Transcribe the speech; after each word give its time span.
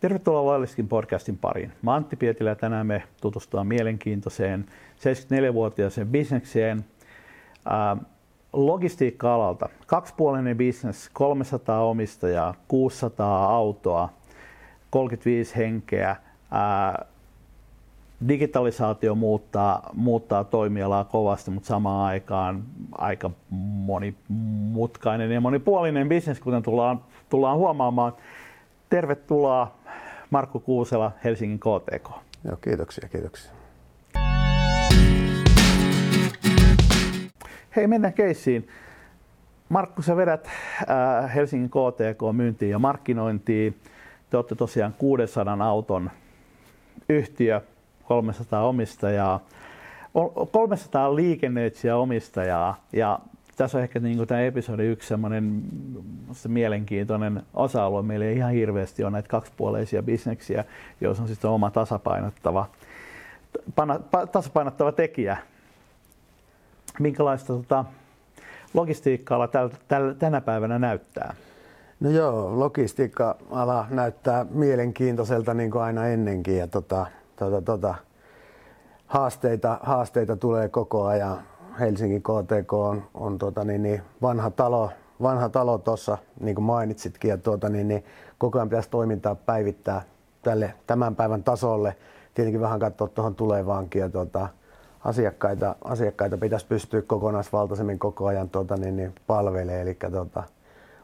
Tervetuloa 0.00 0.44
Loyalistin 0.44 0.88
podcastin 0.88 1.38
pariin. 1.38 1.72
Mä 1.82 1.94
Antti 1.94 2.16
Pietilä 2.16 2.50
ja 2.50 2.56
tänään 2.56 2.86
me 2.86 3.02
tutustutaan 3.20 3.66
mielenkiintoiseen 3.66 4.66
74-vuotiaaseen 4.96 6.06
bisnekseen 6.06 6.84
logistiikka-alalta. 8.52 9.68
Kaksipuolinen 9.86 10.56
bisnes, 10.56 11.10
300 11.12 11.80
omistajaa, 11.82 12.54
600 12.68 13.44
autoa, 13.44 14.08
35 14.90 15.56
henkeä. 15.56 16.10
Äh, 16.10 17.06
digitalisaatio 18.28 19.14
muuttaa, 19.14 19.90
muuttaa 19.94 20.44
toimialaa 20.44 21.04
kovasti, 21.04 21.50
mutta 21.50 21.66
samaan 21.66 22.06
aikaan 22.06 22.62
aika 22.92 23.30
monimutkainen 23.50 25.32
ja 25.32 25.40
monipuolinen 25.40 26.08
bisnes, 26.08 26.40
kuten 26.40 26.62
tullaan, 26.62 27.00
tullaan 27.28 27.58
huomaamaan. 27.58 28.12
Tervetuloa 28.88 29.79
Markku 30.30 30.60
Kuusela, 30.60 31.12
Helsingin 31.24 31.58
KTK. 31.58 32.10
Joo, 32.44 32.56
kiitoksia, 32.56 33.08
kiitoksia. 33.08 33.52
Hei, 37.76 37.86
mennään 37.86 38.14
keissiin. 38.14 38.68
Markku, 39.68 40.02
sä 40.02 40.16
vedät 40.16 40.46
äh, 40.46 41.34
Helsingin 41.34 41.70
KTK 41.70 42.36
myyntiin 42.36 42.70
ja 42.70 42.78
markkinointiin. 42.78 43.80
Te 44.30 44.36
olette 44.36 44.54
tosiaan 44.54 44.94
600 44.98 45.56
auton 45.60 46.10
yhtiö, 47.08 47.60
300 48.04 48.66
omistajaa, 48.66 49.40
300 50.50 51.16
liikennöitsijä 51.16 51.96
omistajaa 51.96 52.84
ja 52.92 53.18
tässä 53.60 53.78
on 53.78 53.84
ehkä 53.84 54.00
niin 54.00 54.16
kuin 54.16 54.28
tämä 54.28 54.40
episodi 54.40 54.86
yksi 54.86 55.08
semmoinen 55.08 55.62
mielenkiintoinen 56.48 57.42
osa-alue. 57.54 58.02
Meillä 58.02 58.26
ei 58.26 58.36
ihan 58.36 58.52
hirveästi 58.52 59.04
ole 59.04 59.10
näitä 59.10 59.28
kaksipuoleisia 59.28 60.02
bisneksiä, 60.02 60.64
joissa 61.00 61.22
on 61.22 61.28
sitten 61.28 61.50
oma 61.50 61.70
tasapainottava, 61.70 62.66
pana, 63.74 63.98
tasapainottava 64.32 64.92
tekijä. 64.92 65.36
Minkälaista 66.98 67.52
tota, 67.52 67.84
logistiikka-ala 68.74 69.48
täl, 69.48 69.68
täl, 69.88 70.12
tänä 70.12 70.40
päivänä 70.40 70.78
näyttää? 70.78 71.34
No 72.00 72.10
joo, 72.10 72.60
logistiikka-ala 72.60 73.86
näyttää 73.90 74.46
mielenkiintoiselta 74.50 75.54
niin 75.54 75.70
kuin 75.70 75.82
aina 75.82 76.06
ennenkin 76.06 76.56
ja 76.56 76.66
tota, 76.66 77.06
tota, 77.36 77.62
tota, 77.62 77.94
haasteita, 79.06 79.78
haasteita 79.82 80.36
tulee 80.36 80.68
koko 80.68 81.06
ajan 81.06 81.38
Helsingin 81.80 82.22
KTK 82.22 82.72
on, 82.72 83.02
on 83.14 83.38
tuota, 83.38 83.64
niin, 83.64 83.82
niin, 83.82 84.02
vanha 84.22 84.50
talo, 84.50 84.90
vanha 85.22 85.48
talo 85.48 85.78
tuossa, 85.78 86.18
niin 86.40 86.54
kuin 86.54 86.64
mainitsitkin, 86.64 87.28
ja 87.28 87.38
tuota, 87.38 87.68
niin, 87.68 87.88
niin, 87.88 88.04
koko 88.38 88.58
ajan 88.58 88.68
pitäisi 88.68 88.90
toimintaa 88.90 89.34
päivittää 89.34 90.02
tälle 90.42 90.74
tämän 90.86 91.16
päivän 91.16 91.42
tasolle. 91.42 91.96
Tietenkin 92.34 92.60
vähän 92.60 92.80
katsoa 92.80 93.08
tuohon 93.08 93.34
tulevaankin 93.34 94.00
ja 94.00 94.08
tuota, 94.08 94.48
asiakkaita, 95.04 95.76
asiakkaita 95.84 96.38
pitäisi 96.38 96.66
pystyä 96.66 97.02
kokonaisvaltaisemmin 97.02 97.98
koko 97.98 98.26
ajan 98.26 98.50
tuota, 98.50 98.76
niin, 98.76 98.96
niin, 98.96 99.14
palvelemaan. 99.26 99.80
Eli 99.80 99.96
tuota, 100.10 100.42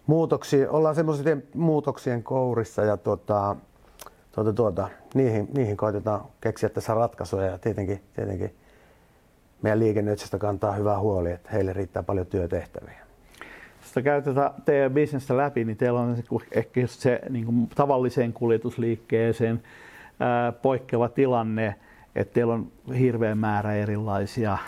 muutoksia, 0.07 0.71
ollaan 0.71 0.95
semmoisien 0.95 1.43
muutoksien 1.55 2.23
kourissa 2.23 2.83
ja 2.83 2.97
tuota, 2.97 3.57
tuota, 4.33 4.53
tuota, 4.53 4.89
niihin, 5.15 5.49
niihin 5.55 5.77
koitetaan 5.77 6.21
keksiä 6.41 6.69
tässä 6.69 6.95
ratkaisuja 6.95 7.47
ja 7.47 7.59
tietenkin, 7.59 8.03
tietenkin 8.15 8.55
meidän 9.63 9.79
liikennöitsistä 9.79 10.39
kantaa 10.39 10.73
hyvää 10.73 10.99
huoli, 10.99 11.33
että 11.33 11.51
heille 11.53 11.73
riittää 11.73 12.03
paljon 12.03 12.27
työtehtäviä. 12.27 13.07
Jos 13.83 14.05
käytetään 14.05 14.51
teidän 14.65 14.93
bisnestä 14.93 15.37
läpi, 15.37 15.65
niin 15.65 15.77
teillä 15.77 16.01
on 16.01 16.17
ehkä 16.53 16.81
just 16.81 17.01
se 17.01 17.21
niin 17.29 17.45
kuin 17.45 17.69
tavalliseen 17.75 18.33
kuljetusliikkeeseen 18.33 19.63
poikkeava 20.63 21.09
tilanne, 21.09 21.75
että 22.17 22.35
teillä 22.35 22.55
on 22.55 22.73
hirveä 22.99 23.35
määrä 23.35 23.75
erilaisia 23.75 24.59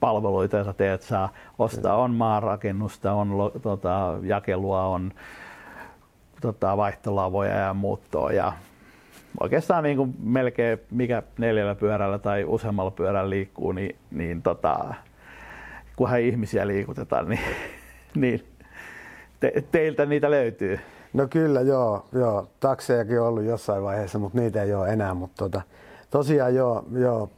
palveluita, 0.00 0.56
joita 0.56 0.72
teet 0.72 1.02
saa 1.02 1.32
ostaa. 1.58 1.96
On 1.96 2.14
maanrakennusta, 2.14 3.12
on 3.12 3.30
tota, 3.62 4.18
jakelua, 4.22 4.86
on 4.86 5.12
tota, 6.40 6.76
vaihtolavoja 6.76 7.54
ja 7.54 7.74
muuttoa 7.74 8.32
ja 8.32 8.52
oikeastaan 9.40 9.84
niin 9.84 9.96
kuin 9.96 10.14
melkein 10.22 10.78
mikä 10.90 11.22
neljällä 11.38 11.74
pyörällä 11.74 12.18
tai 12.18 12.44
useammalla 12.44 12.90
pyörällä 12.90 13.30
liikkuu, 13.30 13.72
niin, 13.72 13.96
niin 14.10 14.42
tota, 14.42 14.94
kunhan 15.96 16.20
ihmisiä 16.20 16.66
liikutetaan, 16.66 17.28
niin, 17.28 17.40
niin 18.14 18.44
te, 19.40 19.64
teiltä 19.72 20.06
niitä 20.06 20.30
löytyy. 20.30 20.78
No 21.12 21.26
kyllä, 21.30 21.60
joo. 21.60 22.06
joo. 22.12 22.48
Taksejakin 22.60 23.20
on 23.20 23.26
ollut 23.26 23.44
jossain 23.44 23.82
vaiheessa, 23.82 24.18
mutta 24.18 24.38
niitä 24.38 24.62
ei 24.62 24.74
ole 24.74 24.88
enää. 24.88 25.14
Mutta 25.14 25.44
tota, 25.44 25.62
tosiaan 26.10 26.54
joo, 26.54 26.84
joo 26.92 27.30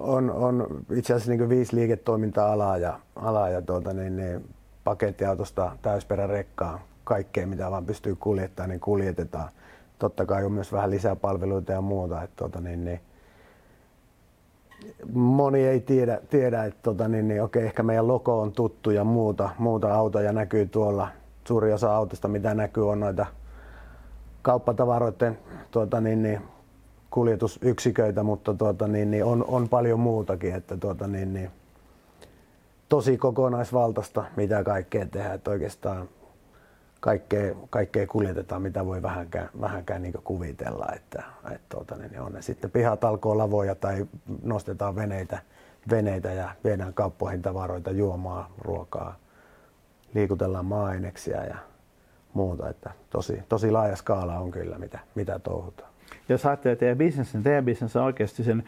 on, 0.00 0.30
on 0.30 0.66
itse 0.90 1.14
asiassa 1.14 1.32
niin 1.32 1.48
viisi 1.48 1.76
liiketoiminta-alaa 1.76 2.76
ja, 2.76 3.00
alaa 3.16 3.48
ja 3.48 3.62
tuota, 3.62 3.92
niin, 3.92 4.16
niin, 4.16 4.48
pakettiautosta 4.84 5.76
täysperärekkaan 5.82 6.80
kaikkea, 7.04 7.46
mitä 7.46 7.70
vaan 7.70 7.86
pystyy 7.86 8.16
kuljettamaan, 8.16 8.70
niin 8.70 8.80
kuljetetaan– 8.80 9.48
totta 9.98 10.26
kai 10.26 10.44
on 10.44 10.52
myös 10.52 10.72
vähän 10.72 10.90
lisää 10.90 11.16
palveluita 11.16 11.72
ja 11.72 11.80
muuta. 11.80 12.22
Että, 12.22 12.36
tota, 12.36 12.60
niin, 12.60 12.84
niin, 12.84 13.00
moni 15.12 15.66
ei 15.66 15.80
tiedä, 15.80 16.20
tiedä 16.30 16.64
että 16.64 16.80
tota, 16.82 17.08
niin, 17.08 17.28
niin, 17.28 17.42
okei, 17.42 17.64
ehkä 17.64 17.82
meidän 17.82 18.08
logo 18.08 18.40
on 18.40 18.52
tuttu 18.52 18.90
ja 18.90 19.04
muuta, 19.04 19.50
muuta 19.58 19.94
autoja 19.94 20.32
näkyy 20.32 20.66
tuolla. 20.66 21.08
Suuri 21.48 21.72
osa 21.72 21.96
autosta, 21.96 22.28
mitä 22.28 22.54
näkyy, 22.54 22.90
on 22.90 23.00
noita 23.00 23.26
kauppatavaroiden 24.42 25.38
tuota, 25.70 26.00
niin, 26.00 26.22
niin, 26.22 26.40
kuljetusyksiköitä, 27.10 28.22
mutta 28.22 28.54
tuota, 28.54 28.88
niin, 28.88 29.10
niin, 29.10 29.24
on, 29.24 29.44
on 29.48 29.68
paljon 29.68 30.00
muutakin. 30.00 30.54
Että, 30.54 30.76
tuota, 30.76 31.06
niin, 31.06 31.34
niin, 31.34 31.50
tosi 32.88 33.16
kokonaisvaltaista, 33.16 34.24
mitä 34.36 34.64
kaikkea 34.64 35.06
tehdään. 35.06 35.34
Että 35.34 35.50
oikeastaan 35.50 36.08
kaikkea, 37.04 37.54
kaikkea 37.70 38.06
kuljetetaan, 38.06 38.62
mitä 38.62 38.86
voi 38.86 39.02
vähänkään, 39.02 39.48
vähänkään 39.60 40.02
niin 40.02 40.14
kuvitella. 40.24 40.86
Että, 40.96 41.22
että 41.44 41.66
tuota, 41.68 41.96
niin 41.96 42.20
on 42.20 42.32
ne 42.32 42.42
sitten 42.42 42.70
pihatalkoon 42.70 43.38
lavoja 43.38 43.74
tai 43.74 44.06
nostetaan 44.42 44.96
veneitä, 44.96 45.38
veneitä 45.90 46.32
ja 46.32 46.50
viedään 46.64 46.94
kauppoihin 46.94 47.42
tavaroita, 47.42 47.90
juomaa, 47.90 48.50
ruokaa, 48.58 49.16
liikutellaan 50.14 50.66
maa-aineksia 50.66 51.44
ja 51.44 51.56
muuta. 52.34 52.68
Että 52.68 52.90
tosi, 53.10 53.42
tosi 53.48 53.70
laaja 53.70 53.96
skaala 53.96 54.38
on 54.38 54.50
kyllä, 54.50 54.78
mitä, 54.78 54.98
mitä 55.14 55.38
touhutaan. 55.38 55.90
Jos 56.28 56.46
ajattelee 56.46 56.76
teidän 56.76 56.98
bisnes, 56.98 57.34
niin 57.34 57.42
teidän 57.42 57.64
bisnes 57.64 57.96
on 57.96 58.04
oikeasti 58.04 58.44
sen 58.44 58.64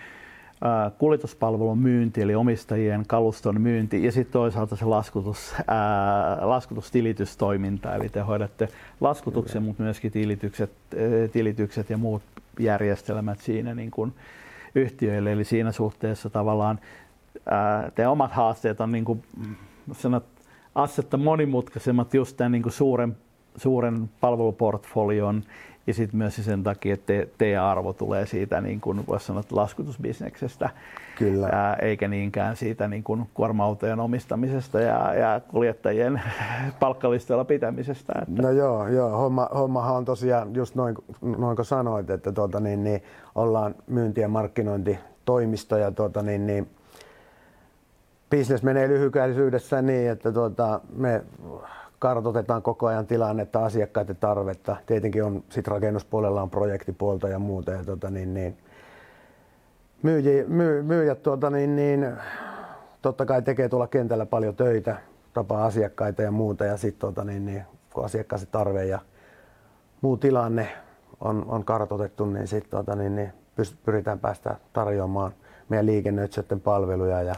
kuljetuspalvelun 0.98 1.78
myynti, 1.78 2.22
eli 2.22 2.34
omistajien 2.34 3.04
kaluston 3.06 3.60
myynti, 3.60 4.04
ja 4.04 4.12
sitten 4.12 4.32
toisaalta 4.32 4.76
se 4.76 4.84
laskutus, 4.84 5.54
ää, 5.66 6.38
laskutustilitystoiminta, 6.40 7.94
eli 7.94 8.08
te 8.08 8.20
hoidatte 8.20 8.68
laskutuksen, 9.00 9.62
mutta 9.62 9.82
myöskin 9.82 10.12
tilitykset, 10.12 10.72
tilitykset 11.32 11.90
ja 11.90 11.98
muut 11.98 12.22
järjestelmät 12.58 13.40
siinä 13.40 13.74
niin 13.74 13.90
kuin 13.90 14.12
yhtiöille, 14.74 15.32
eli 15.32 15.44
siinä 15.44 15.72
suhteessa 15.72 16.30
tavallaan 16.30 16.78
ää, 17.46 17.90
te 17.94 18.08
omat 18.08 18.32
haasteet 18.32 18.80
on 18.80 18.92
niin 18.92 19.04
kuin, 19.04 19.22
sanot, 19.92 20.24
assetta 20.74 21.16
monimutkaisemmat 21.16 22.14
just 22.14 22.36
tämän 22.36 22.52
niin 22.52 22.62
kuin 22.62 22.72
suuren, 22.72 23.16
suuren 23.56 24.10
palveluportfolion 24.20 25.42
ja 25.86 25.94
sitten 25.94 26.18
myös 26.18 26.36
sen 26.36 26.62
takia, 26.62 26.94
että 26.94 27.12
teidän 27.38 27.64
arvo 27.64 27.92
tulee 27.92 28.26
siitä, 28.26 28.60
niin 28.60 28.80
kuin 28.80 29.06
voisi 29.06 29.26
sanoa, 29.26 29.42
laskutusbisneksestä, 29.50 30.70
Kyllä. 31.18 31.48
Ää, 31.52 31.74
eikä 31.74 32.08
niinkään 32.08 32.56
siitä 32.56 32.88
niin 32.88 33.04
kuin 33.04 33.26
kuorma-autojen 33.34 34.00
omistamisesta 34.00 34.80
ja, 34.80 35.14
ja 35.14 35.40
kuljettajien 35.48 36.22
palkkalistoilla 36.80 37.44
pitämisestä. 37.44 38.12
Että. 38.22 38.42
No 38.42 38.50
joo, 38.50 38.88
joo. 38.88 39.10
Homma, 39.10 39.48
hommahan 39.54 39.96
on 39.96 40.04
tosiaan 40.04 40.54
just 40.54 40.74
noin, 40.74 40.94
noin 41.20 41.56
kuin 41.56 41.66
sanoit, 41.66 42.10
että 42.10 42.32
tuota, 42.32 42.60
niin, 42.60 42.84
niin, 42.84 43.02
ollaan 43.34 43.74
myynti- 43.86 44.20
ja 44.20 44.28
markkinointitoimisto 44.28 45.76
ja 45.76 45.90
tuota, 45.90 46.22
niin, 46.22 46.46
niin, 46.46 46.70
bisnes 48.30 48.62
menee 48.62 48.88
lyhykäisyydessä 48.88 49.82
niin, 49.82 50.10
että 50.10 50.32
tuota, 50.32 50.80
me 50.96 51.22
kartoitetaan 51.98 52.62
koko 52.62 52.86
ajan 52.86 53.06
tilannetta, 53.06 53.64
asiakkaiden 53.64 54.16
tarvetta. 54.16 54.76
Tietenkin 54.86 55.24
on 55.24 55.44
sit 55.48 55.68
rakennuspuolella 55.68 56.42
on 56.42 56.50
projektipuolta 56.50 57.28
ja 57.28 57.38
muuta. 57.38 57.72
Ja 57.72 57.84
tota, 57.84 58.10
niin, 58.10 58.34
niin, 58.34 58.56
myyjä, 60.02 60.44
myy, 60.48 60.82
myyjät 60.82 61.22
tuota, 61.22 61.50
niin, 61.50 61.76
niin, 61.76 62.12
totta 63.02 63.26
kai 63.26 63.42
tekee 63.42 63.68
tuolla 63.68 63.86
kentällä 63.86 64.26
paljon 64.26 64.56
töitä, 64.56 64.96
tapaa 65.32 65.64
asiakkaita 65.64 66.22
ja 66.22 66.30
muuta. 66.30 66.64
Ja 66.64 66.76
sitten 66.76 67.00
tota, 67.00 67.24
niin, 67.24 67.46
niin, 67.46 67.62
kun 67.92 68.04
asiakkaan 68.04 68.42
tarve 68.50 68.84
ja 68.84 68.98
muu 70.00 70.16
tilanne 70.16 70.68
on, 71.20 71.44
on 71.48 71.64
kartoitettu, 71.64 72.26
niin 72.26 72.48
sitten 72.48 72.70
tota, 72.70 72.96
niin, 72.96 73.16
niin, 73.16 73.32
pyritään 73.84 74.18
päästä 74.18 74.56
tarjoamaan 74.72 75.32
meidän 75.68 75.86
liikennöitsijöiden 75.86 76.60
palveluja. 76.60 77.22
Ja 77.22 77.34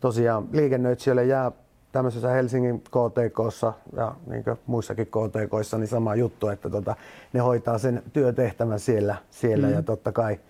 tosiaan 0.00 0.48
liikennöitsijöille 0.52 1.24
jää 1.24 1.52
tämmöisessä 1.92 2.28
Helsingin 2.28 2.80
KTKssa 2.80 3.72
ja 3.96 4.14
niin 4.26 4.44
muissakin 4.66 5.06
KTKissa 5.06 5.78
niin 5.78 5.88
sama 5.88 6.14
juttu, 6.14 6.48
että 6.48 6.70
tota, 6.70 6.96
ne 7.32 7.40
hoitaa 7.40 7.78
sen 7.78 8.02
työtehtävän 8.12 8.80
siellä, 8.80 9.16
siellä 9.30 9.66
mm. 9.66 9.72
ja 9.72 9.82
totta 9.82 10.12
kai 10.12 10.40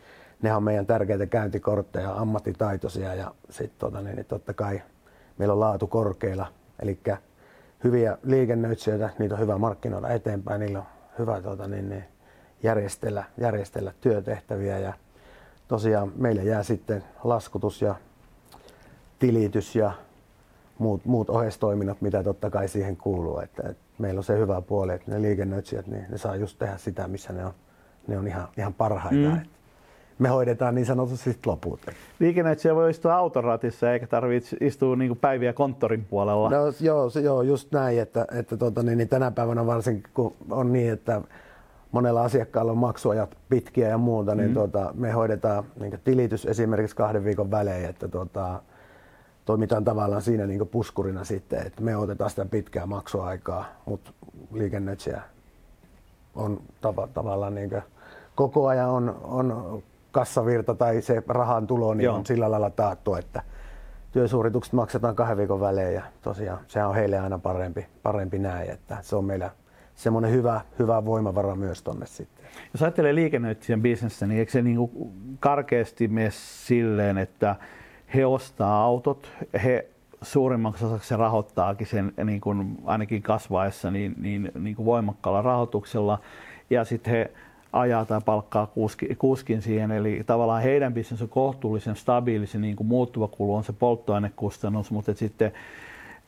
ne 0.42 0.54
on 0.54 0.62
meidän 0.62 0.86
tärkeitä 0.86 1.26
käyntikortteja, 1.26 2.12
ammattitaitoisia 2.12 3.14
ja 3.14 3.34
sitten 3.50 3.78
tota, 3.78 4.00
niin, 4.00 4.16
niin 4.16 4.26
totta 4.26 4.54
kai 4.54 4.82
meillä 5.38 5.52
on 5.52 5.60
laatu 5.60 5.86
korkeilla, 5.86 6.46
eli 6.82 6.98
hyviä 7.84 8.18
liikennöitsijöitä, 8.22 9.10
niitä 9.18 9.34
on 9.34 9.40
hyvä 9.40 9.58
markkinoida 9.58 10.08
eteenpäin, 10.08 10.60
niillä 10.60 10.78
on 10.78 10.86
hyvä 11.18 11.42
tota, 11.42 11.68
niin, 11.68 11.88
niin, 11.88 12.04
järjestellä, 12.62 13.24
järjestellä 13.38 13.92
työtehtäviä 14.00 14.78
ja 14.78 14.92
tosiaan 15.68 16.12
meille 16.16 16.42
jää 16.42 16.62
sitten 16.62 17.04
laskutus 17.24 17.82
ja 17.82 17.94
tilitys 19.18 19.76
ja 19.76 19.92
muut, 20.80 21.04
muut 21.04 21.30
oheistoiminnot, 21.30 22.00
mitä 22.00 22.22
totta 22.22 22.50
kai 22.50 22.68
siihen 22.68 22.96
kuuluu. 22.96 23.38
Että, 23.38 23.62
että 23.68 23.82
meillä 23.98 24.18
on 24.18 24.24
se 24.24 24.38
hyvä 24.38 24.60
puoli, 24.60 24.92
että 24.92 25.10
ne 25.10 25.22
liikennöitsijät, 25.22 25.86
niin 25.86 26.06
ne 26.08 26.18
saa 26.18 26.36
just 26.36 26.58
tehdä 26.58 26.76
sitä, 26.76 27.08
missä 27.08 27.32
ne 27.32 27.44
on, 27.44 27.52
ne 28.06 28.18
on 28.18 28.26
ihan, 28.26 28.48
ihan 28.58 28.74
parhaita. 28.74 29.30
Mm. 29.30 29.40
me 30.18 30.28
hoidetaan 30.28 30.74
niin 30.74 30.86
sanotusti 30.86 31.38
loput. 31.46 31.80
Liikennöitsijä 32.20 32.74
voi 32.74 32.90
istua 32.90 33.14
autoratissa 33.14 33.92
eikä 33.92 34.06
tarvitse 34.06 34.56
istua 34.60 34.96
niin 34.96 35.16
päiviä 35.16 35.52
konttorin 35.52 36.04
puolella. 36.04 36.50
No, 36.50 36.72
joo, 36.80 37.10
se, 37.10 37.20
joo, 37.20 37.42
just 37.42 37.72
näin, 37.72 38.00
että, 38.00 38.26
että 38.32 38.56
tuota, 38.56 38.82
niin, 38.82 38.98
niin 38.98 39.08
tänä 39.08 39.30
päivänä 39.30 39.66
varsinkin 39.66 40.10
kun 40.14 40.34
on 40.50 40.72
niin, 40.72 40.92
että 40.92 41.20
monella 41.92 42.22
asiakkaalla 42.22 42.72
on 42.72 42.78
maksuajat 42.78 43.36
pitkiä 43.48 43.88
ja 43.88 43.98
muuta, 43.98 44.34
niin 44.34 44.48
mm. 44.48 44.54
tuota, 44.54 44.94
me 44.94 45.10
hoidetaan 45.10 45.64
niin 45.80 46.00
tilitys 46.04 46.46
esimerkiksi 46.46 46.96
kahden 46.96 47.24
viikon 47.24 47.50
välein, 47.50 47.84
että 47.84 48.08
tuota, 48.08 48.62
toimitaan 49.50 49.84
tavallaan 49.84 50.22
siinä 50.22 50.46
niin 50.46 50.68
puskurina 50.68 51.24
sitten, 51.24 51.66
että 51.66 51.82
me 51.82 51.96
otetaan 51.96 52.30
sitä 52.30 52.44
pitkää 52.44 52.86
maksuaikaa, 52.86 53.64
mutta 53.86 54.10
liikennöitsijä 54.52 55.22
on 56.34 56.60
tava, 56.80 57.08
tavallaan 57.14 57.54
niin 57.54 57.70
koko 58.34 58.68
ajan 58.68 58.88
on, 58.88 59.20
on 59.22 59.82
kassavirta 60.12 60.74
tai 60.74 61.02
se 61.02 61.22
rahan 61.28 61.66
tulo 61.66 61.94
niin 61.94 62.10
on 62.10 62.26
sillä 62.26 62.50
lailla 62.50 62.70
taattu, 62.70 63.14
että 63.14 63.42
työsuoritukset 64.12 64.72
maksetaan 64.72 65.16
kahden 65.16 65.36
viikon 65.36 65.60
välein 65.60 65.94
ja 65.94 66.02
tosiaan 66.22 66.60
sehän 66.68 66.88
on 66.88 66.94
heille 66.94 67.18
aina 67.18 67.38
parempi, 67.38 67.86
parempi 68.02 68.38
näin, 68.38 68.70
että 68.70 68.98
se 69.02 69.16
on 69.16 69.24
meillä 69.24 69.50
semmoinen 69.94 70.30
hyvä, 70.30 70.60
hyvä 70.78 71.04
voimavara 71.04 71.54
myös 71.54 71.82
tonne 71.82 72.06
sitten. 72.06 72.44
Jos 72.74 72.82
ajattelee 72.82 73.14
liikennöitsijän 73.14 73.82
bisnestä, 73.82 74.26
niin 74.26 74.38
eikö 74.38 74.52
se 74.52 74.62
niin 74.62 74.78
karkeasti 75.40 76.08
mene 76.08 76.30
silleen, 76.66 77.18
että 77.18 77.56
he 78.14 78.26
ostaa 78.26 78.82
autot, 78.82 79.28
he 79.64 79.86
suurimmaksi 80.22 80.84
osaksi 80.84 81.08
se 81.08 81.16
rahoittaakin 81.16 81.86
sen 81.86 82.12
niin 82.24 82.40
kuin 82.40 82.78
ainakin 82.84 83.22
kasvaessa 83.22 83.90
niin, 83.90 84.14
niin, 84.18 84.52
niin 84.58 84.76
kuin 84.76 84.86
voimakkaalla 84.86 85.42
rahoituksella 85.42 86.18
ja 86.70 86.84
sitten 86.84 87.12
he 87.12 87.30
ajaa 87.72 88.04
tai 88.04 88.20
palkkaa 88.24 88.66
kuski, 88.66 89.14
kuskin 89.18 89.62
siihen. 89.62 89.90
Eli 89.90 90.22
tavallaan 90.26 90.62
heidän 90.62 90.94
bisnes 90.94 91.22
on 91.22 91.28
kohtuullisen 91.28 91.96
stabiili, 91.96 92.46
se 92.46 92.58
niin 92.58 92.76
kuin 92.76 92.86
muuttuva 92.86 93.28
kulu 93.28 93.54
on 93.54 93.64
se 93.64 93.72
polttoainekustannus, 93.72 94.90
mutta 94.90 95.14
sitten 95.14 95.52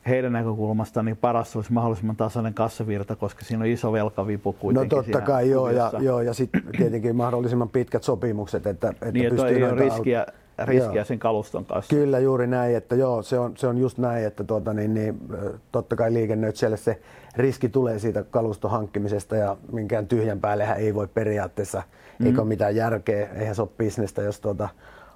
heidän 0.07 0.33
näkökulmasta 0.33 1.03
niin 1.03 1.17
paras 1.17 1.55
olisi 1.55 1.73
mahdollisimman 1.73 2.15
tasainen 2.15 2.53
kassavirta, 2.53 3.15
koska 3.15 3.45
siinä 3.45 3.63
on 3.63 3.69
iso 3.69 3.93
velkavipu 3.93 4.53
kuitenkin. 4.53 4.97
No 4.97 5.03
totta 5.03 5.21
kai 5.21 5.49
joo, 5.49 5.69
ja, 5.69 5.91
joo, 5.99 6.21
ja 6.21 6.33
sitten 6.33 6.63
tietenkin 6.77 7.15
mahdollisimman 7.15 7.69
pitkät 7.69 8.03
sopimukset, 8.03 8.67
että, 8.67 8.89
että 8.89 9.11
niin, 9.11 9.29
pystyy 9.29 9.49
ei 9.49 9.63
ole 9.63 9.75
riskiä, 9.75 10.25
riskiä 10.59 10.93
joo. 10.93 11.05
sen 11.05 11.19
kaluston 11.19 11.65
kanssa. 11.65 11.95
Kyllä 11.95 12.19
juuri 12.19 12.47
näin, 12.47 12.75
että 12.75 12.95
joo, 12.95 13.21
se 13.21 13.39
on, 13.39 13.57
se 13.57 13.67
on 13.67 13.77
just 13.77 13.97
näin, 13.97 14.25
että 14.25 14.43
tuota, 14.43 14.73
niin, 14.73 14.93
niin, 14.93 15.19
totta 15.71 15.95
kai 15.95 16.13
liikennöitsijälle 16.13 16.77
se 16.77 16.99
riski 17.37 17.69
tulee 17.69 17.99
siitä 17.99 18.23
kaluston 18.23 18.71
hankkimisesta 18.71 19.35
ja 19.35 19.57
minkään 19.71 20.07
tyhjän 20.07 20.39
päällehän 20.39 20.77
ei 20.77 20.95
voi 20.95 21.07
periaatteessa, 21.07 21.83
mm. 22.19 22.25
eikä 22.25 22.41
ole 22.41 22.47
mitään 22.47 22.75
järkeä, 22.75 23.29
eihän 23.35 23.55
se 23.55 23.61
ole 23.61 23.69
bisnestä, 23.77 24.21
jos 24.21 24.39
tuota, 24.39 24.69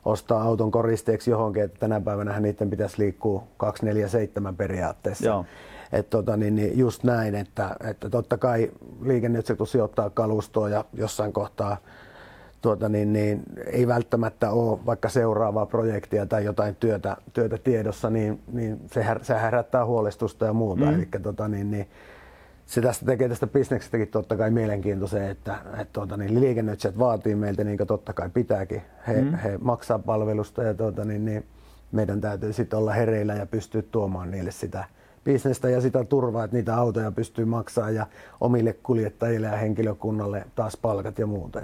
ostaa 0.06 0.44
auton 0.44 0.72
koristeeksi 0.72 1.32
johonkin, 1.32 1.64
että 1.64 1.80
tänä 1.80 2.02
päivänä 2.02 2.40
niiden 2.40 2.70
pitäisi 2.70 3.00
liikkua 3.00 3.44
247 3.58 4.56
periaatteessa. 4.56 5.26
Joo. 5.26 5.46
Et 5.92 6.10
tota, 6.10 6.38
niin, 6.38 6.56
niin 6.56 6.78
just 6.78 7.04
näin, 7.04 7.36
että, 7.36 7.76
että 7.90 8.10
totta 8.10 8.38
kai 8.38 8.72
liikennöitsijä 9.02 9.56
kun 9.56 9.68
sijoittaa 9.68 10.10
kalustoa 10.10 10.70
ja 10.70 10.86
jossain 10.94 11.34
kohtaa 11.34 11.78
tuota, 12.62 12.90
niin, 12.90 13.14
niin, 13.14 13.44
ei 13.66 13.88
välttämättä 13.88 14.52
ole 14.52 14.80
vaikka 14.86 15.10
seuraavaa 15.10 15.66
projektia 15.66 16.26
tai 16.26 16.46
jotain 16.46 16.76
työtä, 16.76 17.18
työtä 17.34 17.58
tiedossa, 17.58 18.10
niin, 18.10 18.42
niin 18.54 18.80
se, 18.92 19.06
her, 19.06 19.20
se 19.24 19.42
herättää 19.42 19.86
huolestusta 19.86 20.46
ja 20.46 20.54
muuta. 20.54 20.86
Mm. 20.86 20.94
Eli 20.94 21.08
tota, 21.22 21.48
niin, 21.48 21.72
niin, 21.72 21.88
se 22.66 22.82
tästä 22.82 23.06
tekee 23.06 23.30
tästä 23.30 23.48
bisneksestäkin 23.48 24.08
totta 24.08 24.38
kai 24.38 24.52
mielenkiintoisen, 24.52 25.24
että, 25.24 25.56
että 25.74 25.94
tuota, 25.94 26.18
niin 26.18 26.40
liikennöitsijät 26.40 27.00
vaatii 27.00 27.36
meiltä 27.36 27.64
niin 27.64 27.78
kuin 27.78 27.88
totta 27.88 28.14
kai 28.14 28.30
pitääkin. 28.30 28.82
He, 29.08 29.22
mm. 29.22 29.34
he 29.34 29.58
maksaa 29.58 30.00
palvelusta 30.00 30.64
ja 30.64 30.74
tuota, 30.74 31.06
niin, 31.06 31.26
niin 31.26 31.46
meidän 31.92 32.22
täytyy 32.22 32.54
sitten 32.54 32.80
olla 32.80 32.94
hereillä 32.94 33.34
ja 33.34 33.46
pystyä 33.46 33.82
tuomaan 33.82 34.32
niille 34.32 34.52
sitä 34.52 34.86
bisnestä 35.24 35.70
ja 35.70 35.82
sitä 35.82 36.04
turvaa, 36.04 36.44
että 36.44 36.58
niitä 36.58 36.78
autoja 36.78 37.12
pystyy 37.12 37.46
maksamaan 37.46 37.96
ja 37.96 38.08
omille 38.42 38.74
kuljettajille 38.74 39.48
ja 39.48 39.58
henkilökunnalle 39.58 40.46
taas 40.56 40.78
palkat 40.78 41.20
ja 41.20 41.28
muuta. 41.28 41.62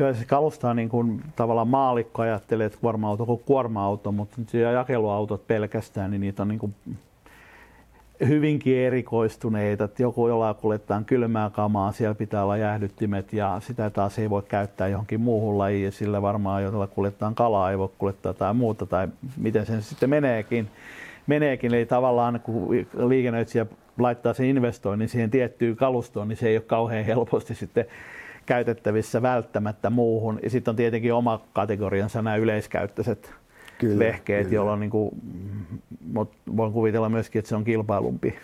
Joo, 0.00 0.14
se 0.14 0.24
kalustaa 0.24 0.74
niin 0.74 0.88
kuin 0.88 1.22
tavallaan 1.36 1.68
maalikko 1.68 2.22
ajattelee, 2.22 2.66
että 2.66 2.78
kuorma-auto 2.80 3.26
kuin 3.26 3.42
kuorma-auto, 3.46 4.12
mutta 4.12 4.56
jakeluautot 4.56 5.46
pelkästään, 5.46 6.10
niin 6.10 6.20
niitä 6.20 6.42
on 6.42 6.48
niin 6.48 6.58
kuin 6.58 6.74
hyvinkin 8.28 8.76
erikoistuneita, 8.78 9.84
että 9.84 10.02
joku 10.02 10.28
jollain 10.28 10.54
kuljetaan 10.54 11.04
kylmää 11.04 11.50
kamaa, 11.50 11.92
siellä 11.92 12.14
pitää 12.14 12.44
olla 12.44 12.56
jäähdyttimet 12.56 13.32
ja 13.32 13.60
sitä 13.66 13.90
taas 13.90 14.18
ei 14.18 14.30
voi 14.30 14.42
käyttää 14.42 14.88
johonkin 14.88 15.20
muuhun 15.20 15.58
lajiin 15.58 15.84
ja 15.84 15.92
sillä 15.92 16.22
varmaan 16.22 16.62
jolla 16.62 16.86
kuljetaan 16.86 17.34
kalaa 17.34 17.70
ei 17.70 17.78
voi 17.78 17.90
kuljettaa 17.98 18.34
tai 18.34 18.54
muuta 18.54 18.86
tai 18.86 19.08
miten 19.36 19.66
sen 19.66 19.82
sitten 19.82 20.10
meneekin. 20.10 20.68
meneekin. 21.26 21.74
Eli 21.74 21.86
tavallaan 21.86 22.40
kun 22.42 22.86
liikennöitsijä 23.08 23.66
laittaa 23.98 24.34
sen 24.34 24.46
investoinnin 24.46 25.08
siihen 25.08 25.30
tiettyyn 25.30 25.76
kalustoon, 25.76 26.28
niin 26.28 26.36
se 26.36 26.48
ei 26.48 26.56
ole 26.56 26.64
kauhean 26.66 27.04
helposti 27.04 27.54
sitten 27.54 27.86
käytettävissä 28.50 29.22
välttämättä 29.22 29.90
muuhun. 29.90 30.38
Ja 30.42 30.50
sitten 30.50 30.72
on 30.72 30.76
tietenkin 30.76 31.14
oma 31.14 31.40
kategoriansa 31.52 32.22
nämä 32.22 32.36
yleiskäyttöiset 32.36 33.32
kyllä, 33.78 33.98
vehkeet, 33.98 34.42
kyllä. 34.42 34.54
jolloin 34.54 34.80
niin 34.80 34.90
kuin, 34.90 35.10
voin 36.56 36.72
kuvitella 36.72 37.08
myöskin, 37.08 37.38
että 37.38 37.48
se 37.48 37.56
on 37.56 37.64
kilpailumpi 37.64 38.34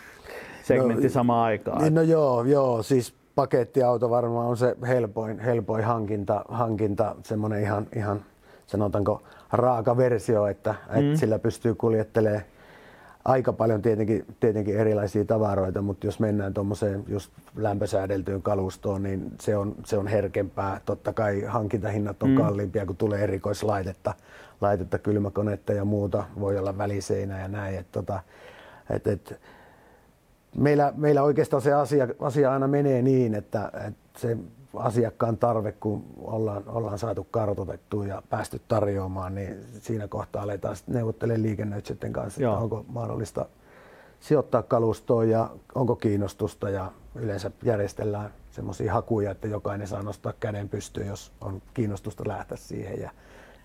segmentti 0.63 1.03
no, 1.07 1.11
samaan 1.11 1.45
aikaan. 1.45 1.83
Niin, 1.83 1.95
no 1.95 2.03
joo, 2.03 2.45
joo, 2.45 2.83
siis 2.83 3.15
pakettiauto 3.35 4.11
varmaan 4.11 4.47
on 4.47 4.57
se 4.57 4.77
helpoin, 4.87 5.39
helpoin 5.39 5.85
hankinta, 5.85 6.45
hankinta 6.49 7.17
semmoinen 7.23 7.63
ihan, 7.63 7.87
ihan 7.97 8.25
sanotaanko 8.67 9.23
raaka 9.53 9.97
versio, 9.97 10.47
että, 10.47 10.75
mm. 10.91 10.99
että 10.99 11.21
sillä 11.21 11.39
pystyy 11.39 11.75
kuljettelemaan 11.75 12.43
aika 13.27 13.53
paljon 13.53 13.83
tietenkin, 13.83 14.25
tietenkin 14.41 14.77
erilaisia 14.77 15.25
tavaroita, 15.25 15.83
mutta 15.83 16.07
jos 16.07 16.21
mennään 16.21 16.55
tuommoiseen 16.55 17.05
just 17.09 17.33
lämpösäädeltyyn 17.57 18.43
kalustoon, 18.43 19.03
niin 19.03 19.33
se 19.41 19.57
on, 19.57 19.75
se 19.85 19.99
on 19.99 20.07
herkempää. 20.07 20.81
Totta 20.85 21.13
kai 21.13 21.43
hankintahinnat 21.43 22.23
on 22.23 22.31
mm. 22.31 22.37
kalliimpia, 22.37 22.87
kun 22.87 22.97
tulee 22.97 23.23
erikoislaitetta, 23.23 24.15
laitetta, 24.61 24.99
kylmäkonetta 24.99 25.73
ja 25.73 25.85
muuta, 25.85 26.25
voi 26.41 26.59
olla 26.59 26.79
väliseinä 26.79 27.41
ja 27.41 27.49
näin. 27.49 27.79
Et, 27.79 27.93
tota, 27.93 28.21
et, 28.91 29.07
et, 29.07 29.41
meillä, 30.59 30.93
meillä 30.97 31.23
oikeastaan 31.23 31.63
se 31.63 31.73
asia, 31.73 32.09
asia 32.21 32.53
aina 32.53 32.69
menee 32.69 33.03
niin, 33.03 33.35
että, 33.35 33.71
että 33.75 34.21
se 34.21 34.37
asiakkaan 34.75 35.37
tarve, 35.37 35.73
kun 35.73 36.05
ollaan, 36.19 36.63
ollaan 36.67 36.99
saatu 36.99 37.25
kartoitettua 37.25 38.07
ja 38.07 38.23
päästy 38.31 38.61
tarjoamaan, 38.69 39.35
niin 39.35 39.65
siinä 39.81 40.09
kohtaa 40.09 40.43
aletaan 40.43 40.77
neuvottelemaan 40.87 41.43
liikennöitsijöiden 41.43 42.13
kanssa, 42.13 42.43
Joo. 42.43 42.53
että 42.53 42.63
onko 42.63 42.85
mahdollista 42.89 43.47
sijoittaa 44.21 44.63
kalustoon 44.63 45.31
ja 45.31 45.51
onko 45.75 45.97
kiinnostusta 45.97 46.71
ja 46.71 46.93
yleensä 47.15 47.51
järjestellään 47.63 48.31
semmoisia 48.51 48.93
hakuja, 48.93 49.31
että 49.31 49.49
jokainen 49.49 49.87
saa 49.87 50.03
nostaa 50.03 50.33
käden 50.41 50.69
pystyyn, 50.69 51.07
jos 51.07 51.33
on 51.41 51.63
kiinnostusta 51.75 52.25
lähteä 52.27 52.57
siihen 52.57 53.01
ja, 53.01 53.11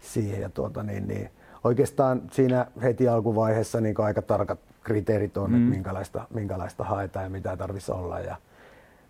siihen 0.01 0.41
ja 0.41 0.49
tuota, 0.49 0.83
niin, 0.83 1.07
niin, 1.07 1.29
oikeastaan 1.63 2.21
siinä 2.31 2.67
heti 2.81 3.07
alkuvaiheessa 3.07 3.81
niin 3.81 3.95
aika 3.97 4.21
tarkat 4.21 4.59
kriteerit 4.83 5.37
on, 5.37 5.49
mm. 5.49 5.55
että 5.55 5.69
minkälaista, 5.69 6.27
minkälaista 6.29 6.83
haetaan 6.83 7.25
ja 7.25 7.29
mitä 7.29 7.57
tarvitsisi 7.57 7.91
olla 7.91 8.19
ja, 8.19 8.35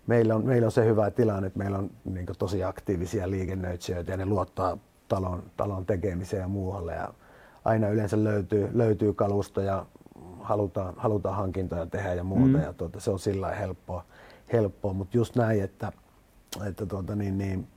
meillä 0.08 0.36
on, 0.36 0.46
meillä 0.46 0.66
on 0.66 0.72
se 0.72 0.86
hyvä 0.86 1.12
tilanne, 1.12 1.48
että 1.48 1.60
meillä 1.60 1.78
on 1.78 1.90
niin 2.06 2.26
tosi 2.40 2.64
aktiivisia 2.64 3.30
liikennöitsijöitä 3.30 4.12
ja 4.12 4.18
ne 4.18 4.26
luottaa 4.26 4.78
talon, 5.08 5.44
talon 5.58 5.86
tekemiseen 5.86 6.42
ja 6.42 6.48
muualle. 6.48 6.94
Ja 6.94 7.14
aina 7.66 7.90
yleensä 7.90 8.24
löytyy, 8.24 8.70
löytyy 8.74 9.14
kalusta 9.14 9.62
ja 9.62 9.86
halutaan, 10.40 10.94
halutaan 10.98 11.36
hankintoja 11.36 11.86
tehdä 11.86 12.14
ja 12.14 12.24
muuta. 12.24 12.58
Mm. 12.58 12.64
Ja 12.64 12.74
tuota, 12.74 13.00
se 13.00 13.12
on 13.12 13.20
sillä 13.20 13.50
helppoa, 13.50 14.06
helppoa. 14.54 14.94
mutta 14.94 15.18
just 15.18 15.36
näin, 15.36 15.64
että, 15.64 15.92
että 16.68 16.86
tuota, 16.86 17.16
niin, 17.16 17.38
niin, 17.38 17.68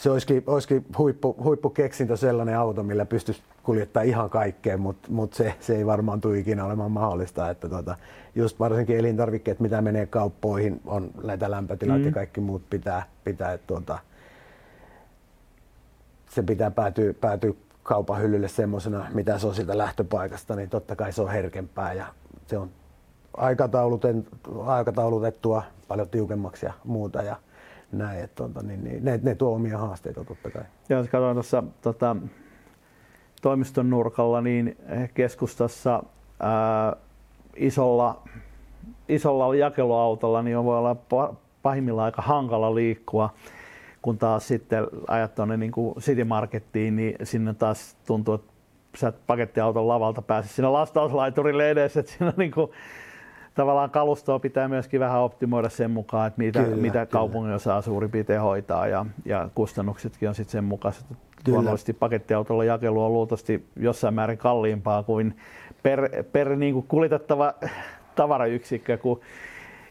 se 0.00 0.10
olisikin, 0.10 0.42
olisikin 0.46 0.86
huippu, 0.98 1.36
huippukeksintö 1.44 2.16
sellainen 2.16 2.58
auto, 2.58 2.82
millä 2.82 3.04
pystyisi 3.04 3.42
kuljettaa 3.62 4.02
ihan 4.02 4.30
kaikkea, 4.30 4.78
mutta 4.78 5.08
mut 5.10 5.34
se, 5.34 5.54
se, 5.60 5.76
ei 5.76 5.86
varmaan 5.86 6.20
tule 6.20 6.38
ikinä 6.38 6.64
olemaan 6.64 6.90
mahdollista. 6.90 7.50
Että 7.50 7.68
tota, 7.68 7.96
just 8.34 8.58
varsinkin 8.58 8.98
elintarvikkeet, 8.98 9.60
mitä 9.60 9.82
menee 9.82 10.06
kauppoihin, 10.06 10.80
on 10.86 11.10
näitä 11.22 11.50
lämpötilat 11.50 11.98
mm. 11.98 12.04
ja 12.04 12.12
kaikki 12.12 12.40
muut 12.40 12.62
pitää, 12.70 13.02
pitää 13.24 13.58
tuota, 13.58 13.98
se 16.30 16.42
pitää 16.42 16.70
päätyä, 16.70 17.14
päätyä 17.20 17.52
kaupan 17.82 18.20
hyllylle 18.20 18.48
semmoisena, 18.48 19.06
mitä 19.14 19.38
se 19.38 19.46
on 19.46 19.54
siitä 19.54 19.78
lähtöpaikasta, 19.78 20.56
niin 20.56 20.70
totta 20.70 20.96
kai 20.96 21.12
se 21.12 21.22
on 21.22 21.30
herkempää 21.30 21.92
ja 21.92 22.06
se 22.46 22.58
on 22.58 22.70
aikataulutettua 24.66 25.62
paljon 25.88 26.08
tiukemmaksi 26.08 26.66
ja 26.66 26.72
muuta. 26.84 27.22
Ja, 27.22 27.36
näin, 27.92 28.24
että 28.24 28.36
tuota, 28.36 28.62
niin, 28.62 28.84
niin, 28.84 29.04
ne, 29.04 29.20
ne 29.22 29.34
tuo 29.34 29.54
omia 29.54 29.78
haasteita 29.78 30.24
totta 30.24 30.50
kai. 30.50 30.62
Ja 30.88 30.96
jos 30.96 31.06
katsotaan 31.06 31.36
tuossa 31.36 31.64
tota, 31.82 32.16
toimiston 33.42 33.90
nurkalla, 33.90 34.40
niin 34.40 34.76
keskustassa 35.14 36.02
ää, 36.40 36.96
isolla, 37.56 38.22
isolla 39.08 39.54
jakeluautolla 39.54 40.42
niin 40.42 40.64
voi 40.64 40.78
olla 40.78 40.96
pahimmillaan 41.62 42.04
aika 42.04 42.22
hankala 42.22 42.74
liikkua, 42.74 43.34
kun 44.02 44.18
taas 44.18 44.48
sitten 44.48 44.86
ajat 45.08 45.34
tuonne 45.34 45.56
niin 45.56 45.72
City 46.00 46.24
Markettiin, 46.24 46.96
niin 46.96 47.14
sinne 47.22 47.54
taas 47.54 47.96
tuntuu, 48.06 48.34
että 48.34 48.52
sä 48.96 49.08
et 49.08 49.26
pakettiauton 49.26 49.88
lavalta 49.88 50.22
pääse 50.22 50.48
sinne 50.48 50.68
lastauslaiturille 50.68 51.70
edes, 51.70 51.96
että 51.96 52.12
siinä 52.12 52.26
on 52.26 52.32
niin 52.36 52.50
kuin, 52.50 52.70
tavallaan 53.60 53.90
kalustoa 53.90 54.38
pitää 54.38 54.68
myöskin 54.68 55.00
vähän 55.00 55.20
optimoida 55.20 55.68
sen 55.68 55.90
mukaan, 55.90 56.26
että 56.26 56.38
mitä, 56.38 56.62
kyllä, 56.62 56.76
mitä 56.76 57.06
kaupungin 57.06 57.54
osaa 57.54 57.82
suurin 57.82 58.10
piirtein 58.10 58.40
hoitaa 58.40 58.86
ja, 58.86 59.06
ja 59.24 59.48
kustannuksetkin 59.54 60.28
on 60.28 60.34
sitten 60.34 60.52
sen 60.52 60.64
mukaiset. 60.64 61.06
Luonnollisesti 61.48 61.92
pakettiautolla 61.92 62.64
jakelu 62.64 63.04
on 63.04 63.12
luultavasti 63.12 63.66
jossain 63.76 64.14
määrin 64.14 64.38
kalliimpaa 64.38 65.02
kuin 65.02 65.36
per, 65.82 66.24
per 66.32 66.56
niin 66.56 66.74
kuin 66.74 66.86
kuljetettava 66.88 67.54
tavarayksikkö 68.14 68.98
kuin 68.98 69.20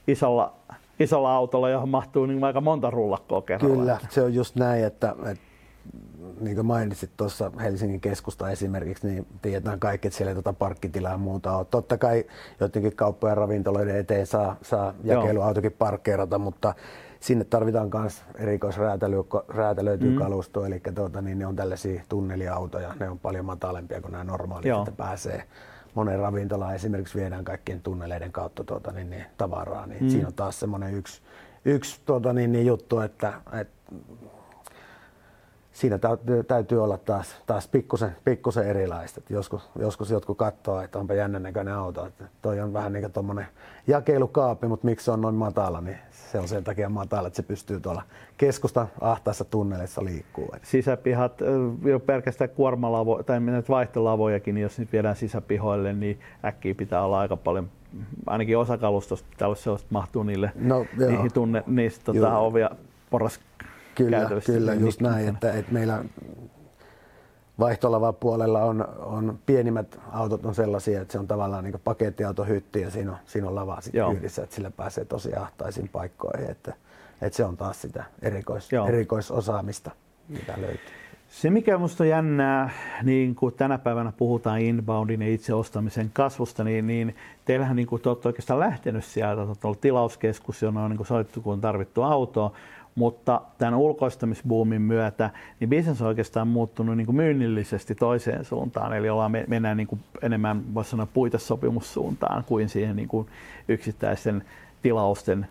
isolla, 0.07 0.53
isolla 0.99 1.35
autolla, 1.35 1.69
johon 1.69 1.89
mahtuu 1.89 2.25
niin 2.25 2.43
aika 2.43 2.61
monta 2.61 2.89
rullakkoa 2.89 3.41
kerralla. 3.41 3.75
Kyllä, 3.75 3.97
se 4.09 4.21
on 4.21 4.33
just 4.33 4.55
näin, 4.55 4.83
että, 4.83 5.15
että 5.31 5.48
niin 6.39 6.55
kuin 6.55 6.65
mainitsit 6.65 7.11
tuossa 7.17 7.51
Helsingin 7.59 8.01
keskusta 8.01 8.49
esimerkiksi, 8.49 9.07
niin 9.07 9.27
tiedetään 9.41 9.79
kaikki, 9.79 10.07
että 10.07 10.17
siellä 10.17 10.31
ei 10.31 10.35
tuota 10.35 10.53
parkkitilaa 10.53 11.11
ja 11.11 11.17
muuta 11.17 11.57
ole. 11.57 11.65
Totta 11.65 11.97
kai 11.97 12.25
jotenkin 12.59 12.95
kauppojen 12.95 13.37
ravintoloiden 13.37 13.95
eteen 13.95 14.27
saa, 14.27 14.55
saa 14.61 14.93
jakeluautokin 15.03 15.71
parkkeerata, 15.71 16.39
mutta 16.39 16.73
sinne 17.19 17.43
tarvitaan 17.43 17.89
myös 17.93 18.23
erikoisräätälöityä 18.35 20.09
mm. 20.09 20.15
kalustoa, 20.15 20.67
eli 20.67 20.81
tuota, 20.95 21.21
niin 21.21 21.39
ne 21.39 21.45
on 21.45 21.55
tällaisia 21.55 22.01
tunneliautoja, 22.09 22.95
ne 22.99 23.09
on 23.09 23.19
paljon 23.19 23.45
matalempia 23.45 24.01
kuin 24.01 24.11
nämä 24.11 24.23
normaalit, 24.23 24.65
Joo. 24.65 24.79
että 24.79 24.91
pääsee 24.91 25.43
monen 25.95 26.19
ravintolaan 26.19 26.75
esimerkiksi 26.75 27.19
viedään 27.19 27.43
kaikkien 27.43 27.81
tunneleiden 27.81 28.31
kautta 28.31 28.63
tuota, 28.63 28.91
niin, 28.91 29.09
niin, 29.09 29.25
tavaraa, 29.37 29.85
niin 29.85 30.03
mm. 30.03 30.09
siinä 30.09 30.27
on 30.27 30.33
taas 30.33 30.59
semmoinen 30.59 30.93
yksi, 30.93 31.21
yksi 31.65 32.01
tuota, 32.05 32.33
niin, 32.33 32.51
niin 32.51 32.65
juttu, 32.65 32.99
että, 32.99 33.33
että 33.61 33.95
siinä 35.79 35.99
täytyy, 36.47 36.83
olla 36.83 36.97
taas, 36.97 37.35
taas 37.47 37.67
pikkusen, 37.67 38.15
pikkusen 38.25 38.67
erilaista. 38.67 39.21
Et 39.23 39.29
joskus, 39.29 39.69
joskus 39.75 40.11
jotkut 40.11 40.37
katsoo, 40.37 40.81
että 40.81 40.99
onpa 40.99 41.13
jännän 41.13 41.43
näköinen 41.43 41.73
auto. 41.73 42.05
Että 42.05 42.23
toi 42.41 42.59
on 42.59 42.73
vähän 42.73 42.93
niin 42.93 43.03
kuin 43.03 43.13
tuommoinen 43.13 43.45
jakelukaapi, 43.87 44.67
mutta 44.67 44.85
miksi 44.85 45.05
se 45.05 45.11
on 45.11 45.21
noin 45.21 45.35
matala, 45.35 45.81
niin 45.81 45.97
se 46.11 46.39
on 46.39 46.47
sen 46.47 46.63
takia 46.63 46.89
matala, 46.89 47.27
että 47.27 47.37
se 47.37 47.43
pystyy 47.43 47.79
tuolla 47.79 48.01
keskusta 48.37 48.87
ahtaessa 49.01 49.45
tunnelissa 49.45 50.03
liikkuu. 50.03 50.55
Sisäpihat, 50.63 51.33
jo 51.85 51.99
pelkästään 51.99 52.49
kuormalavo, 52.49 53.23
tai 53.23 53.39
vaihtolavojakin, 53.69 54.55
niin 54.55 54.63
jos 54.63 54.79
nyt 54.79 54.91
viedään 54.91 55.15
sisäpihoille, 55.15 55.93
niin 55.93 56.19
äkkiä 56.45 56.75
pitää 56.75 57.03
olla 57.03 57.19
aika 57.19 57.37
paljon 57.37 57.69
ainakin 58.27 58.57
osa 58.57 58.77
kalustosta 58.77 59.27
pitää 59.29 59.47
olla 59.47 59.55
sellaista, 59.55 59.87
mahtuu 59.89 60.23
niille, 60.23 60.51
no, 60.55 60.85
niihin 60.97 61.33
tunne, 61.33 61.63
niistä 61.67 62.05
tota, 62.05 62.37
ovia 62.37 62.69
porras 63.09 63.39
Kyllä, 63.95 64.29
kyllä 64.45 64.73
just 64.73 65.01
näin, 65.01 65.29
että, 65.29 65.53
että 65.53 65.71
meillä 65.71 66.05
vaihtolava 67.59 68.13
puolella 68.13 68.63
on, 68.63 68.87
on 68.99 69.39
pienimmät 69.45 69.99
autot 70.11 70.45
on 70.45 70.55
sellaisia, 70.55 71.01
että 71.01 71.11
se 71.11 71.19
on 71.19 71.27
tavallaan 71.27 71.63
niin 71.63 71.81
pakettiautohytti 71.83 72.81
ja 72.81 72.89
siinä 72.89 73.11
on, 73.11 73.17
siinä 73.25 73.47
on 73.47 73.55
lava 73.55 73.81
sitten 73.81 74.11
yhdessä, 74.11 74.43
että 74.43 74.55
sillä 74.55 74.71
pääsee 74.71 75.05
tosi 75.05 75.35
ahtaisiin 75.35 75.89
paikkoihin, 75.89 76.49
että, 76.49 76.73
että 77.21 77.37
se 77.37 77.45
on 77.45 77.57
taas 77.57 77.81
sitä 77.81 78.03
erikois, 78.21 78.69
erikoisosaamista, 78.87 79.91
mitä 80.29 80.53
löytyy. 80.57 80.79
Se, 81.29 81.49
mikä 81.49 81.77
minusta 81.77 82.03
on 82.03 82.09
jännää, 82.09 82.69
niin 83.03 83.35
kuin 83.35 83.53
tänä 83.53 83.77
päivänä 83.77 84.13
puhutaan 84.17 84.61
inboundin 84.61 85.21
ja 85.21 85.33
itse 85.33 85.53
ostamisen 85.53 86.09
kasvusta, 86.13 86.63
niin, 86.63 86.87
niin 86.87 87.15
teillähän 87.45 87.75
niin 87.75 87.87
kuin, 87.87 88.01
te 88.01 88.09
olette 88.09 88.27
oikeastaan 88.27 88.59
lähtenyt 88.59 89.05
sieltä, 89.05 89.41
olette 89.41 89.67
ollut 89.67 89.81
tilauskeskus, 89.81 90.61
jonne 90.61 90.79
on 90.79 90.89
niin 90.89 90.97
kuin 90.97 91.07
soittu, 91.07 91.41
kun 91.41 91.53
on 91.53 91.61
tarvittu 91.61 92.03
autoa, 92.03 92.51
mutta 92.99 93.41
tämän 93.57 93.75
ulkoistamisbuumin 93.75 94.81
myötä 94.81 95.29
niin 95.59 95.69
bisnes 95.69 96.01
on 96.01 96.07
oikeastaan 96.07 96.47
muuttunut 96.47 96.97
niin 96.97 97.05
kuin 97.05 97.15
myynnillisesti 97.15 97.95
toiseen 97.95 98.45
suuntaan, 98.45 98.93
eli 98.93 99.09
ollaan, 99.09 99.31
mennään 99.47 99.77
niin 99.77 99.87
kuin 99.87 100.01
enemmän, 100.21 100.73
voisi 100.73 100.89
sanoa, 100.89 101.07
puitesopimussuuntaan 101.13 102.43
kuin 102.43 102.69
siihen 102.69 102.95
niin 102.95 103.07
kuin 103.07 103.27
yksittäisten 103.67 104.43
tilausten 104.81 105.47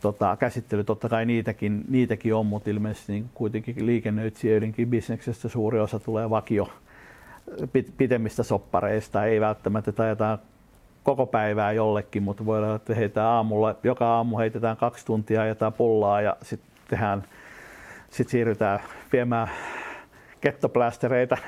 tota, 0.00 0.36
käsittely. 0.36 0.84
Totta 0.84 1.08
kai 1.08 1.26
niitäkin, 1.26 1.84
niitäkin 1.88 2.34
on, 2.34 2.46
mutta 2.46 2.70
ilmeisesti 2.70 3.12
niin 3.12 3.30
kuitenkin 3.34 3.86
liikennöitsijöidenkin 3.86 4.90
bisneksestä 4.90 5.48
suuri 5.48 5.80
osa 5.80 5.98
tulee 5.98 6.30
vakio 6.30 6.68
pitemmistä 7.96 8.42
soppareista, 8.42 9.24
ei 9.24 9.40
välttämättä 9.40 10.02
ajetaan 10.02 10.38
koko 11.02 11.26
päivää 11.26 11.72
jollekin, 11.72 12.22
mutta 12.22 12.46
voi 12.46 12.74
että 12.74 12.94
heitä 12.94 13.28
aamulla, 13.28 13.74
joka 13.82 14.06
aamu 14.06 14.38
heitetään 14.38 14.76
kaksi 14.76 15.06
tuntia, 15.06 15.42
ajetaan 15.42 15.72
pullaa 15.72 16.20
ja 16.20 16.36
sitten 16.42 16.75
tehdään, 16.88 17.24
sit 18.10 18.28
siirrytään 18.28 18.80
viemään 19.12 19.48
kettoplästereitä 20.40 21.38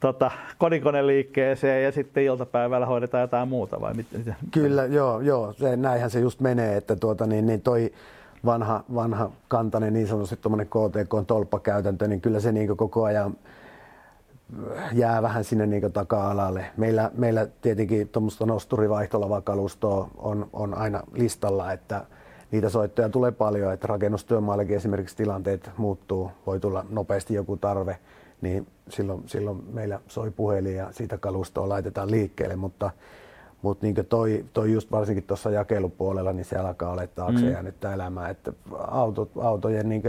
tota, 0.00 0.30
kodinkoneliikkeeseen 0.58 1.84
ja 1.84 1.92
sitten 1.92 2.22
iltapäivällä 2.22 2.86
hoidetaan 2.86 3.20
jotain 3.20 3.48
muuta 3.48 3.80
vai 3.80 3.94
miten? 3.94 4.36
Kyllä, 4.50 4.84
joo, 4.84 5.20
joo 5.20 5.52
se, 5.52 5.76
näinhän 5.76 6.10
se 6.10 6.20
just 6.20 6.40
menee, 6.40 6.76
että 6.76 6.96
tuota, 6.96 7.26
niin, 7.26 7.46
niin 7.46 7.60
toi 7.60 7.92
vanha, 8.44 8.84
vanha 8.94 9.30
kantainen 9.48 9.92
niin 9.92 10.06
sanotusti 10.06 10.36
tuommoinen 10.36 10.66
KTK-tolppakäytäntö, 10.66 12.08
niin 12.08 12.20
kyllä 12.20 12.40
se 12.40 12.52
niin 12.52 12.76
koko 12.76 13.04
ajan 13.04 13.36
jää 14.92 15.22
vähän 15.22 15.44
sinne 15.44 15.66
niin 15.66 15.92
taka-alalle. 15.92 16.64
Meillä, 16.76 17.10
meillä 17.14 17.46
tietenkin 17.60 18.08
tuommoista 18.08 18.46
nosturivaihtolava 18.46 19.42
on, 20.18 20.48
on 20.52 20.74
aina 20.74 21.02
listalla, 21.12 21.72
että 21.72 22.04
niitä 22.50 22.68
soittoja 22.68 23.08
tulee 23.08 23.32
paljon, 23.32 23.72
että 23.72 23.86
rakennustyömaallakin 23.86 24.76
esimerkiksi 24.76 25.16
tilanteet 25.16 25.70
muuttuu, 25.76 26.30
voi 26.46 26.60
tulla 26.60 26.86
nopeasti 26.90 27.34
joku 27.34 27.56
tarve, 27.56 27.98
niin 28.40 28.66
silloin, 28.88 29.22
silloin 29.26 29.62
meillä 29.72 30.00
soi 30.08 30.30
puhelin 30.30 30.76
ja 30.76 30.92
siitä 30.92 31.18
kalustoa 31.18 31.68
laitetaan 31.68 32.10
liikkeelle, 32.10 32.56
mutta, 32.56 32.90
mutta 33.62 33.86
niin 33.86 33.94
toi, 34.08 34.44
toi 34.52 34.72
just 34.72 34.90
varsinkin 34.90 35.24
tuossa 35.24 35.50
jakelupuolella, 35.50 36.32
niin 36.32 36.44
se 36.44 36.56
alkaa 36.56 36.90
olla 36.90 37.06
taakse 37.06 37.44
mm. 37.44 37.50
jäänyttä 37.50 37.94
elämää, 37.94 38.28
että 38.28 38.52
autot, 38.78 39.30
autojen 39.40 39.88
niin 39.88 40.02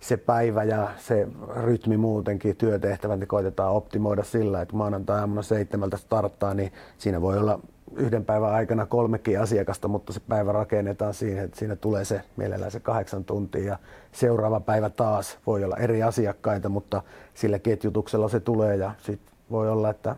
se 0.00 0.16
päivä 0.16 0.64
ja 0.64 0.88
se 0.98 1.28
rytmi 1.64 1.96
muutenkin, 1.96 2.56
työtehtävät, 2.56 3.20
niin 3.20 3.28
koitetaan 3.28 3.72
optimoida 3.72 4.22
sillä, 4.22 4.62
että 4.62 4.76
maanantai-aamuna 4.76 5.42
seitsemältä 5.42 5.96
starttaa, 5.96 6.54
niin 6.54 6.72
siinä 6.98 7.20
voi 7.20 7.38
olla 7.38 7.60
yhden 7.96 8.24
päivän 8.24 8.52
aikana 8.52 8.86
kolmekin 8.86 9.40
asiakasta, 9.40 9.88
mutta 9.88 10.12
se 10.12 10.20
päivä 10.28 10.52
rakennetaan 10.52 11.14
siihen, 11.14 11.44
että 11.44 11.58
siinä 11.58 11.76
tulee 11.76 12.04
se 12.04 12.22
mielellään 12.36 12.70
se 12.70 12.80
kahdeksan 12.80 13.24
tuntia 13.24 13.64
ja 13.64 13.78
seuraava 14.12 14.60
päivä 14.60 14.90
taas 14.90 15.38
voi 15.46 15.64
olla 15.64 15.76
eri 15.76 16.02
asiakkaita, 16.02 16.68
mutta 16.68 17.02
sillä 17.34 17.58
ketjutuksella 17.58 18.28
se 18.28 18.40
tulee 18.40 18.76
ja 18.76 18.92
sitten 18.98 19.34
voi 19.50 19.70
olla, 19.70 19.90
että 19.90 20.16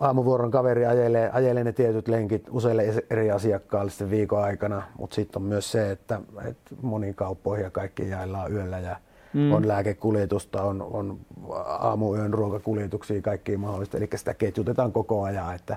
aamuvuoron 0.00 0.50
kaveri 0.50 0.86
ajelee, 0.86 1.30
ajelee 1.32 1.64
ne 1.64 1.72
tietyt 1.72 2.08
lenkit 2.08 2.46
useille 2.50 2.82
eri 3.10 3.30
asiakkaalle 3.30 3.90
sen 3.90 4.10
viikon 4.10 4.42
aikana, 4.42 4.82
mutta 4.98 5.14
sitten 5.14 5.42
on 5.42 5.48
myös 5.48 5.72
se, 5.72 5.90
että, 5.90 6.20
että 6.44 6.74
moniin 6.82 7.14
kauppoihin 7.14 7.64
ja 7.64 7.70
kaikki 7.70 8.08
jaillaan 8.08 8.52
yöllä 8.52 8.78
ja 8.78 8.96
mm. 9.32 9.52
on 9.52 9.68
lääkekuljetusta, 9.68 10.62
on, 10.62 10.82
on 10.82 11.18
aamuyön 11.64 12.34
ruokakuljetuksia, 12.34 13.22
kaikki 13.22 13.56
mahdollista. 13.56 13.96
Eli 13.96 14.08
sitä 14.16 14.34
ketjutetaan 14.34 14.92
koko 14.92 15.22
ajan, 15.22 15.54
että 15.54 15.76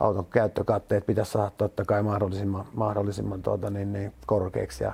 auton 0.00 0.26
käyttökatteet 0.26 1.06
pitäisi 1.06 1.32
saada 1.32 1.50
totta 1.50 1.84
kai 1.84 2.02
mahdollisimman, 2.02 2.64
mahdollisimman 2.74 3.42
tuota, 3.42 3.70
niin, 3.70 3.92
niin, 3.92 4.12
korkeaksi 4.26 4.84
ja 4.84 4.92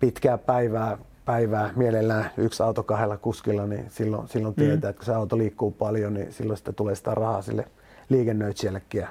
pitkää 0.00 0.38
päivää, 0.38 0.98
päivää 1.26 1.70
mielellään 1.76 2.30
yksi 2.36 2.62
auto 2.62 2.82
kahdella 2.82 3.16
kuskilla, 3.16 3.66
niin 3.66 3.84
silloin, 3.88 4.28
silloin 4.28 4.54
mm. 4.54 4.64
tietää, 4.64 4.90
että 4.90 5.00
kun 5.00 5.06
se 5.06 5.14
auto 5.14 5.38
liikkuu 5.38 5.70
paljon, 5.70 6.14
niin 6.14 6.32
silloin 6.32 6.56
sitä 6.56 6.72
tulee 6.72 6.94
sitä 6.94 7.14
rahaa 7.14 7.42
sille 7.42 7.64
liikennöitsijällekin 8.08 9.00
ja 9.00 9.08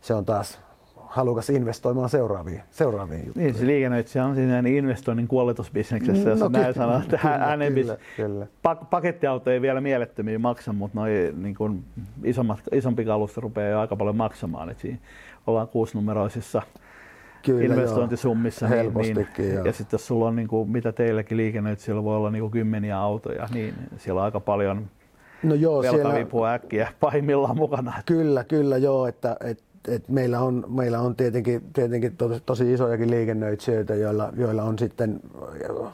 se 0.00 0.14
on 0.14 0.24
taas 0.24 0.60
halukas 1.12 1.50
investoimaan 1.50 2.08
seuraaviin, 2.08 2.62
seuraaviin 2.70 3.26
juttuihin. 3.26 3.52
Niin, 3.52 3.60
se 3.60 3.66
liikennöitsijä 3.66 4.24
on 4.24 4.34
siinä 4.34 4.58
investoinnin 4.58 5.28
kuoletusbisneksessä, 5.28 6.30
jos 6.30 6.40
no, 6.40 6.48
näin 6.48 6.74
sanoo, 6.74 6.98
että 6.98 7.18
kyllä, 7.18 7.74
kyllä, 7.74 7.96
kyllä. 8.16 8.46
pakettiauto 8.90 9.50
ei 9.50 9.62
vielä 9.62 9.80
mielettömiä 9.80 10.38
maksa, 10.38 10.72
mutta 10.72 11.00
noi, 11.00 11.32
niin 11.36 11.54
kuin 11.54 11.84
isommat, 12.24 12.58
isompi 12.72 13.04
kalusto 13.04 13.40
rupeaa 13.40 13.70
jo 13.70 13.80
aika 13.80 13.96
paljon 13.96 14.16
maksamaan. 14.16 14.70
Et 14.70 14.78
siinä 14.78 14.98
ollaan 15.46 15.68
kuusinumeroisissa 15.68 16.62
Kyllä, 17.42 17.64
investointisummissa. 17.64 18.68
Niin, 18.68 18.94
niin, 18.94 19.54
ja 19.64 19.72
sitten 19.72 19.94
jos 19.94 20.06
sulla 20.06 20.26
on, 20.26 20.36
niin 20.36 20.48
kuin, 20.48 20.70
mitä 20.70 20.92
teilläkin 20.92 21.36
liikennöitsijöillä 21.36 22.04
voi 22.04 22.16
olla 22.16 22.30
niin 22.30 22.40
kuin 22.40 22.50
kymmeniä 22.50 22.98
autoja, 22.98 23.48
niin 23.54 23.74
siellä 23.96 24.20
on 24.20 24.24
aika 24.24 24.40
paljon 24.40 24.88
no 25.42 25.54
joo, 25.54 25.82
velkavipua 25.82 26.52
äkkiä 26.52 26.92
pahimmillaan 27.00 27.56
mukana. 27.56 27.92
Kyllä, 28.06 28.44
kyllä 28.44 28.76
joo, 28.76 29.06
että, 29.06 29.36
että 29.40 29.64
et 29.88 30.08
meillä 30.08 30.40
on, 30.40 30.64
meillä 30.68 31.00
on 31.00 31.16
tietenkin, 31.16 31.62
tietenkin 31.72 32.16
tosi, 32.16 32.42
tosi 32.46 32.72
isojakin 32.72 33.10
liikennöitsijöitä, 33.10 33.94
joilla, 33.94 34.32
joilla 34.36 34.62
on 34.62 34.78
sitten, 34.78 35.20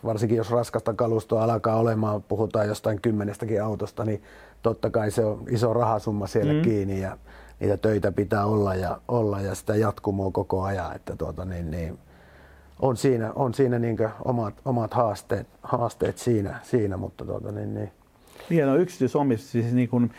varsinkin 0.05 0.37
jos 0.37 0.51
raskasta 0.51 0.95
kalustoa 0.95 1.45
alkaa 1.45 1.77
olemaan, 1.77 2.23
puhutaan 2.23 2.69
jostain 2.69 3.01
kymmenestäkin 3.01 3.63
autosta, 3.63 4.05
niin 4.05 4.23
totta 4.63 4.91
kai 4.91 5.11
se 5.11 5.25
on 5.25 5.45
iso 5.51 5.73
rahasumma 5.73 6.27
siellä 6.27 6.53
mm. 6.53 6.63
kiinni 6.63 7.01
ja 7.01 7.19
niitä 7.61 7.77
töitä 7.77 8.13
pitää 8.13 8.47
olla 8.47 8.75
ja, 8.75 9.01
olla 9.09 9.41
ja 9.41 9.55
sitä 9.55 9.77
jatkumoa 9.77 10.31
koko 10.31 10.63
ajan. 10.63 10.97
Että 10.97 11.17
tuota, 11.17 11.45
niin, 11.45 11.71
niin, 11.71 11.99
on 12.81 12.97
siinä, 12.97 13.33
on 13.35 13.55
siinä 13.55 13.79
niin 13.79 13.97
omat, 14.25 14.55
omat 14.65 14.95
haasteet, 14.95 15.47
haasteet 15.63 16.19
siinä, 16.19 16.59
siinä, 16.63 16.97
mutta 16.97 17.25
tuota, 17.25 17.53
niin, 17.53 17.75
niin. 17.75 17.91
Niin, 18.51 18.67
no 18.67 18.77
yksityisomistus, 18.77 19.53
siis 19.53 19.73
niin 19.73 19.89
kuin 19.89 20.11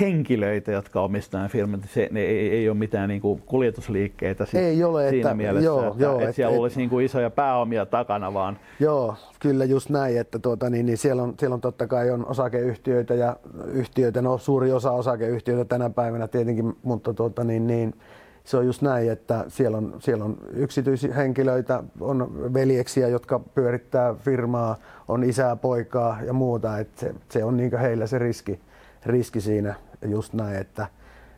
henkilöitä, 0.00 0.72
jotka 0.72 1.00
omistavat 1.00 1.50
firmat, 1.50 1.80
se, 1.94 2.08
ne 2.10 2.20
ei, 2.20 2.50
ei 2.50 2.68
ole 2.68 2.78
mitään 2.78 3.08
niin 3.08 3.20
kuin 3.20 3.42
kuljetusliikkeitä 3.46 4.46
sit 4.46 4.60
ei 4.60 4.84
ole, 4.84 5.10
siinä 5.10 5.28
että, 5.28 5.34
mielessä, 5.34 5.64
joo, 5.64 5.90
että, 5.90 6.02
joo, 6.02 6.20
että, 6.20 6.32
siellä 6.32 6.54
et, 6.54 6.60
olisi 6.60 6.76
niin 6.76 6.90
kuin 6.90 7.04
isoja 7.04 7.30
pääomia 7.30 7.86
takana 7.86 8.34
vaan. 8.34 8.58
Joo, 8.80 9.14
kyllä 9.40 9.64
just 9.64 9.90
näin, 9.90 10.18
että 10.18 10.38
tuota, 10.38 10.70
niin, 10.70 10.86
niin 10.86 10.98
siellä, 10.98 11.22
on, 11.22 11.34
siellä 11.38 11.54
on 11.54 11.60
totta 11.60 11.86
kai 11.86 12.10
on 12.10 12.26
osakeyhtiöitä 12.26 13.14
ja 13.14 13.36
yhtiöitä, 13.66 14.22
no 14.22 14.38
suuri 14.38 14.72
osa 14.72 14.92
osakeyhtiöitä 14.92 15.64
tänä 15.64 15.90
päivänä 15.90 16.28
tietenkin, 16.28 16.76
mutta 16.82 17.14
tuota, 17.14 17.44
niin, 17.44 17.66
niin, 17.66 17.94
se 18.44 18.56
on 18.56 18.66
just 18.66 18.82
näin, 18.82 19.10
että 19.10 19.44
siellä 19.48 19.78
on, 19.78 19.96
siellä 19.98 20.24
on 20.24 20.36
yksityishenkilöitä, 20.52 21.82
on 22.00 22.52
veljeksiä, 22.54 23.08
jotka 23.08 23.40
pyörittää 23.54 24.14
firmaa, 24.14 24.76
on 25.08 25.24
isää, 25.24 25.56
poikaa 25.56 26.18
ja 26.26 26.32
muuta, 26.32 26.78
että 26.78 27.00
se, 27.00 27.14
se 27.28 27.44
on 27.44 27.56
niin 27.56 27.78
heillä 27.78 28.06
se 28.06 28.18
riski, 28.18 28.60
riski 29.06 29.40
siinä 29.40 29.74
just 30.08 30.32
näin, 30.32 30.56
että 30.56 30.86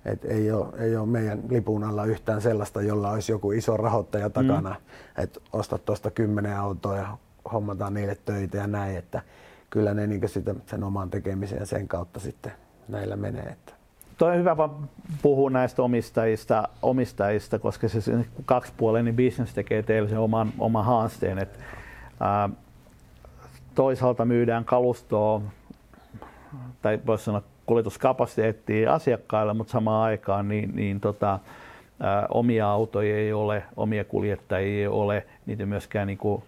et 0.04 0.24
ei, 0.24 0.52
ole, 0.52 0.66
ei 0.78 0.96
ole 0.96 1.06
meidän 1.06 1.40
lipun 1.50 1.84
alla 1.84 2.04
yhtään 2.04 2.40
sellaista, 2.40 2.82
jolla 2.82 3.10
olisi 3.10 3.32
joku 3.32 3.52
iso 3.52 3.76
rahoittaja 3.76 4.30
takana, 4.30 4.70
mm. 4.70 5.22
että 5.22 5.40
ostat 5.52 5.84
tuosta 5.84 6.10
kymmenen 6.10 6.56
autoa 6.56 6.96
ja 6.96 7.16
hommataan 7.52 7.94
niille 7.94 8.16
töitä 8.24 8.58
ja 8.58 8.66
näin, 8.66 8.96
että 8.96 9.22
kyllä 9.70 9.94
ne 9.94 10.06
niin 10.06 10.28
sitä, 10.28 10.54
sen 10.66 10.84
oman 10.84 11.10
tekemisen 11.10 11.58
ja 11.58 11.66
sen 11.66 11.88
kautta 11.88 12.20
sitten 12.20 12.52
näillä 12.88 13.16
menee. 13.16 13.44
Että. 13.44 13.72
Toi 14.18 14.30
on 14.32 14.38
hyvä 14.38 14.56
vaan 14.56 14.88
puhua 15.22 15.50
näistä 15.50 15.82
omistajista, 15.82 16.68
omistajista 16.82 17.58
koska 17.58 17.88
se 17.88 18.00
kaksipuolinen 18.44 19.16
bisnes 19.16 19.54
tekee 19.54 19.82
teille 19.82 20.08
sen 20.08 20.18
oman, 20.18 20.52
oman 20.58 20.84
haasteen. 20.84 21.38
Et, 21.38 21.58
ää, 22.20 22.48
toisaalta 23.74 24.24
myydään 24.24 24.64
kalustoa, 24.64 25.40
tai 26.82 27.00
voisi 27.06 27.24
sanoa 27.24 27.42
kuljetuskapasiteettia 27.66 28.94
asiakkaille, 28.94 29.54
mutta 29.54 29.70
samaan 29.70 30.04
aikaan 30.04 30.48
niin, 30.48 30.76
niin 30.76 31.00
tota, 31.00 31.38
ää, 32.00 32.26
omia 32.30 32.70
autoja 32.70 33.16
ei 33.16 33.32
ole, 33.32 33.62
omia 33.76 34.04
kuljettajia 34.04 34.80
ei 34.80 34.86
ole, 34.86 35.26
niitä 35.46 35.66
myöskään 35.66 36.06
niin 36.06 36.18
kuin 36.18 36.42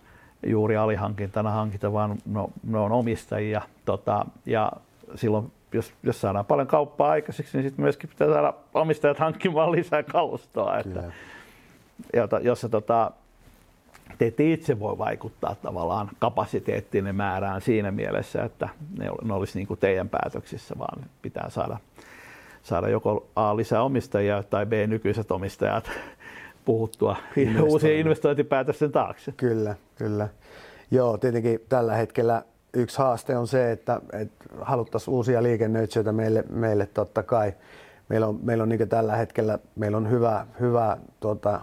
juuri 0.46 0.76
alihankintana 0.76 1.50
hankita, 1.50 1.92
vaan 1.92 2.16
no, 2.26 2.50
ne 2.64 2.78
on 2.78 2.92
omistajia. 2.92 3.62
Tota, 3.84 4.26
ja 4.46 4.72
silloin, 5.14 5.52
jos, 5.72 5.92
jos 6.02 6.20
saadaan 6.20 6.44
paljon 6.44 6.66
kauppaa 6.66 7.10
aikaiseksi, 7.10 7.56
niin 7.56 7.64
sitten 7.64 7.82
myöskin 7.82 8.10
pitää 8.10 8.28
saada 8.28 8.54
omistajat 8.74 9.18
hankkimaan 9.18 9.72
lisää 9.72 10.02
kalustoa. 10.02 10.78
Että, 10.78 11.02
jota, 12.14 12.38
jos 12.38 12.60
se 12.60 12.68
tota, 12.68 13.10
te 14.18 14.26
ette 14.26 14.52
itse 14.52 14.80
voi 14.80 14.98
vaikuttaa 14.98 15.54
tavallaan 15.54 16.10
kapasiteettiin 16.18 17.14
määrään 17.16 17.60
siinä 17.60 17.90
mielessä, 17.90 18.44
että 18.44 18.68
ne, 18.98 19.10
ne 19.24 19.34
olisi 19.34 19.58
niin 19.58 19.66
kuin 19.66 19.80
teidän 19.80 20.08
päätöksissä, 20.08 20.74
vaan 20.78 21.04
pitää 21.22 21.50
saada, 21.50 21.78
saada 22.62 22.88
joko 22.88 23.26
A 23.36 23.56
lisää 23.56 23.82
omistajia 23.82 24.42
tai 24.42 24.66
B 24.66 24.72
nykyiset 24.86 25.30
omistajat 25.30 25.90
puhuttua 26.64 27.16
uusien 27.62 27.96
investointipäätösten 27.96 28.92
taakse. 28.92 29.32
Kyllä, 29.36 29.74
kyllä. 29.96 30.28
Joo, 30.90 31.18
tietenkin 31.18 31.60
tällä 31.68 31.94
hetkellä 31.94 32.42
yksi 32.74 32.98
haaste 32.98 33.36
on 33.36 33.46
se, 33.46 33.72
että, 33.72 34.00
että 34.12 34.44
haluttaisiin 34.60 35.14
uusia 35.14 35.42
liikennöitsijöitä 35.42 36.12
meille, 36.12 36.44
meille 36.50 36.86
totta 36.86 37.22
kai. 37.22 37.52
Meillä 38.08 38.26
on, 38.26 38.38
meillä 38.42 38.62
on 38.62 38.68
niin 38.68 38.88
tällä 38.88 39.16
hetkellä 39.16 39.58
meillä 39.76 39.96
on 39.96 40.10
hyvä, 40.10 40.46
hyvä 40.60 40.96
tuota, 41.20 41.60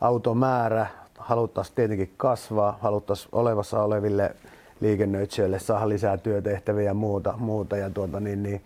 automäärä, 0.00 0.86
haluttaisiin 1.24 1.74
tietenkin 1.74 2.14
kasvaa, 2.16 2.78
haluttaisiin 2.80 3.28
olevassa 3.32 3.82
oleville 3.82 4.36
liikennöitsijöille 4.80 5.58
saada 5.58 5.88
lisää 5.88 6.16
työtehtäviä 6.16 6.84
ja 6.84 6.94
muuta. 6.94 7.34
muuta 7.38 7.76
ja 7.76 7.90
tuota, 7.90 8.20
niin, 8.20 8.42
niin, 8.42 8.60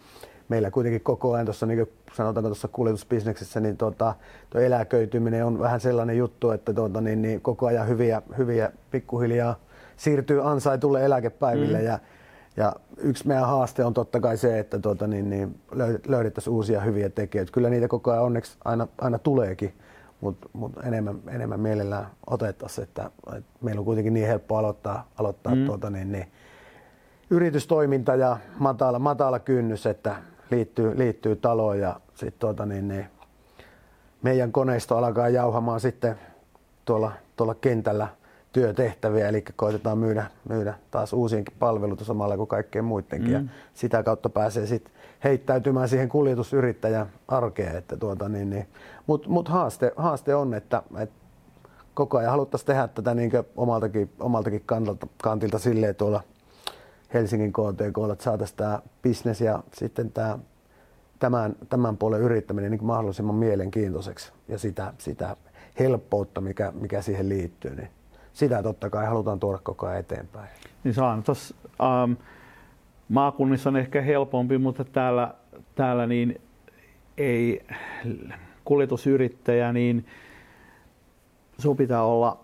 meillä 0.48 0.70
kuitenkin 0.70 1.00
koko 1.00 1.32
ajan 1.32 1.46
tuossa, 1.46 1.66
niin 1.66 1.88
sanotaanko 2.12 2.48
tuossa 2.48 2.68
kuljetusbisneksessä, 2.68 3.60
niin 3.60 3.76
tuota, 3.76 4.14
tuo 4.50 4.60
eläköityminen 4.60 5.44
on 5.44 5.58
vähän 5.58 5.80
sellainen 5.80 6.16
juttu, 6.16 6.50
että 6.50 6.72
tuota, 6.72 7.00
niin, 7.00 7.22
niin, 7.22 7.40
koko 7.40 7.66
ajan 7.66 7.88
hyviä, 7.88 8.22
hyviä 8.38 8.72
pikkuhiljaa 8.90 9.56
siirtyy 9.96 10.50
ansaitulle 10.50 11.04
eläkepäiville 11.04 11.78
mm. 11.78 11.84
ja, 11.84 11.98
ja 12.56 12.72
yksi 12.96 13.28
meidän 13.28 13.46
haaste 13.46 13.84
on 13.84 13.94
totta 13.94 14.20
kai 14.20 14.36
se, 14.36 14.58
että 14.58 14.78
tuota, 14.78 15.06
niin, 15.06 15.30
niin 15.30 15.60
löydettäisiin 16.08 16.54
uusia 16.54 16.80
hyviä 16.80 17.08
tekijöitä. 17.08 17.52
Kyllä 17.52 17.70
niitä 17.70 17.88
koko 17.88 18.10
ajan 18.10 18.24
onneksi 18.24 18.56
aina, 18.64 18.88
aina 18.98 19.18
tuleekin 19.18 19.72
mutta 20.20 20.48
mut 20.52 20.72
enemmän, 20.84 21.18
enemmän 21.28 21.60
mielellään 21.60 22.06
otettaisiin, 22.26 22.82
että, 22.82 23.10
että 23.36 23.50
meillä 23.60 23.78
on 23.78 23.84
kuitenkin 23.84 24.14
niin 24.14 24.26
helppo 24.26 24.56
aloittaa, 24.56 25.08
aloittaa 25.18 25.54
mm. 25.54 25.66
tuota, 25.66 25.90
niin, 25.90 26.12
niin, 26.12 26.26
yritystoiminta 27.30 28.14
ja 28.14 28.36
matala, 28.58 28.98
matala 28.98 29.38
kynnys, 29.38 29.86
että 29.86 30.16
liittyy, 30.50 30.98
liittyy 30.98 31.36
taloon 31.36 31.80
ja 31.80 32.00
sit, 32.14 32.38
tuota, 32.38 32.66
niin, 32.66 32.88
niin, 32.88 33.06
meidän 34.22 34.52
koneisto 34.52 34.96
alkaa 34.96 35.28
jauhamaan 35.28 35.80
sitten 35.80 36.18
tuolla, 36.84 37.12
tuolla 37.36 37.54
kentällä 37.54 38.08
työtehtäviä, 38.52 39.28
eli 39.28 39.42
koitetaan 39.56 39.98
myydä, 39.98 40.26
myydä 40.48 40.74
taas 40.90 41.12
uusienkin 41.12 41.56
palveluita 41.58 42.04
samalla 42.04 42.36
kuin 42.36 42.46
kaikkien 42.46 42.84
muidenkin. 42.84 43.28
Mm. 43.28 43.34
Ja 43.34 43.42
sitä 43.74 44.02
kautta 44.02 44.28
pääsee 44.28 44.66
sitten 44.66 44.92
heittäytymään 45.24 45.88
siihen 45.88 46.08
kuljetusyrittäjän 46.08 47.06
arkeen. 47.28 47.76
Että 47.76 47.96
tuota, 47.96 48.28
niin, 48.28 48.50
niin. 48.50 48.68
Mutta 49.06 49.28
mut 49.28 49.48
haaste, 49.48 49.92
haaste 49.96 50.34
on, 50.34 50.54
että, 50.54 50.82
että 50.98 51.14
koko 51.94 52.18
ajan 52.18 52.30
haluttaisiin 52.30 52.66
tehdä 52.66 52.88
tätä 52.88 53.14
niin 53.14 53.30
omaltakin, 53.56 54.10
omaltakin 54.20 54.62
kantilta, 54.66 55.06
kantilta 55.22 55.58
silleen 55.58 55.94
tuolla 55.94 56.22
Helsingin 57.14 57.52
KTK, 57.52 58.12
että 58.12 58.24
saataisiin 58.24 58.56
tämä 58.56 58.82
bisnes 59.02 59.40
ja 59.40 59.62
sitten 59.72 60.12
tämä, 60.12 60.38
tämän, 61.18 61.56
tämän 61.68 61.96
puolen 61.96 62.20
yrittäminen 62.20 62.70
niin 62.70 62.84
mahdollisimman 62.84 63.34
mielenkiintoiseksi 63.34 64.32
ja 64.48 64.58
sitä, 64.58 64.92
sitä 64.98 65.36
helppoutta, 65.78 66.40
mikä, 66.40 66.72
mikä 66.80 67.02
siihen 67.02 67.28
liittyy, 67.28 67.74
niin 67.74 67.88
sitä 68.32 68.62
totta 68.62 68.90
kai 68.90 69.06
halutaan 69.06 69.40
tuoda 69.40 69.58
koko 69.62 69.86
ajan 69.86 70.00
eteenpäin. 70.00 70.48
Niin 70.84 70.94
se 70.94 71.02
on 71.02 71.22
tuossa, 71.22 71.54
um, 72.04 72.16
maakunnissa 73.08 73.70
on 73.70 73.76
ehkä 73.76 74.02
helpompi, 74.02 74.58
mutta 74.58 74.84
täällä, 74.84 75.34
täällä 75.74 76.06
niin 76.06 76.40
ei 77.16 77.66
kuljetusyrittäjä, 78.64 79.72
niin 79.72 80.06
sun 81.58 81.76
pitää 81.76 82.02
olla 82.02 82.40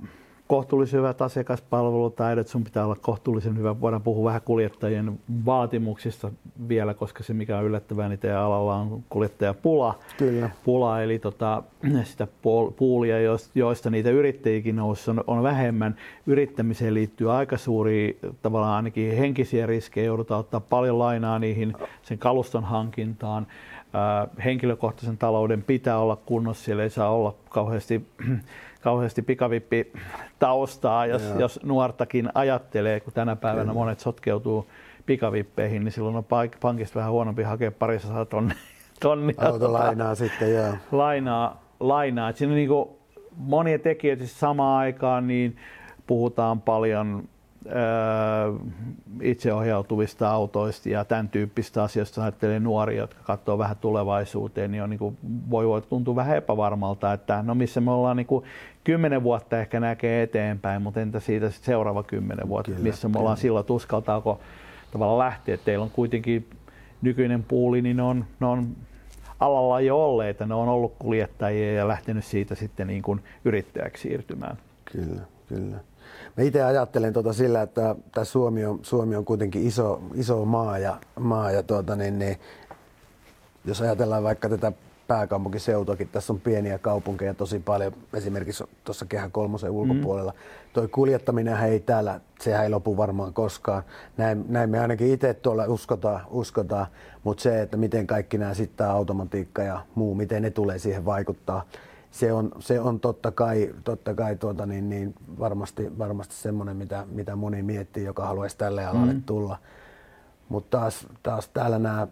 kohtuullisen 0.54 0.98
hyvät 0.98 1.22
asiakaspalvelutaidot, 1.22 2.48
sun 2.48 2.64
pitää 2.64 2.84
olla 2.84 2.96
kohtuullisen 3.00 3.58
hyvä. 3.58 3.80
Voidaan 3.80 4.02
puhua 4.02 4.28
vähän 4.28 4.40
kuljettajien 4.44 5.20
vaatimuksista 5.44 6.30
vielä, 6.68 6.94
koska 6.94 7.22
se 7.22 7.34
mikä 7.34 7.58
on 7.58 7.64
yllättävää, 7.64 8.08
niin 8.08 8.18
teidän 8.18 8.40
alalla 8.40 8.76
on 8.76 9.04
kuljettajapula. 9.08 9.98
Kyllä. 10.16 10.50
Pula, 10.64 11.02
eli 11.02 11.18
tota, 11.18 11.62
sitä 12.04 12.26
puulia, 12.76 13.16
joista 13.54 13.90
niitä 13.90 14.10
yrittäjiäkin 14.10 14.76
nousi, 14.76 15.10
on, 15.10 15.24
on 15.26 15.42
vähemmän. 15.42 15.96
Yrittämiseen 16.26 16.94
liittyy 16.94 17.32
aika 17.32 17.56
suuri 17.56 18.18
tavallaan 18.42 18.76
ainakin 18.76 19.16
henkisiä 19.16 19.66
riskejä, 19.66 20.06
joudutaan 20.06 20.40
ottaa 20.40 20.60
paljon 20.60 20.98
lainaa 20.98 21.38
niihin 21.38 21.72
sen 22.02 22.18
kaluston 22.18 22.64
hankintaan. 22.64 23.46
henkilökohtaisen 24.44 25.18
talouden 25.18 25.62
pitää 25.62 25.98
olla 25.98 26.16
kunnossa, 26.16 26.64
siellä 26.64 26.82
ei 26.82 26.90
saa 26.90 27.10
olla 27.10 27.34
kauheasti 27.48 28.06
kauheasti 28.84 29.22
pikavippi 29.22 29.92
taustaa, 30.38 31.06
jos, 31.06 31.22
jos 31.38 31.60
nuortakin 31.62 32.30
ajattelee, 32.34 33.00
kun 33.00 33.12
tänä 33.12 33.36
päivänä 33.36 33.62
Kyllä. 33.62 33.74
monet 33.74 34.00
sotkeutuu 34.00 34.66
pikavippeihin, 35.06 35.84
niin 35.84 35.92
silloin 35.92 36.16
on 36.16 36.24
pankista 36.60 36.98
vähän 36.98 37.12
huonompi 37.12 37.42
hakea 37.42 37.72
parissa 37.72 38.24
tonnia. 38.24 38.56
tonnia 39.00 39.34
Autolainaa 39.38 40.08
tota, 40.08 40.14
sitten, 40.14 40.54
joo. 40.54 40.74
Lainaa, 40.92 41.62
lainaa. 41.80 42.28
Et 42.28 42.36
siinä 42.36 42.52
on 42.52 42.56
niin 42.56 42.70
monia 43.36 43.78
tekijöitä 43.78 44.24
siis 44.24 44.40
samaan 44.40 44.78
aikaan, 44.78 45.26
niin 45.26 45.56
puhutaan 46.06 46.60
paljon 46.60 47.28
itseohjautuvista 49.22 50.30
autoista 50.30 50.88
ja 50.88 51.04
tämän 51.04 51.28
tyyppistä 51.28 51.82
asioista, 51.82 52.22
ajattelee 52.22 52.60
nuoria, 52.60 53.00
jotka 53.00 53.22
katsoo 53.22 53.58
vähän 53.58 53.76
tulevaisuuteen, 53.76 54.70
niin, 54.70 54.82
on, 54.82 54.90
niin 54.90 54.98
kuin, 54.98 55.16
voi, 55.50 55.68
voi 55.68 55.82
tuntua 55.82 56.16
vähän 56.16 56.36
epävarmalta, 56.36 57.12
että 57.12 57.42
no 57.42 57.54
missä 57.54 57.80
me 57.80 57.90
ollaan 57.90 58.16
niin 58.16 58.26
kuin, 58.26 58.44
kymmenen 58.84 59.22
vuotta 59.22 59.60
ehkä 59.60 59.80
näkee 59.80 60.22
eteenpäin, 60.22 60.82
mutta 60.82 61.00
entä 61.00 61.20
siitä 61.20 61.50
sit 61.50 61.64
seuraava 61.64 62.02
kymmenen 62.02 62.48
vuotta, 62.48 62.70
kyllä, 62.70 62.82
missä 62.82 63.08
me 63.08 63.12
kyllä. 63.12 63.20
ollaan 63.20 63.36
silloin, 63.36 63.60
että 63.60 63.72
uskaltaako 63.72 64.40
tavallaan 64.92 65.18
lähteä. 65.18 65.56
Teillä 65.56 65.82
on 65.82 65.90
kuitenkin 65.90 66.50
nykyinen 67.02 67.42
puuli, 67.42 67.82
niin 67.82 67.96
ne 67.96 68.02
on, 68.02 68.24
ne 68.40 68.46
on 68.46 68.68
alalla 69.40 69.80
jo 69.80 70.04
olleita, 70.04 70.46
ne 70.46 70.54
on 70.54 70.68
ollut 70.68 70.94
kuljettajia 70.98 71.74
ja 71.74 71.88
lähtenyt 71.88 72.24
siitä 72.24 72.54
sitten 72.54 72.86
niin 72.86 73.02
kuin 73.02 73.20
yrittäjäksi 73.44 74.02
siirtymään. 74.02 74.56
Kyllä, 74.84 75.20
kyllä. 75.48 75.76
Mä 76.36 76.44
itse 76.44 76.62
ajattelen 76.62 77.12
tuota 77.12 77.32
sillä, 77.32 77.62
että 77.62 77.94
tämä 78.12 78.24
Suomi 78.24 78.64
on, 78.64 78.78
Suomi 78.82 79.16
on 79.16 79.24
kuitenkin 79.24 79.66
iso, 79.66 80.02
iso 80.14 80.44
maa 80.44 80.78
ja, 80.78 81.00
maa 81.18 81.50
ja 81.50 81.62
tuota, 81.62 81.96
niin, 81.96 82.18
niin, 82.18 82.36
jos 83.64 83.80
ajatellaan 83.80 84.22
vaikka 84.22 84.48
tätä 84.48 84.72
pääkaupunkiseutuakin, 85.06 86.08
tässä 86.08 86.32
on 86.32 86.40
pieniä 86.40 86.78
kaupunkeja 86.78 87.34
tosi 87.34 87.58
paljon, 87.58 87.92
esimerkiksi 88.14 88.64
tuossa 88.84 89.06
Kehä 89.06 89.28
kolmosen 89.28 89.70
mm. 89.70 89.76
ulkopuolella. 89.76 90.30
Mm. 90.30 90.38
Toi 90.72 90.88
kuljettaminen 90.88 91.56
ei 91.56 91.80
täällä, 91.80 92.20
sehän 92.40 92.64
ei 92.64 92.70
lopu 92.70 92.96
varmaan 92.96 93.32
koskaan. 93.32 93.82
Näin, 94.16 94.44
näin 94.48 94.70
me 94.70 94.78
ainakin 94.78 95.12
itse 95.12 95.34
tuolla 95.34 95.64
uskotaan, 95.66 96.20
uskotaan. 96.30 96.86
mutta 97.24 97.42
se, 97.42 97.62
että 97.62 97.76
miten 97.76 98.06
kaikki 98.06 98.38
nämä 98.38 98.54
sitten 98.54 98.86
automatiikka 98.86 99.62
ja 99.62 99.80
muu, 99.94 100.14
miten 100.14 100.42
ne 100.42 100.50
tulee 100.50 100.78
siihen 100.78 101.04
vaikuttaa, 101.04 101.64
se 102.14 102.32
on, 102.32 102.52
se 102.58 102.80
on 102.80 103.00
totta 103.00 103.30
kai, 103.30 103.74
totta 103.84 104.14
kai 104.14 104.36
tuota, 104.36 104.66
niin, 104.66 104.88
niin 104.88 105.14
varmasti, 105.38 105.98
varmasti 105.98 106.34
semmoinen, 106.34 106.76
mitä, 106.76 107.06
mitä 107.10 107.36
moni 107.36 107.62
miettii, 107.62 108.04
joka 108.04 108.26
haluaisi 108.26 108.58
tälle 108.58 108.86
alalle 108.86 109.12
mm. 109.12 109.22
tulla. 109.22 109.58
Mutta 110.48 110.78
taas, 110.78 111.06
taas 111.22 111.48
täällä 111.48 111.78
nämä 111.78 112.06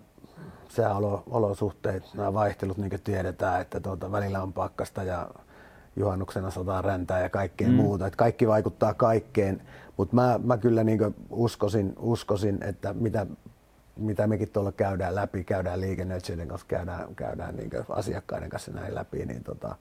sääolosuhteet, 0.69 2.15
nämä 2.15 2.35
vaihtelut, 2.35 2.77
niin 2.77 2.91
kuin 2.91 3.03
tiedetään, 3.03 3.61
että 3.61 3.81
tuota, 3.81 4.13
välillä 4.13 4.43
on 4.43 4.53
pakkasta 4.53 5.03
ja 5.03 5.31
juhannuksena 5.97 6.51
sotaa 6.51 6.83
räntää 6.83 7.21
ja 7.21 7.29
kaikkea 7.29 7.69
mm. 7.69 7.75
muuta. 7.75 8.07
Että 8.07 8.17
kaikki 8.17 8.49
vaikuttaa 8.49 8.95
kaikkeen, 8.95 9.63
mutta 9.97 10.15
mä, 10.15 10.41
mä 10.45 10.59
kyllä 10.59 10.85
niin 10.85 11.15
uskoisin, 11.31 11.93
uskoisin, 11.99 12.63
että 12.63 12.93
mitä, 12.93 13.27
mitä 13.97 14.27
mekin 14.27 14.49
tuolla 14.49 14.73
käydään 14.73 15.15
läpi, 15.15 15.45
käydään 15.45 15.81
liikennöitsijöiden 15.81 16.49
kanssa, 16.49 16.67
käydään, 16.67 17.15
käydään 17.15 17.57
niin 17.57 17.71
asiakkaiden 17.89 18.51
kanssa 18.51 18.73
näin 18.73 18.95
läpi, 18.95 19.27
niin, 19.27 19.45
tota, 19.45 19.77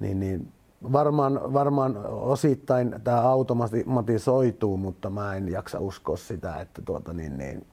niin, 0.00 0.20
niin 0.20 0.52
varmaan, 0.92 1.52
varmaan 1.52 2.06
osittain 2.06 2.94
tämä 3.04 3.20
automatisoituu, 3.20 4.76
mutta 4.76 5.10
mä 5.10 5.34
en 5.34 5.48
jaksa 5.48 5.78
uskoa 5.80 6.16
sitä, 6.16 6.60
että 6.60 6.82
tuota, 6.82 7.12
niin, 7.12 7.38
niin, 7.38 7.66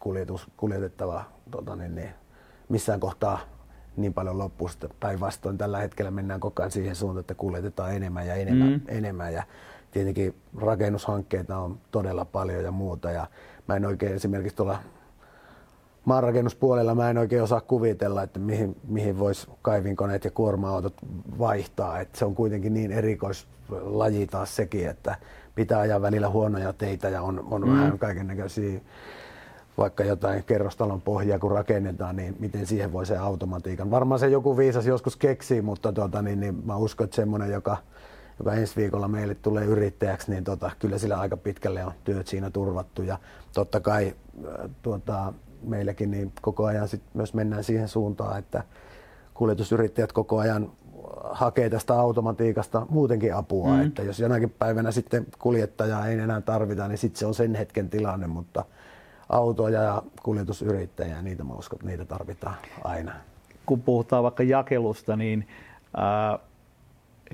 kuljetus, 0.00 0.46
kuljetettava 0.56 1.24
tota, 1.50 1.76
niin, 1.76 1.94
niin, 1.94 2.10
missään 2.68 3.00
kohtaa 3.00 3.38
niin 3.96 4.14
paljon 4.14 4.38
loppuu. 4.38 4.68
Päinvastoin 5.00 5.58
tällä 5.58 5.78
hetkellä 5.78 6.10
mennään 6.10 6.40
koko 6.40 6.62
ajan 6.62 6.70
siihen 6.70 6.96
suuntaan, 6.96 7.20
että 7.20 7.34
kuljetetaan 7.34 7.94
enemmän 7.94 8.26
ja 8.26 8.34
enemmän. 8.34 8.70
Mm. 8.70 8.80
enemmän 8.88 9.32
ja 9.32 9.42
tietenkin 9.90 10.34
rakennushankkeita 10.56 11.58
on 11.58 11.78
todella 11.90 12.24
paljon 12.24 12.64
ja 12.64 12.70
muuta. 12.70 13.10
Ja 13.10 13.26
mä 13.68 13.76
en 13.76 13.86
oikein 13.86 14.14
esimerkiksi 14.14 14.56
tuolla 14.56 14.78
maanrakennuspuolella 16.10 16.94
mä 16.94 17.10
en 17.10 17.18
oikein 17.18 17.42
osaa 17.42 17.60
kuvitella, 17.60 18.22
että 18.22 18.38
mihin, 18.38 18.76
mihin 18.88 19.18
voisi 19.18 19.48
kaivinkoneet 19.62 20.24
ja 20.24 20.30
kuorma-autot 20.30 20.94
vaihtaa. 21.38 22.00
Et 22.00 22.14
se 22.14 22.24
on 22.24 22.34
kuitenkin 22.34 22.74
niin 22.74 22.92
erikoislaji 22.92 24.26
taas 24.26 24.56
sekin, 24.56 24.88
että 24.88 25.16
pitää 25.54 25.80
ajaa 25.80 26.02
välillä 26.02 26.28
huonoja 26.28 26.72
teitä 26.72 27.08
ja 27.08 27.22
on, 27.22 27.46
on 27.50 27.68
mm. 27.68 27.76
vähän 27.76 27.98
kaiken 27.98 28.26
näköisiä 28.26 28.80
vaikka 29.78 30.04
jotain 30.04 30.44
kerrostalon 30.44 31.00
pohjaa 31.00 31.38
kun 31.38 31.50
rakennetaan, 31.50 32.16
niin 32.16 32.36
miten 32.38 32.66
siihen 32.66 32.92
voi 32.92 33.06
se 33.06 33.16
automatiikan. 33.16 33.90
Varmaan 33.90 34.18
se 34.18 34.28
joku 34.28 34.56
viisas 34.56 34.86
joskus 34.86 35.16
keksii, 35.16 35.62
mutta 35.62 35.92
tuota, 35.92 36.22
niin, 36.22 36.40
niin 36.40 36.62
mä 36.66 36.76
uskon, 36.76 37.04
että 37.04 37.16
semmoinen, 37.16 37.50
joka, 37.50 37.76
joka 38.38 38.54
ensi 38.54 38.76
viikolla 38.76 39.08
meille 39.08 39.34
tulee 39.34 39.64
yrittäjäksi, 39.64 40.30
niin 40.30 40.44
tota, 40.44 40.70
kyllä 40.78 40.98
sillä 40.98 41.20
aika 41.20 41.36
pitkälle 41.36 41.84
on 41.84 41.92
työt 42.04 42.26
siinä 42.26 42.50
turvattu. 42.50 43.02
Ja 43.02 43.18
totta 43.54 43.80
kai 43.80 44.14
äh, 44.44 44.70
tuota, 44.82 45.32
meilläkin 45.62 46.10
niin 46.10 46.32
koko 46.42 46.64
ajan 46.64 46.88
sit 46.88 47.02
myös 47.14 47.34
mennään 47.34 47.64
siihen 47.64 47.88
suuntaan, 47.88 48.38
että 48.38 48.64
kuljetusyrittäjät 49.34 50.12
koko 50.12 50.38
ajan 50.38 50.72
hakee 51.22 51.70
tästä 51.70 51.94
automatiikasta 51.94 52.86
muutenkin 52.90 53.34
apua, 53.34 53.74
mm. 53.76 53.86
että 53.86 54.02
jos 54.02 54.20
jonakin 54.20 54.50
päivänä 54.50 54.90
sitten 54.90 55.26
kuljettajaa 55.38 56.06
ei 56.06 56.18
enää 56.18 56.40
tarvita, 56.40 56.88
niin 56.88 56.98
sitten 56.98 57.18
se 57.18 57.26
on 57.26 57.34
sen 57.34 57.54
hetken 57.54 57.90
tilanne, 57.90 58.26
mutta– 58.26 58.64
autoja 59.30 59.82
ja 59.82 60.02
kuljetusyrittäjiä, 60.22 61.22
niitä 61.22 61.44
mä 61.44 61.54
uskon, 61.54 61.76
että 61.76 61.86
niitä 61.86 62.04
tarvitaan 62.04 62.56
aina. 62.84 63.12
Kun 63.66 63.82
puhutaan 63.82 64.22
vaikka 64.22 64.42
jakelusta, 64.42 65.16
niin 65.16 65.48
ää, 65.96 66.38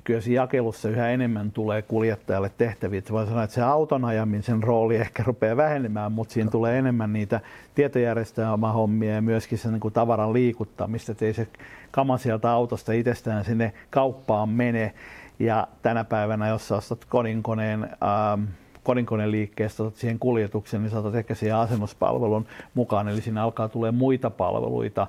kyllä 0.04 0.20
se 0.20 0.32
jakelussa 0.32 0.88
yhä 0.88 1.08
enemmän 1.08 1.50
tulee 1.52 1.82
kuljettajalle 1.82 2.50
tehtäviä. 2.58 3.02
Voi 3.10 3.26
sanoa, 3.26 3.42
että 3.42 3.54
se 3.54 3.62
auton 3.62 4.04
ajamisen 4.04 4.62
rooli 4.62 4.96
ehkä 4.96 5.22
rupeaa 5.26 5.56
vähenemään, 5.56 6.12
mutta 6.12 6.34
siinä 6.34 6.50
tulee 6.50 6.78
enemmän 6.78 7.12
niitä 7.12 7.40
tietojärjestelmähommia 7.74 9.14
ja 9.14 9.22
myöskin 9.22 9.58
se 9.58 9.70
niin 9.70 9.92
tavaran 9.92 10.32
liikuttamista, 10.32 11.12
että 11.12 11.24
ei 11.24 11.34
se 11.34 11.48
kama 11.90 12.18
sieltä 12.18 12.50
autosta 12.50 12.92
itsestään 12.92 13.44
sinne 13.44 13.72
kauppaan 13.90 14.48
mene. 14.48 14.94
Ja 15.38 15.68
tänä 15.82 16.04
päivänä, 16.04 16.48
jos 16.48 16.68
sä 16.68 16.76
ostat 16.76 17.04
kodinkoneen, 17.04 17.88
ää, 18.00 18.38
kodinkoneliikkeestä 18.82 19.82
otat 19.82 19.96
siihen 19.96 20.18
kuljetuksen, 20.18 20.82
niin 20.82 20.90
saatat 20.90 21.14
ehkä 21.14 21.34
siihen 21.34 21.56
asennuspalvelun 21.56 22.46
mukaan, 22.74 23.08
eli 23.08 23.20
siinä 23.20 23.42
alkaa 23.42 23.68
tulee 23.68 23.90
muita 23.90 24.30
palveluita. 24.30 25.06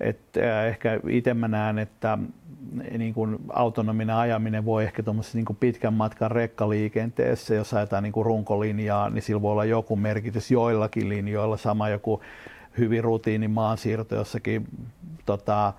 Et, 0.00 0.20
äh, 0.36 0.64
ehkä 0.66 1.00
itse 1.08 1.34
mä 1.34 1.48
näen, 1.48 1.78
että 1.78 2.18
niin 2.98 3.14
kuin 3.14 3.36
autonominen 3.52 4.16
ajaminen 4.16 4.64
voi 4.64 4.84
ehkä 4.84 5.02
niin 5.34 5.56
pitkän 5.60 5.94
matkan 5.94 6.30
rekkaliikenteessä, 6.30 7.54
jos 7.54 7.74
ajetaan 7.74 8.02
niin 8.02 8.12
kuin 8.12 8.26
runkolinjaa, 8.26 9.10
niin 9.10 9.22
sillä 9.22 9.42
voi 9.42 9.52
olla 9.52 9.64
joku 9.64 9.96
merkitys 9.96 10.50
joillakin 10.50 11.08
linjoilla, 11.08 11.56
sama 11.56 11.88
joku 11.88 12.20
hyvin 12.78 13.04
rutiini 13.04 13.48
maansiirto 13.48 14.14
jossakin 14.14 14.68
tota, 15.26 15.72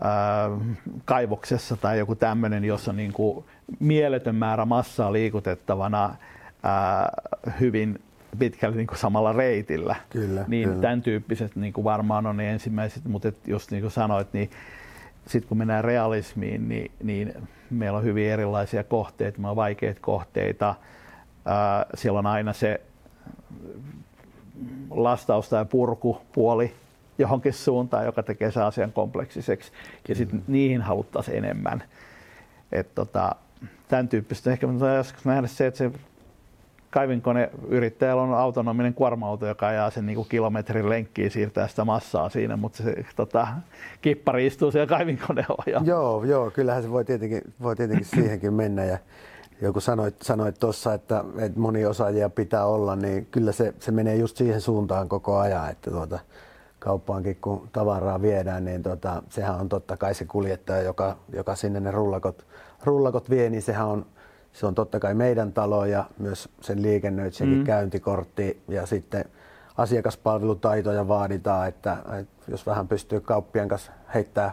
ää, 0.00 0.50
kaivoksessa 1.04 1.76
tai 1.76 1.98
joku 1.98 2.14
tämmöinen, 2.14 2.64
jossa 2.64 2.90
on 2.90 2.96
niin 2.96 3.12
kuin 3.12 3.44
mieletön 3.80 4.34
määrä 4.34 4.64
massaa 4.64 5.12
liikutettavana 5.12 6.14
ää, 6.62 7.10
hyvin 7.60 8.00
pitkälle 8.38 8.76
niin 8.76 8.86
kuin 8.86 8.98
samalla 8.98 9.32
reitillä. 9.32 9.96
Kyllä, 10.10 10.44
niin 10.48 10.68
kyllä. 10.68 10.82
tämän 10.82 11.02
tyyppiset 11.02 11.56
niin 11.56 11.72
kuin 11.72 11.84
varmaan 11.84 12.26
on 12.26 12.36
ne 12.36 12.50
ensimmäiset, 12.50 13.04
mutta 13.04 13.28
et 13.28 13.48
just 13.48 13.70
niin 13.70 13.80
kuin 13.80 13.90
sanoit, 13.90 14.32
niin 14.32 14.50
sitten 15.28 15.48
kun 15.48 15.58
mennään 15.58 15.84
realismiin, 15.84 16.68
niin, 16.68 16.90
niin 17.02 17.48
meillä 17.70 17.98
on 17.98 18.04
hyvin 18.04 18.30
erilaisia 18.30 18.84
kohteita, 18.84 19.38
meillä 19.38 19.50
on 19.50 19.56
vaikeita 19.56 20.00
kohteita. 20.00 20.74
Ää, 21.44 21.86
siellä 21.94 22.18
on 22.18 22.26
aina 22.26 22.52
se 22.52 22.80
lastausta 24.90 25.56
ja 25.56 25.64
purkupuoli 25.64 26.74
johonkin 27.18 27.52
suuntaan, 27.52 28.04
joka 28.04 28.22
tekee 28.22 28.50
sen 28.50 28.62
asian 28.62 28.92
kompleksiseksi. 28.92 29.72
Ja 30.08 30.14
sitten 30.14 30.44
niihin 30.48 30.82
haluttaisiin 30.82 31.44
enemmän. 31.44 31.82
Et 32.72 32.94
tota, 32.94 33.34
tämän 33.88 34.08
tyyppistä. 34.08 34.52
Ehkä 34.52 34.66
joskus 34.96 35.24
nähdä 35.24 35.46
se, 35.46 35.66
että 35.66 35.78
se 35.78 35.90
kaivinkoneyrittäjällä 36.90 38.22
on 38.22 38.34
autonominen 38.34 38.94
kuorma-auto, 38.94 39.46
joka 39.46 39.66
ajaa 39.66 39.90
sen 39.90 40.06
niin 40.06 40.26
kilometrin 40.28 40.88
lenkkiin 40.88 41.30
siirtää 41.30 41.68
sitä 41.68 41.84
massaa 41.84 42.28
siinä, 42.28 42.56
mutta 42.56 42.82
se 42.82 43.04
tota, 43.16 43.48
kippari 44.00 44.46
istuu 44.46 44.70
siellä 44.70 44.86
kaivinkoneella. 44.86 45.64
Joo, 45.84 46.24
joo, 46.24 46.50
kyllähän 46.50 46.82
se 46.82 46.90
voi 46.90 47.04
tietenkin, 47.04 47.42
voi 47.62 47.76
tietenkin 47.76 48.06
siihenkin 48.06 48.54
mennä. 48.54 48.84
Ja 48.84 48.98
joku 49.60 49.80
sanoit, 49.80 50.22
sanoit 50.22 50.58
tuossa, 50.60 50.94
että, 50.94 51.24
että 51.38 51.60
moni 51.60 51.86
osaajia 51.86 52.30
pitää 52.30 52.66
olla, 52.66 52.96
niin 52.96 53.26
kyllä 53.30 53.52
se, 53.52 53.74
se 53.80 53.92
menee 53.92 54.16
just 54.16 54.36
siihen 54.36 54.60
suuntaan 54.60 55.08
koko 55.08 55.38
ajan, 55.38 55.70
että 55.70 55.90
tuota, 55.90 56.18
kauppaankin 56.78 57.36
kun 57.40 57.68
tavaraa 57.72 58.22
viedään, 58.22 58.64
niin 58.64 58.82
tota, 58.82 59.22
sehän 59.30 59.60
on 59.60 59.68
totta 59.68 59.96
kai 59.96 60.14
se 60.14 60.24
kuljettaja, 60.24 60.82
joka, 60.82 61.16
joka 61.32 61.54
sinne 61.54 61.80
ne 61.80 61.90
rullakot, 61.90 62.46
rullakot 62.84 63.30
vie, 63.30 63.50
niin 63.50 63.62
sehän 63.62 63.86
on 63.86 64.06
se 64.58 64.66
on 64.66 64.74
totta 64.74 65.00
kai 65.00 65.14
meidän 65.14 65.52
talo 65.52 65.84
ja 65.84 66.04
myös 66.18 66.48
sen 66.60 66.82
liikennöitsijänkin 66.82 67.58
mm. 67.58 67.64
käyntikortti 67.64 68.62
ja 68.68 68.86
sitten 68.86 69.24
asiakaspalvelutaitoja 69.76 71.08
vaaditaan, 71.08 71.68
että, 71.68 71.96
että 72.20 72.50
jos 72.50 72.66
vähän 72.66 72.88
pystyy 72.88 73.20
kauppien 73.20 73.68
kanssa 73.68 73.92
heittää 74.14 74.50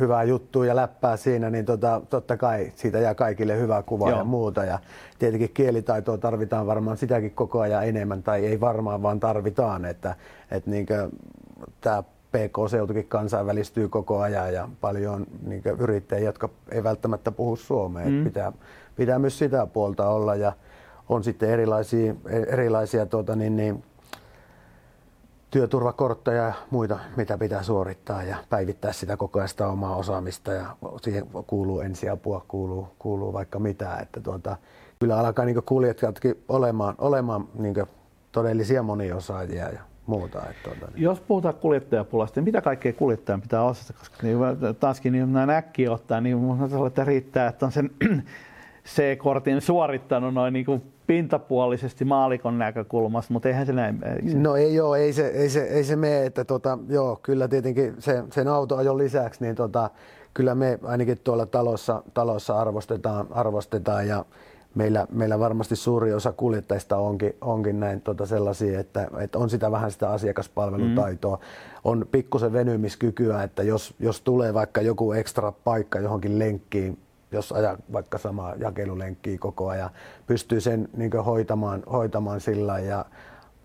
hyvää 0.00 0.22
juttua 0.22 0.66
ja 0.66 0.76
läppää 0.76 1.16
siinä, 1.16 1.50
niin 1.50 1.64
tota, 1.64 2.00
totta 2.10 2.36
kai 2.36 2.72
siitä 2.76 2.98
jää 2.98 3.14
kaikille 3.14 3.58
hyvä 3.58 3.82
kuva 3.82 4.10
Joo. 4.10 4.18
ja 4.18 4.24
muuta. 4.24 4.64
Ja 4.64 4.78
tietenkin 5.18 5.50
kielitaitoa 5.54 6.18
tarvitaan 6.18 6.66
varmaan 6.66 6.96
sitäkin 6.96 7.30
koko 7.30 7.60
ajan 7.60 7.88
enemmän, 7.88 8.22
tai 8.22 8.46
ei 8.46 8.60
varmaan, 8.60 9.02
vaan 9.02 9.20
tarvitaan, 9.20 9.84
että, 9.84 10.14
että 10.50 10.70
niin 10.70 10.86
tämä 11.80 12.02
PK-seutukin 12.02 13.06
kansainvälistyy 13.08 13.88
koko 13.88 14.20
ajan 14.20 14.54
ja 14.54 14.68
paljon 14.80 15.26
niin 15.46 15.62
yrittäjiä, 15.78 16.28
jotka 16.28 16.48
ei 16.70 16.84
välttämättä 16.84 17.30
puhu 17.30 17.56
suomea. 17.56 18.06
Mm. 18.06 18.24
Pitää, 18.24 18.52
pitää 19.00 19.18
myös 19.18 19.38
sitä 19.38 19.66
puolta 19.66 20.08
olla 20.08 20.34
ja 20.34 20.52
on 21.08 21.24
sitten 21.24 21.50
erilaisia, 21.50 22.14
erilaisia 22.46 23.06
tuota, 23.06 23.36
niin, 23.36 23.56
niin, 23.56 23.82
työturvakortteja 25.50 26.42
ja 26.42 26.52
muita, 26.70 26.98
mitä 27.16 27.38
pitää 27.38 27.62
suorittaa 27.62 28.22
ja 28.22 28.36
päivittää 28.50 28.92
sitä 28.92 29.16
koko 29.16 29.38
ajan 29.38 29.48
sitä 29.48 29.68
omaa 29.68 29.96
osaamista 29.96 30.52
ja 30.52 30.76
siihen 31.02 31.26
kuuluu 31.46 31.80
ensiapua, 31.80 32.44
kuuluu, 32.48 32.88
kuuluu 32.98 33.32
vaikka 33.32 33.58
mitä. 33.58 33.96
Että 33.96 34.20
tuota, 34.20 34.56
kyllä 34.98 35.18
alkaa 35.18 35.44
niin 35.44 35.62
kuljettajatkin 35.62 36.44
olemaan, 36.48 36.94
olemaan 36.98 37.48
niin 37.58 37.74
todellisia 38.32 38.82
moniosaajia 38.82 39.68
ja 39.68 39.80
muuta. 40.06 40.38
Että 40.38 40.62
tuota, 40.64 40.92
niin. 40.92 41.02
Jos 41.02 41.20
puhutaan 41.20 41.54
kuljettajapulasta, 41.54 42.40
niin 42.40 42.44
mitä 42.44 42.60
kaikkea 42.60 42.92
kuljettajan 42.92 43.40
pitää 43.40 43.62
osata? 43.62 43.98
Koska 43.98 44.16
niin, 44.22 44.38
taaskin 44.80 45.12
niin 45.12 45.32
näin 45.32 45.50
äkkiä 45.50 45.92
ottaa, 45.92 46.20
niin 46.20 46.38
minusta 46.38 46.86
että 46.86 47.04
riittää, 47.04 47.48
että 47.48 47.66
on 47.66 47.72
sen 47.72 47.90
C-kortin 48.96 49.60
suorittanut 49.60 50.34
noin 50.34 50.52
niin 50.52 50.64
kuin 50.64 50.82
pintapuolisesti 51.06 52.04
maalikon 52.04 52.58
näkökulmasta, 52.58 53.32
mutta 53.32 53.48
eihän 53.48 53.66
se 53.66 53.72
näin 53.72 53.98
mene. 54.00 54.34
No 54.34 54.56
ei 54.56 54.80
ole, 54.80 54.98
ei 54.98 55.12
se, 55.12 55.26
ei 55.26 55.48
se, 55.48 55.62
ei 55.62 55.84
se 55.84 55.96
mene, 55.96 56.26
että 56.26 56.44
tota, 56.44 56.78
joo, 56.88 57.20
kyllä 57.22 57.48
tietenkin 57.48 57.94
se, 57.98 58.24
sen 58.30 58.48
autoajon 58.48 58.98
lisäksi, 58.98 59.44
niin 59.44 59.54
tota, 59.54 59.90
kyllä 60.34 60.54
me 60.54 60.78
ainakin 60.82 61.18
tuolla 61.24 61.46
talossa, 61.46 62.02
talossa 62.14 62.58
arvostetaan, 62.60 63.26
arvostetaan 63.30 64.08
ja 64.08 64.24
meillä, 64.74 65.06
meillä 65.12 65.38
varmasti 65.38 65.76
suuri 65.76 66.14
osa 66.14 66.32
kuljettajista 66.32 66.96
onkin, 66.96 67.36
onkin 67.40 67.80
näin 67.80 68.00
tota 68.00 68.26
sellaisia, 68.26 68.80
että, 68.80 69.08
että, 69.20 69.38
on 69.38 69.50
sitä 69.50 69.70
vähän 69.70 69.90
sitä 69.90 70.10
asiakaspalvelutaitoa, 70.10 71.36
mm. 71.36 71.42
on 71.84 72.06
pikkusen 72.10 72.52
venymiskykyä, 72.52 73.42
että 73.42 73.62
jos, 73.62 73.94
jos 73.98 74.20
tulee 74.20 74.54
vaikka 74.54 74.80
joku 74.80 75.12
ekstra 75.12 75.52
paikka 75.52 75.98
johonkin 75.98 76.38
lenkkiin, 76.38 76.98
jos 77.32 77.52
ajaa 77.52 77.76
vaikka 77.92 78.18
samaa 78.18 78.54
jakelulenkkiä 78.54 79.38
koko 79.38 79.68
ajan, 79.68 79.90
pystyy 80.26 80.60
sen 80.60 80.88
niin 80.96 81.12
hoitamaan, 81.12 81.82
hoitamaan 81.92 82.40
sillä 82.40 82.78
ja 82.78 83.04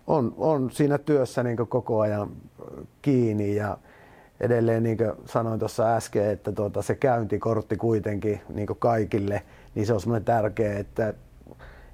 on, 0.06 0.34
on 0.36 0.70
siinä 0.70 0.98
työssä 0.98 1.42
niin 1.42 1.56
koko 1.56 2.00
ajan 2.00 2.30
kiinni 3.02 3.56
ja 3.56 3.78
edelleen 4.40 4.82
niin 4.82 4.96
kuin 4.96 5.12
sanoin 5.24 5.58
tuossa 5.58 5.96
äsken, 5.96 6.30
että 6.30 6.52
tuota, 6.52 6.82
se 6.82 6.94
käyntikortti 6.94 7.76
kuitenkin 7.76 8.40
niin 8.48 8.68
kaikille, 8.78 9.42
niin 9.74 9.86
se 9.86 9.92
on 9.92 10.00
semmoinen 10.00 10.24
tärkeä, 10.24 10.78
että 10.78 11.14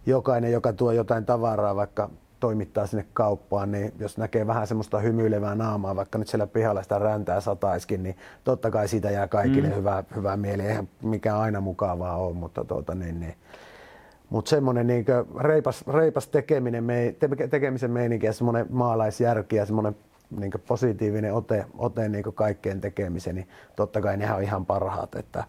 jokainen, 0.07 0.53
joka 0.53 0.73
tuo 0.73 0.93
jotain 0.93 1.27
tavaraa, 1.27 1.77
vaikka 1.77 2.11
toimittaa 2.43 2.87
sinne 2.87 3.07
kauppaan, 3.13 3.73
niin 3.73 3.93
jos 3.99 4.19
näkee 4.19 4.47
vähän 4.47 4.67
semmoista 4.67 4.99
hymyilevää 4.99 5.55
naamaa, 5.55 5.97
vaikka 5.97 6.19
nyt 6.19 6.29
siellä 6.29 6.47
pihalla 6.47 6.83
sitä 6.83 6.99
räntää 6.99 7.41
sataiskin, 7.41 8.03
niin 8.03 8.17
totta 8.45 8.71
kai 8.71 8.89
siitä 8.89 9.11
jää 9.11 9.29
kaikille 9.29 9.69
mm. 9.69 9.75
hyvää, 9.75 10.05
hyvää 10.17 10.37
mieli. 10.37 10.63
Eihän 10.63 10.89
mikään 11.03 11.39
aina 11.39 11.61
mukavaa 11.61 12.17
ole, 12.17 12.35
mutta 12.35 12.65
tuota, 12.65 12.95
niin, 12.95 13.21
niin. 13.21 13.35
Mutta 14.31 14.49
semmoinen 14.49 14.87
niin 14.87 15.05
reipas, 15.41 15.85
reipas 15.87 16.29
tekeminen, 16.29 16.85
me, 16.85 17.15
te, 17.19 17.29
tekemisen 17.51 17.91
meininki 17.91 18.27
ja 18.27 18.33
semmoinen 18.33 18.67
maalaisjärki 18.71 19.57
ja 19.57 19.67
semmoinen 19.67 19.97
niin 20.39 20.53
positiivinen 20.67 21.35
ote, 21.35 21.67
ote 21.79 22.09
niin 22.09 22.25
kaikkeen 22.35 22.81
tekemiseen, 22.81 23.37
niin 23.37 23.49
totta 23.77 24.01
kai 24.01 24.17
nehän 24.17 24.37
on 24.37 24.43
ihan 24.43 24.67
parhaat. 24.67 25.15
Että, 25.15 25.45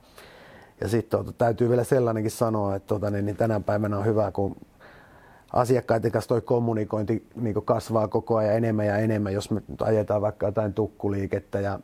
ja 0.82 0.88
sitten 0.88 1.20
tuota, 1.20 1.38
täytyy 1.38 1.70
vielä 1.70 1.84
sellainenkin 1.84 2.32
sanoa, 2.32 2.76
että 2.76 2.88
tuota, 2.88 3.10
niin, 3.10 3.26
niin 3.26 3.38
tänä 3.38 3.60
päivänä 3.60 3.98
on 3.98 4.06
hyvä, 4.06 4.32
kun 4.32 4.56
asiakkaiden 5.54 6.12
kanssa 6.12 6.30
toi 6.30 6.42
kommunikointi 6.42 7.28
niin 7.36 7.56
kasvaa 7.66 8.08
koko 8.08 8.36
ajan 8.36 8.56
enemmän 8.56 8.86
ja 8.86 8.98
enemmän, 8.98 9.34
jos 9.34 9.52
me 9.52 9.62
ajetaan 9.82 10.22
vaikka 10.22 10.46
jotain 10.46 10.74
tukkuliikettä 10.74 11.60
ja 11.60 11.80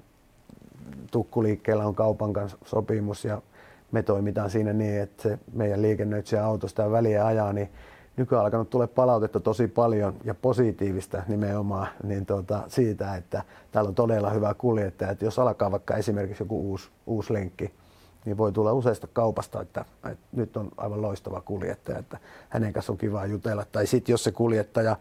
tukkuliikkeellä 1.12 1.86
on 1.86 1.96
kaupan 1.96 2.34
kanssa 2.34 2.58
sopimus 2.66 3.26
ja 3.26 3.42
me 3.92 4.04
toimitaan 4.04 4.50
siinä 4.50 4.74
niin, 4.74 5.02
että 5.02 5.24
se 5.24 5.40
meidän 5.54 5.82
liikennöitsijä 5.82 6.46
autosta 6.46 6.92
väliä 6.92 7.26
ajaa, 7.26 7.54
niin 7.54 7.70
nykyään 8.18 8.46
alkanut 8.46 8.70
tulee 8.70 8.88
palautetta 8.88 9.40
tosi 9.40 9.68
paljon 9.68 10.14
ja 10.24 10.36
positiivista 10.36 11.24
nimenomaan 11.28 11.88
niin 12.04 12.26
tuota, 12.26 12.64
siitä, 12.68 13.16
että 13.16 13.44
täällä 13.72 13.88
on 13.88 13.96
todella 13.96 14.30
hyvä 14.30 14.54
kuljettaja. 14.54 15.12
Että 15.12 15.26
jos 15.26 15.40
alkaa 15.40 15.72
vaikka 15.72 15.96
esimerkiksi 15.96 16.44
joku 16.44 16.62
uusi, 16.70 16.90
uusi 17.08 17.34
lenkki, 17.34 17.72
niin 18.26 18.38
voi 18.38 18.52
tulla 18.52 18.74
useista 18.74 19.08
kaupasta, 19.14 19.62
että, 19.62 19.86
että 20.12 20.26
nyt 20.32 20.58
on 20.58 20.70
aivan 20.78 21.02
loistava 21.02 21.42
kuljettaja, 21.42 22.00
että 22.00 22.18
hänen 22.50 22.74
kanssa 22.74 22.92
on 22.92 22.98
kiva 22.98 23.26
jutella. 23.26 23.66
Tai 23.72 23.88
sitten 23.88 24.14
jos 24.14 24.24
se 24.24 24.32
kuljettaja 24.32 24.96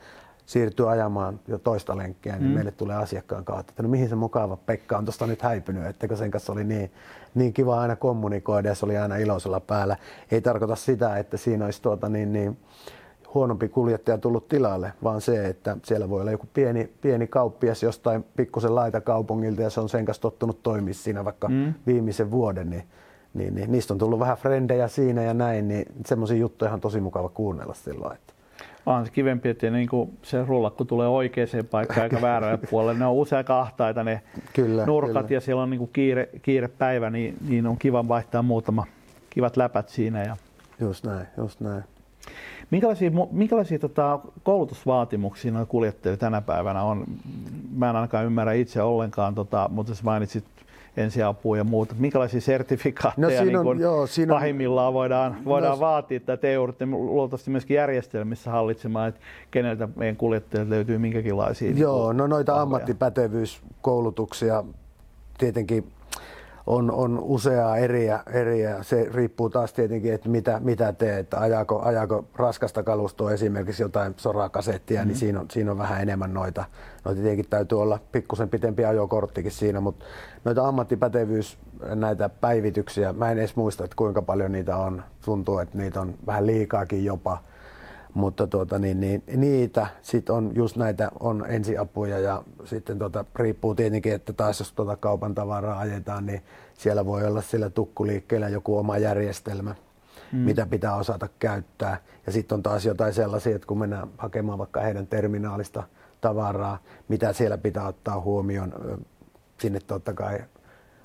siirtyy 0.47 0.91
ajamaan 0.91 1.41
jo 1.49 1.59
toista 1.59 1.97
lenkkiä, 1.97 2.37
niin 2.37 2.49
mm. 2.49 2.55
meille 2.55 2.71
tulee 2.71 2.97
asiakkaan 2.97 3.45
kautta, 3.45 3.71
että 3.71 3.83
no 3.83 3.89
mihin 3.89 4.09
se 4.09 4.15
mukava 4.15 4.57
Pekka 4.57 4.99
on 4.99 5.05
tuosta 5.05 5.27
nyt 5.27 5.43
häipynyt, 5.43 5.87
että 5.87 6.17
sen 6.17 6.31
kanssa 6.31 6.53
oli 6.53 6.65
niin, 6.65 6.93
niin 7.35 7.53
kiva 7.53 7.81
aina 7.81 7.97
kommunikoida 7.97 8.69
ja 8.69 8.75
se 8.75 8.85
oli 8.85 8.97
aina 8.97 9.17
iloisella 9.17 9.61
päällä. 9.61 9.97
Ei 10.31 10.41
tarkoita 10.41 10.77
sitä, 10.77 11.19
että 11.19 11.37
siinä 11.37 11.65
olisi 11.65 11.83
tuota 11.83 12.09
niin, 12.09 12.33
niin 12.33 12.59
huonompi 13.35 13.69
kuljettaja 13.69 14.19
tullut 14.19 14.49
tilalle, 14.49 14.93
vaan 15.03 15.21
se, 15.21 15.47
että 15.47 15.77
siellä 15.85 16.11
voi 16.11 16.21
olla 16.21 16.31
joku 16.31 16.47
pieni, 16.55 16.93
pieni 17.01 17.27
kauppias 17.27 17.83
jostain 17.83 18.25
pikkusen 18.37 18.75
laita 18.75 19.01
kaupungilta 19.01 19.63
ja 19.63 19.71
se 19.71 19.81
on 19.81 19.89
sen 19.89 20.05
kanssa 20.05 20.23
tottunut 20.23 20.63
toimia 20.63 20.95
siinä 20.95 21.25
vaikka 21.25 21.49
mm. 21.49 21.75
viimeisen 21.87 22.31
vuoden, 22.31 22.71
niin 22.71 22.85
niin, 23.35 23.55
niin 23.55 23.73
niistä 23.73 23.95
on 23.95 23.99
tullut 23.99 24.19
vähän 24.21 24.37
frendejä 24.37 24.89
siinä 24.89 25.23
ja 25.23 25.35
näin, 25.35 25.69
niin 25.69 25.87
semmoisia 26.07 26.37
juttuja 26.37 26.73
on 26.73 26.81
tosi 26.81 27.01
mukava 27.01 27.29
kuunnella 27.29 27.75
silloin. 27.75 28.15
Että. 28.15 28.33
On 28.87 29.07
se 29.07 29.13
kivempi, 29.13 29.49
että 29.49 29.71
niin 29.71 29.89
kuin 29.89 30.19
se 30.23 30.45
rullakku 30.45 30.85
tulee 30.85 31.09
oikeaan 31.09 31.49
paikkaan 31.71 32.05
eikä 32.05 32.21
väärälle 32.23 32.59
puolelle. 32.71 32.99
Ne 32.99 33.07
on 33.07 33.15
usein 33.15 33.45
kahtaita 33.45 34.05
ne 34.05 34.23
kyllä, 34.53 34.87
nurkat 34.87 35.27
kyllä. 35.27 35.37
ja 35.37 35.41
siellä 35.41 35.63
on 35.63 35.71
niin 35.71 35.79
kuin 35.79 35.91
kiire, 35.93 36.29
kiire 36.43 36.69
päivä, 36.69 37.11
niin, 37.11 37.37
niin 37.49 37.67
on 37.67 37.79
kiva 37.79 38.09
vaihtaa 38.09 38.43
muutama 38.43 38.85
kivat 39.31 39.57
läpät 39.57 39.89
siinä. 39.89 40.23
Ja... 40.23 40.37
Just 40.81 41.05
näin, 41.05 41.27
just 41.37 41.61
näin. 41.61 41.85
Minkälaisia, 42.71 43.11
minkälaisia 43.31 43.79
tota, 43.79 44.21
koulutusvaatimuksia 44.43 45.53
noin 45.53 45.67
kuljettajille 45.67 46.17
tänä 46.17 46.41
päivänä 46.41 46.83
on? 46.83 47.05
Mä 47.77 47.91
en 47.91 47.97
ainakaan 47.97 48.27
ymmärrä 48.27 48.53
itse 48.53 48.83
ollenkaan, 48.83 49.35
tota, 49.35 49.69
mutta 49.73 49.95
sä 49.95 50.03
mainitsit 50.05 50.45
ensiapua 50.99 51.57
ja 51.57 51.65
muuta. 51.65 51.95
Minkälaisia 51.99 52.41
sertifikaatteja 52.41 53.41
no, 53.41 53.47
niin 53.47 53.57
on, 53.57 53.79
joo, 53.79 54.07
siinä 54.07 54.35
pahimmillaan 54.35 54.95
voidaan, 54.95 55.37
voidaan 55.45 55.73
no, 55.73 55.81
vaatia, 55.81 56.17
että 56.17 56.37
te 56.37 56.53
joudutte 56.53 56.87
luultavasti 56.87 57.51
myöskin 57.51 57.75
järjestelmissä 57.75 58.51
hallitsemaan, 58.51 59.09
että 59.09 59.21
keneltä 59.51 59.89
meidän 59.97 60.17
kuljettajat 60.17 60.69
löytyy 60.69 60.99
minkäkinlaisia? 60.99 61.73
Joo, 61.77 62.13
niin 62.13 62.19
no 62.19 62.27
noita 62.27 62.61
ammattipätevyyskoulutuksia 62.61 64.65
tietenkin 65.39 65.93
on, 66.69 66.91
on 66.91 67.19
useaa 67.23 67.77
eriä, 67.77 68.21
eriä. 68.33 68.83
Se 68.83 69.09
riippuu 69.15 69.51
taas 69.51 69.73
tietenkin, 69.73 70.15
että 70.15 70.29
mitä, 70.29 70.61
mitä 70.65 70.93
teet. 70.93 71.35
Ajaako, 71.35 71.83
ajaako 71.83 72.25
raskasta 72.35 72.83
kalustoa, 72.83 73.33
esimerkiksi 73.33 73.83
jotain 73.83 74.15
sorakasettia, 74.17 75.01
mm-hmm. 75.01 75.09
niin 75.09 75.19
siinä 75.19 75.41
on, 75.41 75.47
siinä 75.51 75.71
on 75.71 75.79
vähän 75.79 76.03
enemmän 76.03 76.35
noita. 76.35 76.65
Noita 77.05 77.21
tietenkin 77.21 77.51
täytyy 77.51 77.83
olla 77.83 77.99
pikkusen 78.13 78.49
pitempi 78.49 78.85
ajokorttikin 78.85 79.53
siinä, 79.53 79.81
mutta 79.81 80.05
noita 80.45 80.69
ammattipätevyys, 80.69 81.59
näitä 81.95 82.29
päivityksiä, 82.29 83.13
mä 83.13 83.31
en 83.31 83.39
edes 83.39 83.57
muista, 83.57 83.85
että 83.85 83.97
kuinka 83.97 84.23
paljon 84.23 84.53
niitä 84.53 84.77
on. 84.77 85.03
Tuntuu, 85.25 85.59
että 85.59 85.79
niitä 85.79 86.01
on 86.01 86.15
vähän 86.27 86.47
liikaakin 86.47 87.05
jopa 87.05 87.39
mutta 88.15 88.47
tuota, 88.47 88.79
niin, 88.79 89.01
niin, 89.01 89.23
niitä 89.37 89.87
sitten 90.03 90.35
on 90.35 90.53
just 90.55 90.77
näitä 90.77 91.11
on 91.21 91.45
ensiapuja 91.49 92.19
ja 92.19 92.43
sitten 92.65 92.99
tuota, 92.99 93.25
riippuu 93.37 93.75
tietenkin, 93.75 94.13
että 94.13 94.33
taas 94.33 94.59
jos 94.59 94.73
tuota 94.73 94.97
kaupan 94.97 95.35
tavaraa 95.35 95.79
ajetaan, 95.79 96.27
niin 96.27 96.43
siellä 96.75 97.07
voi 97.07 97.27
olla 97.27 97.43
sillä 97.43 97.71
tukkuliikkeellä 97.71 98.49
joku 98.49 98.79
oma 98.79 98.99
järjestelmä, 98.99 99.75
mm. 100.33 100.39
mitä 100.39 100.67
pitää 100.67 100.97
osata 100.97 101.29
käyttää. 101.39 102.01
Ja 102.27 102.33
sitten 102.33 102.57
on 102.57 102.63
taas 102.63 102.85
jotain 102.85 103.13
sellaisia, 103.13 103.57
että 103.57 103.67
kun 103.67 103.79
mennään 103.79 104.09
hakemaan 104.19 104.59
vaikka 104.59 104.81
heidän 104.81 105.07
terminaalista 105.07 105.83
tavaraa, 106.21 106.79
mitä 107.09 107.33
siellä 107.33 107.59
pitää 107.59 107.87
ottaa 107.87 108.21
huomioon, 108.21 108.73
sinne 109.61 109.81
totta 109.81 110.13
kai 110.13 110.39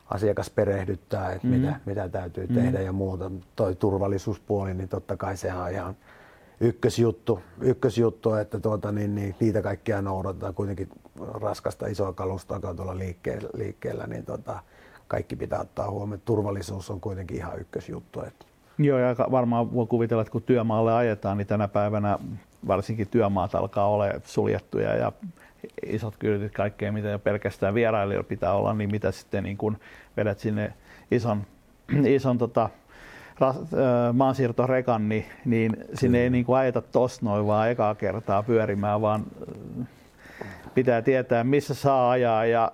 asiakas 0.10 0.50
perehdyttää, 0.50 1.32
että 1.32 1.48
mm. 1.48 1.54
mitä, 1.54 1.80
mitä 1.86 2.10
täytyy 2.10 2.48
mm. 2.48 2.56
tehdä 2.56 2.82
ja 2.82 2.92
muuta. 2.92 3.32
Toi 3.56 3.76
turvallisuuspuoli, 3.76 4.74
niin 4.74 4.90
totta 4.90 5.18
kai 5.18 5.38
sehän 5.38 5.62
on 5.62 5.72
ihan 5.72 5.96
ykkösjuttu, 6.60 7.40
ykkösjuttu 7.62 8.34
että 8.34 8.60
tuota, 8.60 8.92
niin, 8.92 9.16
niin, 9.16 9.36
niitä 9.40 9.62
kaikkia 9.62 10.02
noudatetaan. 10.02 10.54
Kuitenkin 10.54 10.90
raskasta 11.34 11.88
isoa 11.88 12.14
kalustoa 12.14 12.60
tuolla 12.60 12.98
liikkeellä, 12.98 13.50
liikkeellä 13.54 14.08
niin 14.08 14.26
tota, 14.26 14.60
kaikki 15.08 15.36
pitää 15.36 15.62
ottaa 15.62 15.92
huomioon. 15.92 16.22
Turvallisuus 16.26 16.90
on 16.90 17.02
kuitenkin 17.02 17.38
ihan 17.38 17.60
ykkösjuttu. 17.60 18.22
Että. 18.22 18.46
Joo, 18.78 19.00
ja 19.00 19.16
varmaan 19.32 19.74
voi 19.74 19.88
kuvitella, 19.88 20.22
että 20.22 20.32
kun 20.32 20.44
työmaalle 20.44 20.94
ajetaan, 20.94 21.38
niin 21.38 21.48
tänä 21.48 21.68
päivänä 21.68 22.20
varsinkin 22.68 23.08
työmaat 23.08 23.56
alkaa 23.56 23.88
olla 23.88 24.06
suljettuja 24.24 24.96
ja 24.96 25.12
isot 25.86 26.16
kyltit, 26.18 26.54
kaikkea 26.54 26.92
mitä 26.92 27.08
jo 27.08 27.20
pelkästään 27.20 27.74
vierailijoilla 27.74 28.28
pitää 28.28 28.54
olla, 28.54 28.74
niin 28.74 28.92
mitä 28.92 29.12
sitten 29.12 29.44
niin 29.44 29.58
kun 29.58 29.78
vedät 30.18 30.40
sinne 30.40 30.74
ison, 31.12 31.44
ison 32.06 32.38
tota, 32.38 32.70
maansiirtorekan, 34.14 35.10
niin, 35.10 35.26
niin 35.46 35.78
sinne 35.94 36.22
ei 36.22 36.30
niin 36.30 36.46
kuin 36.46 36.58
ajeta 36.58 36.82
tosta 36.82 37.26
noin 37.26 37.48
vaan 37.48 37.70
ekaa 37.70 37.96
kertaa 37.96 38.44
pyörimään, 38.44 39.02
vaan 39.02 39.24
pitää 40.74 41.02
tietää, 41.02 41.44
missä 41.44 41.74
saa 41.74 42.12
ajaa 42.12 42.46
ja 42.46 42.72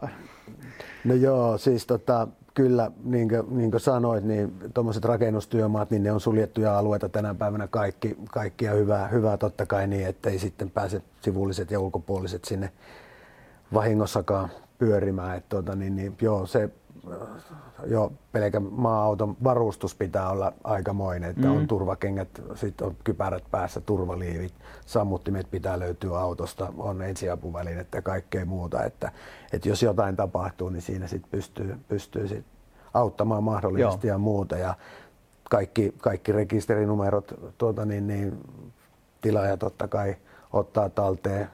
No 1.03 1.13
joo, 1.13 1.57
siis 1.57 1.87
tota, 1.87 2.27
kyllä, 2.53 2.91
niin 3.03 3.29
kuin, 3.29 3.57
niin 3.57 3.71
kuin 3.71 3.81
sanoit, 3.81 4.23
niin 4.23 4.53
tuommoiset 4.73 5.05
rakennustyömaat, 5.05 5.91
niin 5.91 6.03
ne 6.03 6.11
on 6.11 6.19
suljettuja 6.19 6.77
alueita 6.77 7.09
tänä 7.09 7.35
päivänä 7.35 7.67
kaikki, 7.67 8.17
kaikki 8.31 8.65
ja 8.65 8.71
hyvää, 8.71 9.07
hyvää 9.07 9.37
totta 9.37 9.65
kai 9.65 9.87
niin, 9.87 10.07
ettei 10.07 10.39
sitten 10.39 10.71
pääse 10.71 11.01
sivulliset 11.21 11.71
ja 11.71 11.79
ulkopuoliset 11.79 12.45
sinne 12.45 12.71
vahingossakaan 13.73 14.49
pyörimään. 14.77 15.37
Et 15.37 15.49
tuota, 15.49 15.75
niin, 15.75 15.95
niin, 15.95 16.17
joo, 16.21 16.45
se 16.45 16.69
jo 17.85 18.11
pelkän 18.31 18.63
maa-auton 18.63 19.37
varustus 19.43 19.95
pitää 19.95 20.29
olla 20.29 20.53
aikamoinen, 20.63 21.29
että 21.29 21.47
mm. 21.47 21.57
on 21.57 21.67
turvakengät, 21.67 22.41
sitten 22.55 22.87
on 22.87 22.95
kypärät 23.03 23.43
päässä, 23.51 23.81
turvaliivit, 23.81 24.53
sammuttimet 24.85 25.51
pitää 25.51 25.79
löytyä 25.79 26.19
autosta, 26.19 26.73
on 26.77 27.01
ensiapuvälineet 27.01 27.87
ja 27.95 28.01
kaikkea 28.01 28.45
muuta, 28.45 28.83
että, 28.83 29.11
että 29.53 29.69
jos 29.69 29.83
jotain 29.83 30.15
tapahtuu, 30.15 30.69
niin 30.69 30.81
siinä 30.81 31.07
sitten 31.07 31.31
pystyy, 31.31 31.77
pystyy 31.87 32.27
sit 32.27 32.45
auttamaan 32.93 33.43
mahdollisesti 33.43 34.07
Joo. 34.07 34.15
ja 34.15 34.17
muuta 34.17 34.57
ja 34.57 34.75
kaikki, 35.49 35.93
kaikki 35.97 36.31
rekisterinumerot, 36.31 37.33
tuota, 37.57 37.85
niin, 37.85 38.07
niin, 38.07 38.37
tilaaja 39.21 39.57
totta 39.57 39.87
kai 39.87 40.15
ottaa 40.53 40.89
talteen 40.89 41.49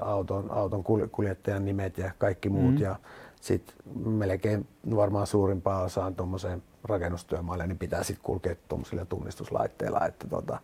auton, 0.00 0.50
auton 0.50 0.84
kuljettajan 1.12 1.64
nimet 1.64 1.98
ja 1.98 2.10
kaikki 2.18 2.48
muut 2.48 2.74
mm. 2.74 2.80
ja 2.80 2.96
sitten 3.40 3.74
melkein 4.04 4.66
varmaan 4.96 5.26
suurimpaan 5.26 5.84
osaan 5.84 6.14
tuommoiseen 6.14 6.62
rakennustyömaalle, 6.84 7.66
niin 7.66 7.78
pitää 7.78 8.02
sitten 8.02 8.24
kulkea 8.24 8.54
tuommoisilla 8.68 9.04
tunnistuslaitteilla. 9.04 10.06
Että 10.06 10.28
tota, 10.28 10.58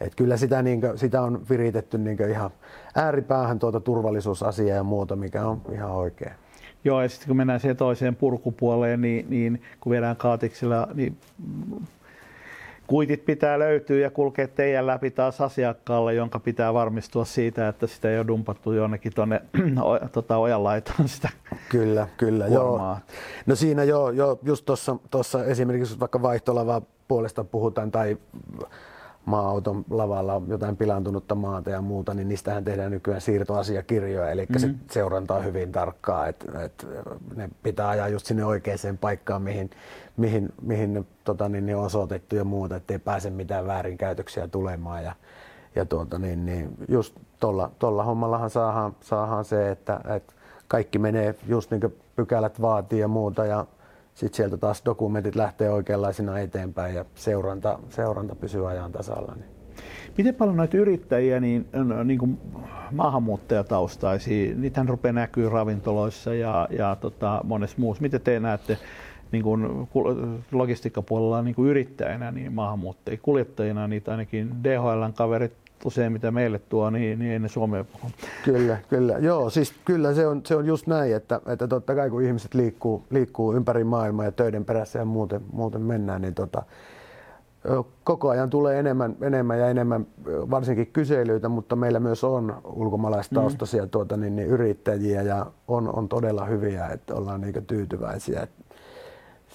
et 0.00 0.14
kyllä 0.14 0.36
sitä, 0.36 0.62
niin 0.62 0.80
kuin, 0.80 0.98
sitä 0.98 1.22
on 1.22 1.46
viritetty 1.50 1.98
niin 1.98 2.30
ihan 2.30 2.50
ääripäähän 2.94 3.58
tuota 3.58 3.80
turvallisuusasiaa 3.80 4.76
ja 4.76 4.82
muuta, 4.82 5.16
mikä 5.16 5.46
on 5.46 5.62
ihan 5.72 5.90
oikein. 5.90 6.32
Joo, 6.84 7.02
ja 7.02 7.08
sitten 7.08 7.28
kun 7.28 7.36
mennään 7.36 7.60
siihen 7.60 7.76
toiseen 7.76 8.16
purkupuoleen, 8.16 9.00
niin, 9.00 9.26
niin 9.30 9.62
kun 9.80 9.90
viedään 9.90 10.16
kaatiksilla, 10.16 10.88
niin 10.94 11.16
kuitit 12.86 13.24
pitää 13.24 13.58
löytyä 13.58 13.96
ja 13.96 14.10
kulkea 14.10 14.48
teidän 14.48 14.86
läpi 14.86 15.10
taas 15.10 15.40
asiakkaalle, 15.40 16.14
jonka 16.14 16.38
pitää 16.38 16.74
varmistua 16.74 17.24
siitä, 17.24 17.68
että 17.68 17.86
sitä 17.86 18.10
ei 18.10 18.18
ole 18.18 18.26
dumpattu 18.26 18.72
jonnekin 18.72 19.12
tuonne 19.14 19.42
tota, 20.12 20.36
ojan 20.36 20.64
laitaan 20.64 21.08
sitä 21.08 21.28
Kyllä, 21.68 22.08
kyllä. 22.16 22.46
Joo. 22.46 22.96
No 23.46 23.54
siinä 23.54 23.84
joo, 23.84 24.10
joo 24.10 24.38
just 24.42 24.70
tuossa 25.10 25.44
esimerkiksi 25.44 26.00
vaikka 26.00 26.22
vaihtolavaa 26.22 26.82
puolesta 27.08 27.44
puhutaan 27.44 27.90
tai 27.90 28.16
maa-auton 29.26 29.84
lavalla 29.90 30.42
jotain 30.48 30.76
pilantunutta 30.76 31.34
maata 31.34 31.70
ja 31.70 31.82
muuta, 31.82 32.14
niin 32.14 32.28
niistähän 32.28 32.64
tehdään 32.64 32.90
nykyään 32.90 33.20
siirtoasiakirjoja, 33.20 34.30
eli 34.30 34.46
mm-hmm. 34.48 34.60
se 34.60 34.92
seurantaa 34.92 35.40
hyvin 35.40 35.72
tarkkaa, 35.72 36.28
että 36.28 36.64
et 36.64 36.86
ne 37.36 37.50
pitää 37.62 37.88
ajaa 37.88 38.08
just 38.08 38.26
sinne 38.26 38.44
oikeaan 38.44 38.98
paikkaan, 39.00 39.42
mihin, 39.42 39.70
mihin, 40.16 40.48
mihin 40.62 40.94
ne, 40.94 41.04
tota, 41.24 41.48
niin, 41.48 41.66
ne 41.66 41.76
on 41.76 41.84
osoitettu 41.84 42.36
ja 42.36 42.44
muuta, 42.44 42.76
ettei 42.76 42.98
pääse 42.98 43.30
mitään 43.30 43.66
väärinkäytöksiä 43.66 44.48
tulemaan. 44.48 45.04
Ja, 45.04 45.12
ja 45.74 45.84
tuota, 45.84 46.18
niin, 46.18 46.46
niin 46.46 46.76
just 46.88 47.16
tuolla, 47.40 47.70
tuolla 47.78 48.04
hommallahan 48.04 48.50
saadaan, 48.50 48.96
saadaan 49.00 49.44
se, 49.44 49.70
että, 49.70 50.00
että 50.16 50.32
kaikki 50.68 50.98
menee 50.98 51.34
just 51.46 51.70
niin 51.70 51.80
kuin 51.80 51.96
pykälät 52.16 52.60
vaatii 52.60 53.00
ja 53.00 53.08
muuta 53.08 53.46
ja 53.46 53.66
sitten 54.16 54.36
sieltä 54.36 54.56
taas 54.56 54.82
dokumentit 54.84 55.34
lähtee 55.34 55.70
oikeanlaisina 55.70 56.38
eteenpäin 56.38 56.94
ja 56.94 57.04
seuranta, 57.14 57.78
seuranta 57.88 58.34
pysyy 58.34 58.70
ajan 58.70 58.92
tasalla. 58.92 59.34
Niin. 59.34 59.50
Miten 60.18 60.34
paljon 60.34 60.56
noita 60.56 60.76
yrittäjiä, 60.76 61.40
niin, 61.40 61.68
niin 62.04 62.18
kuin 62.18 62.38
maahanmuuttajataustaisia, 62.92 64.54
niitähän 64.54 64.88
rupeaa 64.88 65.12
näkyy 65.12 65.48
ravintoloissa 65.48 66.34
ja, 66.34 66.68
ja 66.70 66.96
tota, 67.00 67.40
monessa 67.44 67.76
muussa. 67.80 68.02
Miten 68.02 68.20
te 68.20 68.40
näette 68.40 68.78
niin 69.32 69.42
kuin 69.42 69.88
logistiikkapuolella 70.52 71.42
niin 71.42 71.54
kuin 71.54 71.70
yrittäjänä, 71.70 72.30
niin 72.30 72.52
maahanmuuttajia, 72.52 73.18
kuljettajina, 73.22 73.88
niitä 73.88 74.10
ainakin 74.10 74.64
DHLn 74.64 75.12
kaverit 75.14 75.65
usein 75.84 76.12
mitä 76.12 76.30
meille 76.30 76.58
tuo, 76.58 76.90
niin, 76.90 77.18
niin 77.18 77.32
ei 77.32 77.38
ne 77.38 77.48
Suomea 77.48 77.84
puhu. 77.84 78.12
Kyllä, 78.44 78.78
kyllä. 78.88 79.18
Joo, 79.18 79.50
siis 79.50 79.74
kyllä 79.84 80.14
se 80.14 80.26
on, 80.26 80.42
se 80.46 80.56
on 80.56 80.66
just 80.66 80.86
näin, 80.86 81.16
että, 81.16 81.40
että 81.46 81.68
totta 81.68 81.94
kai 81.94 82.10
kun 82.10 82.22
ihmiset 82.22 82.54
liikkuu, 82.54 83.02
liikkuu 83.10 83.52
ympäri 83.52 83.84
maailmaa 83.84 84.24
ja 84.24 84.32
töiden 84.32 84.64
perässä 84.64 84.98
ja 84.98 85.04
muuten, 85.04 85.40
muuten 85.52 85.80
mennään, 85.80 86.22
niin 86.22 86.34
tota, 86.34 86.62
koko 88.04 88.28
ajan 88.28 88.50
tulee 88.50 88.78
enemmän, 88.78 89.16
enemmän 89.20 89.58
ja 89.58 89.68
enemmän 89.68 90.06
varsinkin 90.26 90.86
kyselyitä, 90.86 91.48
mutta 91.48 91.76
meillä 91.76 92.00
myös 92.00 92.24
on 92.24 92.62
ulkomaalaistaustaisia 92.64 93.82
mm. 93.82 93.90
tuota, 93.90 94.16
niin, 94.16 94.36
niin 94.36 94.48
yrittäjiä 94.48 95.22
ja 95.22 95.46
on, 95.68 95.96
on 95.96 96.08
todella 96.08 96.44
hyviä, 96.44 96.86
että 96.86 97.14
ollaan 97.14 97.40
niin 97.40 97.66
tyytyväisiä 97.66 98.46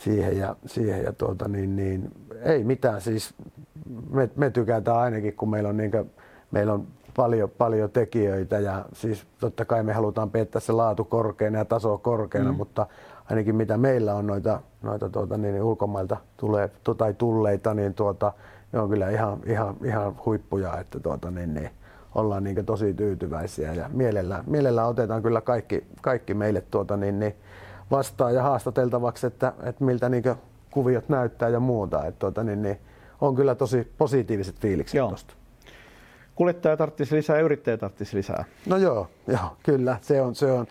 siihen 0.04 0.38
ja, 0.38 0.56
siihen 0.66 1.04
ja 1.04 1.14
tuota, 1.14 1.48
niin, 1.48 1.76
niin, 1.76 2.12
ei 2.44 2.64
mitään 2.64 3.02
siis 3.02 3.34
me, 4.10 4.30
me 4.36 4.50
tykätään 4.50 4.98
ainakin, 4.98 5.34
kun 5.34 5.50
meillä 5.50 5.70
on, 5.70 5.78
niin 5.78 5.92
kuin, 5.92 6.12
meillä 6.52 6.74
on 6.74 6.88
paljon, 7.16 7.50
paljon 7.50 7.92
tekijöitä 7.92 8.60
ja 8.60 8.86
siis 8.94 9.26
totta 9.40 9.66
kai 9.66 9.84
me 9.84 9.94
halutaan 9.94 10.32
peittää 10.32 10.62
se 10.62 10.72
laatu 10.72 11.04
korkeana 11.04 11.58
ja 11.58 11.66
taso 11.66 11.98
korkeana, 11.98 12.52
mm. 12.52 12.58
mutta 12.58 12.88
ainakin 13.30 13.56
mitä 13.56 13.78
meillä 13.78 14.16
on 14.16 14.28
noita, 14.28 14.62
noita 14.82 15.10
tuota, 15.10 15.38
niin, 15.38 15.54
niin 15.54 15.64
ulkomailta 15.64 16.18
tulee, 16.38 16.70
tai 16.98 17.14
tulleita, 17.14 17.74
niin 17.74 17.94
tuota, 17.94 18.34
ne 18.72 18.80
on 18.80 18.90
kyllä 18.90 19.10
ihan, 19.10 19.40
ihan, 19.46 19.76
ihan 19.84 20.16
huippuja, 20.26 20.78
että 20.80 21.00
tuota, 21.00 21.32
niin, 21.32 21.54
niin, 21.54 21.70
ollaan 22.16 22.44
niin 22.44 22.66
tosi 22.66 22.94
tyytyväisiä 22.94 23.74
ja 23.74 23.90
mielellään, 23.94 24.44
mielellään 24.48 24.88
otetaan 24.88 25.22
kyllä 25.22 25.42
kaikki, 25.42 25.84
kaikki 26.02 26.34
meille 26.34 26.64
tuota, 26.72 26.98
niin, 26.98 27.20
niin, 27.20 27.36
vastaan 27.91 28.34
ja 28.34 28.43
haastateltavaksi, 28.43 29.27
että, 29.27 29.54
että 29.63 29.84
miltä 29.84 30.10
niin 30.10 30.23
kuviot 30.71 31.10
näyttää 31.10 31.49
ja 31.49 31.60
muuta. 31.60 32.06
Että, 32.06 32.19
tuota, 32.19 32.43
niin, 32.43 32.62
niin, 32.62 32.80
on 33.21 33.36
kyllä 33.36 33.56
tosi 33.56 33.93
positiiviset 33.97 34.60
fiilikset 34.60 34.99
tuosta. 34.99 35.34
Kuljettaja 36.36 36.77
tarvitsisi 36.77 37.15
lisää 37.15 37.38
ja 37.38 37.43
yrittäjä 37.43 37.77
tarvitsisi 37.77 38.17
lisää. 38.17 38.45
No 38.65 38.77
joo, 38.77 39.08
joo 39.27 39.58
kyllä. 39.63 39.97
Se 40.01 40.21
on, 40.21 40.36
se 40.36 40.51
on 40.51 40.67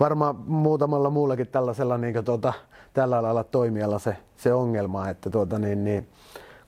varmaan 0.00 0.36
muutamalla 0.36 1.10
muullakin 1.10 1.48
tällaisella 1.48 1.98
niin 1.98 2.24
tuota, 2.24 2.52
tällä 2.92 3.22
lailla 3.22 3.44
toimijalla 3.44 3.98
se, 3.98 4.16
se 4.36 4.54
ongelma, 4.54 5.08
että 5.08 5.30
tuota, 5.30 5.58
niin, 5.58 5.84
niin, 5.84 6.08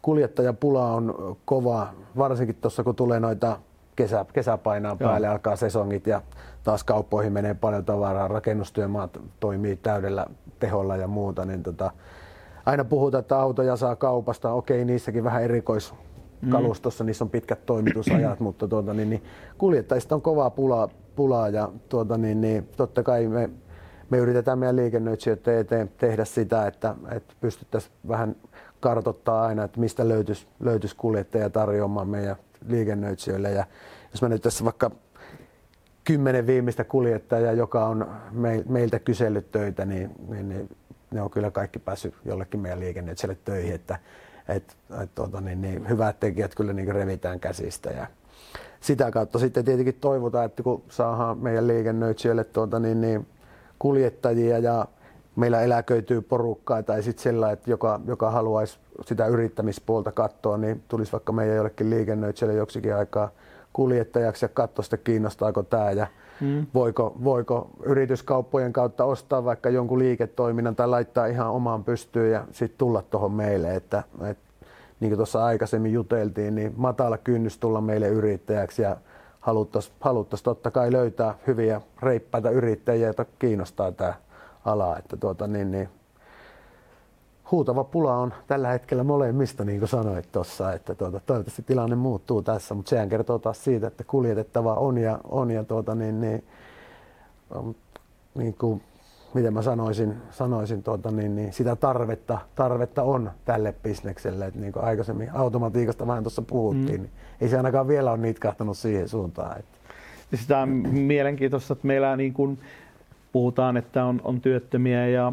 kuljettajapula 0.03 0.93
on 0.93 1.37
kova, 1.45 1.89
varsinkin 2.19 2.57
tuossa 2.57 2.85
kun 2.85 2.97
tulee 2.97 3.21
noita 3.21 3.59
kesä, 3.97 4.27
kesä 4.33 4.59
painaa 4.59 4.97
päälle, 4.97 5.27
Joo. 5.27 5.33
alkaa 5.33 5.57
sesongit 5.57 6.07
ja 6.07 6.23
taas 6.67 6.85
kauppoihin 6.85 7.33
menee 7.33 7.55
paljon 7.55 7.85
tavaraa, 7.85 8.29
rakennustyömaat 8.29 9.21
toimii 9.41 9.77
täydellä 9.77 10.27
teholla 10.59 10.97
ja 10.97 11.09
muuta, 11.09 11.45
niin 11.45 11.63
tota, 11.63 11.91
aina 12.67 12.85
puhutaan, 12.85 13.21
että 13.21 13.39
autoja 13.39 13.77
saa 13.77 13.97
kaupasta, 13.97 14.53
okei 14.53 14.85
niissäkin 14.85 15.25
vähän 15.25 15.43
erikois 15.43 15.95
kalustossa, 16.51 17.05
mm. 17.05 17.07
niissä 17.07 17.25
on 17.25 17.31
pitkät 17.31 17.67
toimitusajat, 17.67 18.41
mutta 18.41 18.69
tuota, 18.69 18.95
niin, 18.95 19.11
niin, 19.11 19.23
kuljettajista 19.59 20.15
on 20.15 20.23
kovaa 20.23 20.51
pulaa, 20.51 20.89
pulaa 21.17 21.49
ja 21.49 21.69
tuota, 21.89 22.19
niin, 22.19 22.41
niin, 22.41 22.69
totta 22.77 23.03
kai 23.03 23.27
me, 23.27 23.51
me 24.11 24.19
yritetään 24.19 24.59
meidän 24.59 24.77
liikennöitsijöiden 24.77 25.59
eteen 25.59 25.91
tehdä 25.97 26.25
sitä, 26.25 26.67
että, 26.67 26.95
että 27.11 27.35
pystyttäisiin 27.41 27.93
vähän 28.09 28.37
kartoittaa 28.81 29.47
aina, 29.47 29.65
että 29.65 29.81
mistä 29.81 30.09
löytyisi, 30.09 30.47
löytyisi 30.61 30.97
kuljettaja 30.97 31.51
tarjoamaan 31.51 32.09
meidän 32.09 32.37
liikennöitsijöille. 32.69 33.51
Ja 33.51 33.65
jos 34.13 34.23
mä 34.23 34.29
nyt 34.29 34.43
tässä 34.43 34.65
vaikka 34.65 34.91
kymmenen 36.07 36.47
viimeistä 36.47 36.85
kuljettajaa, 36.85 37.53
joka 37.53 37.87
on 37.87 38.07
meiltä 38.69 38.99
kysellyt 38.99 39.51
töitä, 39.51 39.85
niin, 39.85 40.11
niin, 40.29 40.49
niin 40.49 40.69
ne 41.11 41.23
on 41.23 41.31
kyllä 41.31 41.51
kaikki 41.51 41.79
päässyt 41.79 42.15
jollekin 42.25 42.61
meidän 42.61 42.81
liikennöitsijälle 42.81 43.39
töihin, 43.45 43.75
että 43.75 43.99
et, 44.49 44.77
et, 45.03 45.15
tuota, 45.15 45.41
niin, 45.41 45.63
niin, 45.63 45.89
hyvät 45.89 46.21
tekijät 46.21 46.55
kyllä 46.55 46.73
niin 46.73 46.95
revitään 46.95 47.41
käsistä 47.41 47.91
ja 47.91 48.07
sitä 48.81 49.11
kautta 49.11 49.39
sitten 49.39 49.65
tietenkin 49.65 49.99
toivotaan, 50.01 50.45
että 50.45 50.63
kun 50.63 50.83
saadaan 50.89 51.39
meidän 51.39 51.67
liikennöitsijöille 51.67 52.45
tuota, 52.45 52.79
niin, 52.79 53.01
niin, 53.01 53.27
kuljettajia 53.79 54.59
ja 54.59 54.87
meillä 55.37 55.61
eläköityy 55.61 56.23
porukkaa 56.23 56.83
tai 56.83 57.03
sitten 57.03 57.23
sillä, 57.23 57.51
että 57.51 57.71
joka, 57.71 58.01
joka 58.07 58.31
haluaisi 58.31 58.79
sitä 59.07 59.27
yrittämispuolta 59.27 60.13
katsoa, 60.13 60.57
niin 60.57 60.83
tulisi 60.89 61.13
vaikka 61.13 61.33
meidän 61.33 61.57
jollekin 61.57 61.91
liikennöitsijälle 61.91 62.55
joksikin 62.55 62.95
aikaa 62.95 63.31
kuljettajaksi 63.77 64.45
ja 64.45 64.49
katsoa 64.49 64.83
sitä 64.83 64.97
kiinnostaako 64.97 65.63
tämä 65.63 65.91
ja 65.91 66.07
mm. 66.41 66.67
voiko, 66.75 67.17
voiko 67.25 67.71
yrityskauppojen 67.83 68.73
kautta 68.73 69.05
ostaa 69.05 69.45
vaikka 69.45 69.71
jonkun 69.71 69.99
liiketoiminnan 69.99 70.77
tai 70.77 70.89
laittaa 70.89 71.27
ihan 71.27 71.51
omaan 71.51 71.85
pystyyn 71.85 72.33
ja 72.33 72.45
sitten 72.53 72.79
tulla 72.79 73.03
tuohon 73.03 73.33
meille, 73.33 73.75
että, 73.75 74.03
että 74.31 74.45
niin 75.01 75.11
kuin 75.11 75.17
tuossa 75.17 75.45
aikaisemmin 75.45 75.93
juteltiin, 75.93 76.55
niin 76.55 76.75
matala 76.77 77.19
kynnys 77.19 77.59
tulla 77.59 77.81
meille 77.81 78.09
yrittäjäksi 78.09 78.83
ja 78.83 78.97
haluttaisiin 79.41 79.97
haluttais 80.01 80.43
totta 80.43 80.71
kai 80.71 80.93
löytää 80.93 81.35
hyviä 81.47 81.81
reippaita 82.03 82.51
yrittäjiä, 82.51 83.07
joita 83.07 83.27
kiinnostaa 83.39 83.93
tämä 83.93 84.15
ala. 84.65 84.99
Että 84.99 85.17
tuota, 85.17 85.47
niin, 85.47 85.71
niin, 85.71 85.89
huutava 87.51 87.85
pula 87.85 88.17
on 88.17 88.35
tällä 88.47 88.69
hetkellä 88.69 89.05
molemmista, 89.05 89.65
niin 89.65 89.79
kuin 89.79 89.89
sanoit 89.89 90.33
tuossa, 90.33 90.73
että 90.73 90.95
tuota, 90.95 91.21
toivottavasti 91.27 91.63
tilanne 91.63 91.97
muuttuu 91.97 92.43
tässä, 92.43 92.75
mutta 92.75 92.91
sehän 92.91 93.09
kertoo 93.09 93.39
taas 93.39 93.65
siitä, 93.65 93.87
että 93.87 94.05
kuljetettava 94.05 94.75
on 94.75 94.99
ja, 94.99 95.19
on 95.25 95.51
ja 95.51 95.65
tuota, 95.65 95.95
niin, 95.95 96.21
niin, 96.21 96.45
niin 98.35 98.55
kuin 98.55 98.83
miten 99.35 99.55
mä 99.55 99.63
sanoisin, 99.63 100.17
sanoisin 100.31 100.83
tuota, 100.83 101.11
niin, 101.11 101.37
niin 101.37 101.53
sitä 101.53 101.77
tarvetta, 101.77 102.39
tarvetta 102.55 103.03
on 103.03 103.31
tälle 103.45 103.75
bisnekselle. 103.83 104.47
Että 104.47 104.61
niin 104.61 104.73
kuin 104.73 104.85
aikaisemmin 104.85 105.31
automatiikasta 105.35 106.07
vähän 106.07 106.23
tuossa 106.23 106.43
puhuttiin, 106.43 107.01
mm. 107.01 107.03
niin 107.03 107.11
ei 107.41 107.49
se 107.49 107.57
ainakaan 107.57 107.89
vielä 107.89 108.11
ole 108.11 108.19
niitkahtanut 108.19 108.79
siihen 108.79 109.09
suuntaan. 109.09 109.59
Että. 109.59 109.79
Sitä 110.35 110.59
on 110.59 110.69
mielenkiintoista, 110.93 111.73
että 111.73 111.87
meillä 111.87 112.17
niin 112.17 112.33
kuin 112.33 112.59
puhutaan, 113.33 113.77
että 113.77 114.05
on, 114.05 114.21
on 114.25 114.41
työttömiä 114.41 115.09
ja 115.09 115.33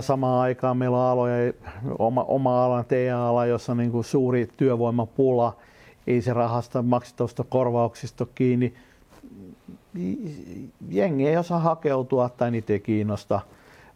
samaan 0.00 0.40
aikaan 0.40 0.76
meillä 0.76 0.96
on 0.96 1.10
aloja, 1.10 1.52
oma, 1.98 2.22
oma 2.22 2.64
ala, 2.64 2.84
TA-ala, 2.84 3.46
jossa 3.46 3.72
on 3.72 3.78
niin 3.78 3.90
kuin 3.90 4.04
suuri 4.04 4.48
työvoimapula, 4.56 5.56
ei 6.06 6.22
se 6.22 6.32
rahasta 6.32 6.82
maksetusta 6.82 7.44
korvauksista 7.48 8.26
kiinni. 8.34 8.74
Jengi 10.88 11.28
ei 11.28 11.36
osaa 11.36 11.58
hakeutua 11.58 12.28
tai 12.28 12.50
niitä 12.50 12.72
ei 12.72 12.80
kiinnosta, 12.80 13.40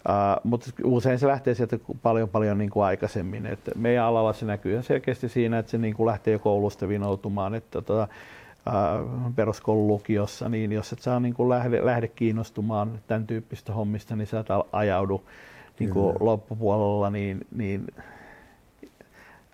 uh, 0.09 0.51
mutta 0.51 0.70
usein 0.85 1.18
se 1.18 1.27
lähtee 1.27 1.55
sieltä 1.55 1.79
paljon 2.03 2.29
paljon 2.29 2.59
niin 2.59 2.70
kuin 2.70 2.85
aikaisemmin. 2.85 3.47
Et 3.47 3.61
meidän 3.77 4.05
alalla 4.05 4.33
se 4.33 4.47
näkyy 4.47 4.83
selkeästi 4.83 5.29
siinä, 5.29 5.59
että 5.59 5.70
se 5.70 5.79
niin 5.79 5.95
kuin 5.95 6.07
lähtee 6.07 6.39
koulusta 6.39 6.89
vinoutumaan. 6.89 7.55
Että 7.55 7.83
tota, 7.83 8.09
peruskoulun 9.37 9.89
lukiossa, 9.89 10.49
niin 10.49 10.73
jos 10.73 10.93
et 10.93 10.99
saa 10.99 11.20
niin 11.20 11.35
kuin 11.35 11.49
lähde, 11.49 11.85
lähde 11.87 12.09
kiinnostumaan 12.09 13.01
tämän 13.07 13.27
tyyppistä 13.27 13.73
hommista, 13.73 14.16
niin 14.16 14.27
sä 14.27 14.41
et 14.41 14.47
ajaudu 14.73 15.25
niin 15.83 15.95
kuin 15.95 16.16
loppupuolella 16.20 17.11
niin, 17.11 17.47
niin 17.57 17.87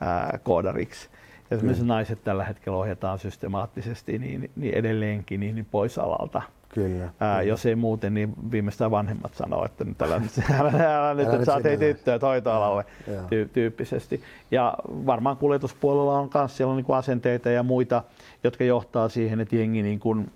ää, 0.01 0.39
koodariksi. 0.43 1.09
Ja 1.51 1.57
esimerkiksi 1.57 1.85
naiset 1.85 2.25
tällä 2.25 2.45
hetkellä 2.45 2.79
ohjataan 2.79 3.19
systemaattisesti 3.19 4.19
niin, 4.19 4.51
niin 4.57 4.75
edelleenkin 4.75 5.41
niin, 5.41 5.55
niin 5.55 5.67
pois 5.71 5.99
alalta. 5.99 6.43
Kyllä, 6.69 7.05
Ää, 7.05 7.11
kyllä. 7.39 7.43
Jos 7.43 7.67
ei 7.67 7.75
muuten, 7.75 8.15
niin 8.15 8.35
viimeistään 8.51 8.91
vanhemmat 8.91 9.35
sanoo, 9.35 9.65
että 9.65 9.85
nyt 9.85 10.03
älä, 10.03 10.15
älä, 10.61 10.99
älä 10.99 11.15
nyt, 11.15 11.33
että 11.33 11.45
saat 11.45 11.67
ei 11.67 11.77
tyttöä 11.77 12.19
hoitoalalle 12.23 12.85
ty- 13.09 13.49
tyyppisesti. 13.53 14.23
Ja 14.51 14.75
varmaan 14.89 15.37
kuljetuspuolella 15.37 16.19
on 16.19 16.31
myös 16.35 16.57
siellä 16.57 16.71
on 16.71 16.77
niin 16.77 16.97
asenteita 16.97 17.51
ja 17.51 17.63
muita, 17.63 18.03
jotka 18.45 18.65
johtaa 18.65 19.09
siihen, 19.09 19.41
että 19.41 19.57
jengi 19.57 19.83
niin 19.83 20.01
kuin 20.01 20.31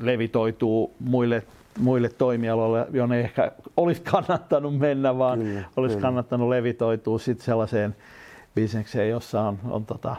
levitoituu 0.00 0.94
muille 1.00 1.42
muille 1.78 2.08
toimialoille, 2.08 2.86
jonne 2.92 3.20
ehkä 3.20 3.52
olisi 3.76 4.02
kannattanut 4.02 4.78
mennä, 4.78 5.18
vaan 5.18 5.38
kyllä, 5.38 5.64
olisi 5.76 5.94
kyllä. 5.94 6.06
kannattanut 6.06 6.48
levitoitua 6.48 7.18
sitten 7.18 7.44
sellaiseen 7.44 7.96
bisnekseen, 8.54 9.10
jossa 9.10 9.40
on, 9.40 9.58
on 9.70 9.86
tota, 9.86 10.16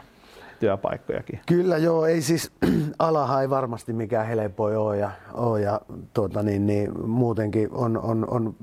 työpaikkojakin. 0.60 1.40
Kyllä 1.46 1.76
joo, 1.76 2.06
ei 2.06 2.22
siis 2.22 2.52
alaha 2.98 3.42
ei 3.42 3.50
varmasti 3.50 3.92
mikään 3.92 4.26
helpoi 4.26 4.76
ole 4.76 4.98
ja, 4.98 5.10
ole 5.34 5.60
ja 5.60 5.80
tuota, 6.14 6.42
niin, 6.42 6.66
niin, 6.66 7.06
muutenkin 7.06 7.68
on, 7.72 7.98
on, 7.98 8.28
on 8.30 8.54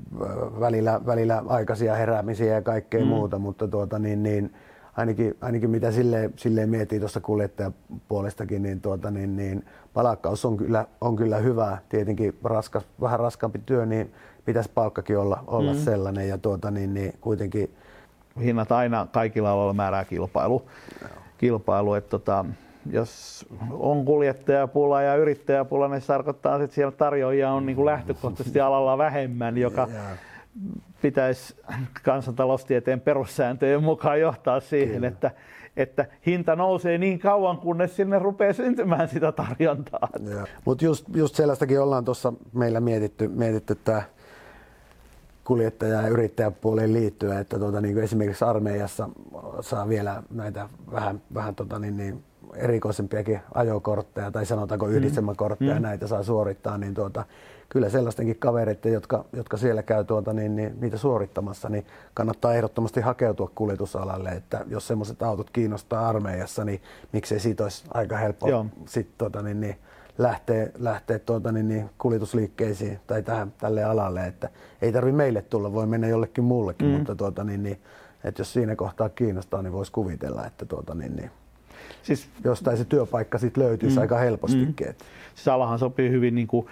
välillä, 0.60 1.00
välillä 1.06 1.42
aikaisia 1.46 1.94
heräämisiä 1.94 2.54
ja 2.54 2.62
kaikkea 2.62 3.00
mm. 3.00 3.06
muuta, 3.06 3.38
mutta 3.38 3.68
tuota, 3.68 3.98
niin, 3.98 4.22
niin, 4.22 4.54
ainakin, 4.96 5.36
ainakin 5.40 5.70
mitä 5.70 5.90
silleen, 5.90 6.32
silleen 6.36 6.68
miettii 6.68 6.98
tuossa 7.00 7.20
kuljettajapuolestakin, 7.20 8.62
niin, 8.62 8.80
tuota, 8.80 9.10
niin, 9.10 9.36
niin 9.36 9.64
palakkaus 9.94 10.44
on 10.44 10.56
kyllä, 10.56 10.86
on 11.00 11.16
kyllä 11.16 11.36
hyvä. 11.36 11.78
Tietenkin 11.88 12.38
raskas, 12.44 12.84
vähän 13.00 13.20
raskaampi 13.20 13.60
työ, 13.66 13.86
niin 13.86 14.12
pitäisi 14.44 14.70
palkkakin 14.74 15.18
olla, 15.18 15.44
olla 15.46 15.72
mm. 15.72 15.78
sellainen 15.78 16.28
ja 16.28 16.38
tuota, 16.38 16.70
niin, 16.70 16.94
niin, 16.94 17.14
kuitenkin 17.20 17.70
hinnat 18.40 18.72
aina 18.72 19.06
kaikilla 19.12 19.50
aloilla 19.50 19.72
määrää 19.72 20.04
kilpailu. 20.04 20.62
kilpailu 21.38 21.94
että 21.94 22.10
tota, 22.10 22.44
jos 22.90 23.46
on 23.70 24.04
kuljettajapula 24.04 25.02
ja 25.02 25.16
yrittäjäpula, 25.16 25.88
niin 25.88 26.00
se 26.00 26.06
tarkoittaa, 26.06 26.62
että 26.62 26.74
siellä 26.74 26.92
tarjoajia 26.92 27.52
on 27.52 27.66
niin 27.66 27.76
kuin 27.76 27.86
lähtökohtaisesti 27.86 28.60
alalla 28.60 28.98
vähemmän, 28.98 29.58
joka 29.58 29.88
pitäisi 31.02 31.56
kansantaloustieteen 32.02 33.00
perussääntöjen 33.00 33.82
mukaan 33.82 34.20
johtaa 34.20 34.60
siihen, 34.60 34.94
Kyllä. 34.94 35.08
että, 35.08 35.30
että 35.76 36.06
hinta 36.26 36.56
nousee 36.56 36.98
niin 36.98 37.18
kauan, 37.18 37.58
kunnes 37.58 37.96
sinne 37.96 38.18
rupeaa 38.18 38.52
syntymään 38.52 39.08
sitä 39.08 39.32
tarjontaa. 39.32 40.08
Mutta 40.64 40.84
just, 40.84 41.06
just 41.14 41.34
sellaistakin 41.34 41.80
ollaan 41.80 42.04
tuossa 42.04 42.32
meillä 42.52 42.80
mietitty, 42.80 43.28
mietitty 43.28 43.74
tämä 43.74 44.02
kuljettaja- 45.44 46.02
ja 46.02 46.08
yrittäjäpuoleen 46.08 46.92
liittyen, 46.92 47.38
että 47.38 47.58
tuota, 47.58 47.80
niin 47.80 47.98
esimerkiksi 47.98 48.44
armeijassa 48.44 49.08
saa 49.60 49.88
vielä 49.88 50.22
näitä 50.30 50.68
vähän, 50.92 51.22
vähän 51.34 51.54
tota, 51.54 51.78
niin, 51.78 51.96
niin, 51.96 52.24
erikoisempiakin 52.54 53.40
ajokortteja 53.54 54.30
tai 54.30 54.46
sanotaanko 54.46 54.86
mm. 54.86 54.92
yhdistelmäkortteja 54.92 55.74
mm. 55.74 55.82
näitä 55.82 56.06
saa 56.06 56.22
suorittaa, 56.22 56.78
niin 56.78 56.94
tuota, 56.94 57.24
kyllä 57.68 57.88
sellaistenkin 57.88 58.38
kavereiden, 58.38 58.92
jotka, 58.92 59.24
jotka 59.32 59.56
siellä 59.56 59.82
käy 59.82 60.04
tuota, 60.04 60.32
niin, 60.32 60.56
niin, 60.56 60.80
niitä 60.80 60.96
suorittamassa, 60.96 61.68
niin 61.68 61.86
kannattaa 62.14 62.54
ehdottomasti 62.54 63.00
hakeutua 63.00 63.50
kuljetusalalle, 63.54 64.28
että 64.28 64.64
jos 64.68 64.86
semmoiset 64.86 65.22
autot 65.22 65.50
kiinnostaa 65.50 66.08
armeijassa, 66.08 66.64
niin 66.64 66.80
miksei 67.12 67.40
siitä 67.40 67.62
olisi 67.62 67.84
aika 67.94 68.16
helppo 68.16 68.66
sit, 68.86 69.18
tuota, 69.18 69.42
niin, 69.42 69.60
niin, 69.60 69.76
lähteä, 70.18 70.70
lähteä 70.78 71.18
tuota, 71.18 71.52
niin, 71.52 71.68
niin, 71.68 71.90
kuljetusliikkeisiin 71.98 73.00
tai 73.06 73.22
tähän, 73.22 73.52
tälle 73.58 73.84
alalle, 73.84 74.26
että 74.26 74.48
ei 74.82 74.92
tarvi 74.92 75.12
meille 75.12 75.42
tulla, 75.42 75.72
voi 75.72 75.86
mennä 75.86 76.08
jollekin 76.08 76.44
muullekin, 76.44 76.88
mm. 76.88 76.94
mutta 76.94 77.16
tuota, 77.16 77.44
niin, 77.44 77.62
niin, 77.62 77.80
että 78.24 78.40
jos 78.40 78.52
siinä 78.52 78.76
kohtaa 78.76 79.08
kiinnostaa, 79.08 79.62
niin 79.62 79.72
voisi 79.72 79.92
kuvitella, 79.92 80.46
että 80.46 80.64
tuota, 80.64 80.94
niin, 80.94 81.16
niin, 81.16 81.30
siis, 82.02 82.28
jostain 82.44 82.76
se 82.76 82.84
työpaikka 82.84 83.38
sitten 83.38 83.64
löytyisi 83.64 83.96
mm. 83.96 84.02
aika 84.02 84.18
helpostikin. 84.18 84.86
Mm. 84.86 84.94
Siis 85.34 85.48
alahan 85.48 85.78
sopii 85.78 86.10
hyvin 86.10 86.34
niin 86.34 86.46
kuin 86.46 86.66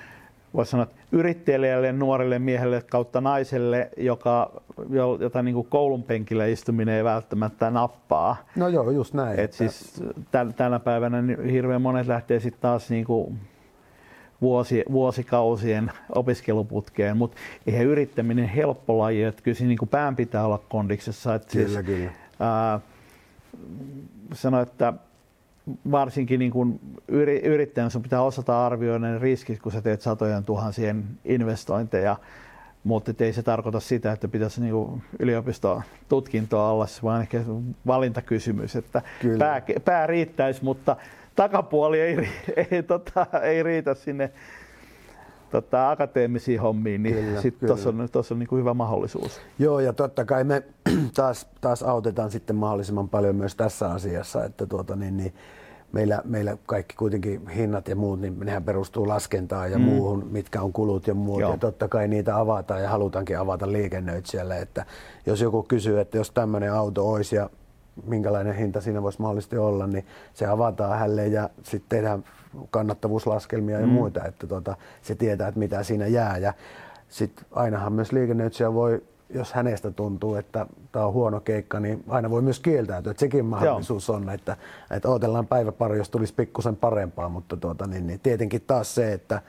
voisi 0.55 0.71
sanoa, 0.71 0.87
yrittäjälle, 1.13 1.93
nuorelle 1.93 2.39
miehelle 2.39 2.83
kautta 2.91 3.21
naiselle, 3.21 3.91
joka, 3.97 4.63
jota 5.21 5.43
niin 5.43 5.55
kuin 5.55 5.67
koulun 5.67 6.03
penkillä 6.03 6.47
istuminen 6.47 6.95
ei 6.95 7.05
välttämättä 7.05 7.71
nappaa. 7.71 8.37
No 8.57 8.69
joo, 8.69 8.91
just 8.91 9.15
näin. 9.15 9.41
Et 9.41 9.53
siis 9.53 10.03
tänä 10.57 10.81
päivänä 10.81 11.23
hirveän 11.53 11.83
monet 11.83 12.07
lähtee 12.07 12.41
sitten 12.41 12.63
taas 12.63 12.91
niin 12.91 13.05
kuin 13.05 13.39
vuosi, 14.41 14.85
vuosikausien 14.93 15.93
opiskeluputkeen, 16.15 17.17
mutta 17.17 17.37
eihän 17.67 17.87
yrittäminen 17.87 18.49
helppo 18.49 18.99
laji, 18.99 19.23
että 19.23 19.43
kyllä 19.43 19.57
siinä 19.57 19.69
niin 19.69 19.79
kuin 19.79 19.89
pään 19.89 20.17
pitää 20.17 20.47
olla 20.47 20.59
kondiksessa. 20.69 21.35
Että 21.35 21.53
kyllä, 21.53 21.69
siis, 21.69 21.87
kyllä. 21.87 22.11
Ää, 22.41 22.81
sano, 24.33 24.61
että 24.61 24.93
varsinkin 25.91 26.39
niin 26.39 26.51
kuin 26.51 26.81
yrittäjän 27.43 27.91
sun 27.91 28.03
pitää 28.03 28.23
osata 28.23 28.67
arvioida 28.67 28.99
ne 28.99 29.19
riskit, 29.19 29.61
kun 29.61 29.73
sä 29.73 29.83
teet 29.83 30.01
satojen 30.01 30.45
tuhansien 30.45 31.05
investointeja, 31.25 32.17
mutta 32.85 33.13
ei 33.25 33.33
se 33.33 33.43
tarkoita 33.43 33.81
sitä, 33.81 34.13
että 34.13 34.29
pitäisi 34.29 34.61
niin 34.61 35.03
yliopistotutkintoa 35.19 36.71
olla, 36.71 36.87
vaan 37.03 37.21
ehkä 37.21 37.41
valintakysymys, 37.87 38.77
että 38.77 39.03
pää, 39.39 39.63
pää 39.85 40.07
riittäisi, 40.07 40.65
mutta 40.65 40.97
takapuoli 41.35 42.01
ei, 42.01 42.17
ei, 42.71 42.83
tota, 42.83 43.27
ei 43.43 43.63
riitä 43.63 43.95
sinne 43.95 44.31
tota, 45.55 45.91
akateemisiin 45.91 46.61
hommiin, 46.61 47.03
niin 47.03 47.41
sitten 47.43 47.67
tuossa 47.67 47.89
on, 47.89 48.09
tossa 48.13 48.35
on 48.35 48.39
niin 48.39 48.49
kuin 48.49 48.61
hyvä 48.61 48.75
mahdollisuus. 48.75 49.41
Joo, 49.59 49.81
ja 49.81 49.93
totta 49.93 50.25
kai 50.25 50.45
me 50.45 50.63
taas, 51.17 51.47
taas 51.61 51.83
autetaan 51.83 52.31
sitten 52.31 52.57
mahdollisimman 52.57 53.09
paljon 53.09 53.37
myös 53.37 53.55
tässä 53.55 53.91
asiassa, 53.91 54.45
että 54.45 54.67
tuota, 54.67 54.97
niin, 54.97 55.17
niin, 55.17 55.35
meillä, 55.93 56.23
meillä 56.25 56.57
kaikki 56.67 56.97
kuitenkin 56.97 57.49
hinnat 57.49 57.89
ja 57.89 57.97
muut, 57.97 58.21
niin 58.21 58.41
nehän 58.41 58.65
perustuu 58.65 59.09
laskentaan 59.09 59.73
ja 59.73 59.79
mm. 59.79 59.85
muuhun, 59.85 60.27
mitkä 60.31 60.63
on 60.63 60.73
kulut 60.73 61.07
ja 61.07 61.15
muut. 61.15 61.41
Joo. 61.41 61.51
Ja 61.51 61.59
totta 61.59 61.89
kai 61.89 62.09
niitä 62.09 62.39
avataan 62.39 62.83
ja 62.83 62.89
halutaankin 62.89 63.39
avata 63.39 63.73
liikennöitsijälle, 63.73 64.59
että 64.59 64.87
jos 65.27 65.41
joku 65.41 65.63
kysyy, 65.63 66.01
että 66.01 66.17
jos 66.17 66.31
tämmöinen 66.31 66.73
auto 66.73 67.11
olisi 67.11 67.37
ja 67.37 67.51
minkälainen 68.07 68.55
hinta 68.55 68.81
siinä 68.81 69.03
voisi 69.03 69.21
mahdollisesti 69.21 69.59
olla, 69.59 69.87
niin 69.87 70.07
se 70.33 70.47
avataan 70.47 70.99
hänelle 70.99 71.27
ja 71.27 71.51
sitten 71.63 71.89
tehdään 71.89 72.25
kannattavuuslaskelmia 72.71 73.81
ja 73.81 73.87
mm. 73.87 73.93
muita, 73.93 74.25
että 74.25 74.47
tota, 74.47 74.77
se 75.03 75.15
tietää, 75.15 75.49
että 75.49 75.59
mitä 75.59 75.83
siinä 75.83 76.07
jää. 76.07 76.39
Ja 76.39 76.55
sitten 77.09 77.47
ainahan 77.53 77.93
myös 77.93 78.13
liikennöitsijä 78.13 78.75
voi, 78.75 79.03
jos 79.31 79.53
hänestä 79.53 79.91
tuntuu, 79.91 80.35
että 80.35 80.67
tämä 80.93 81.07
on 81.07 81.13
huono 81.13 81.41
keikka, 81.41 81.81
niin 81.81 82.05
aina 82.09 82.31
voi 82.31 82.43
myös 82.43 82.61
kieltäytyä, 82.61 83.11
että 83.11 83.21
sekin 83.21 83.45
mahdollisuus 83.45 84.09
Joo. 84.09 84.17
on, 84.17 84.31
että, 84.31 84.57
että 84.91 85.09
odotellaan 85.09 85.47
päivä 85.47 85.73
pari, 85.73 85.99
jos 85.99 86.11
tulisi 86.11 86.35
pikkusen 86.35 86.77
parempaa, 86.77 87.29
mutta 87.29 87.57
tuota, 87.57 87.87
niin, 87.87 88.07
niin 88.07 88.21
tietenkin 88.21 88.63
taas 88.67 88.95
se, 88.95 89.13
että 89.13 89.43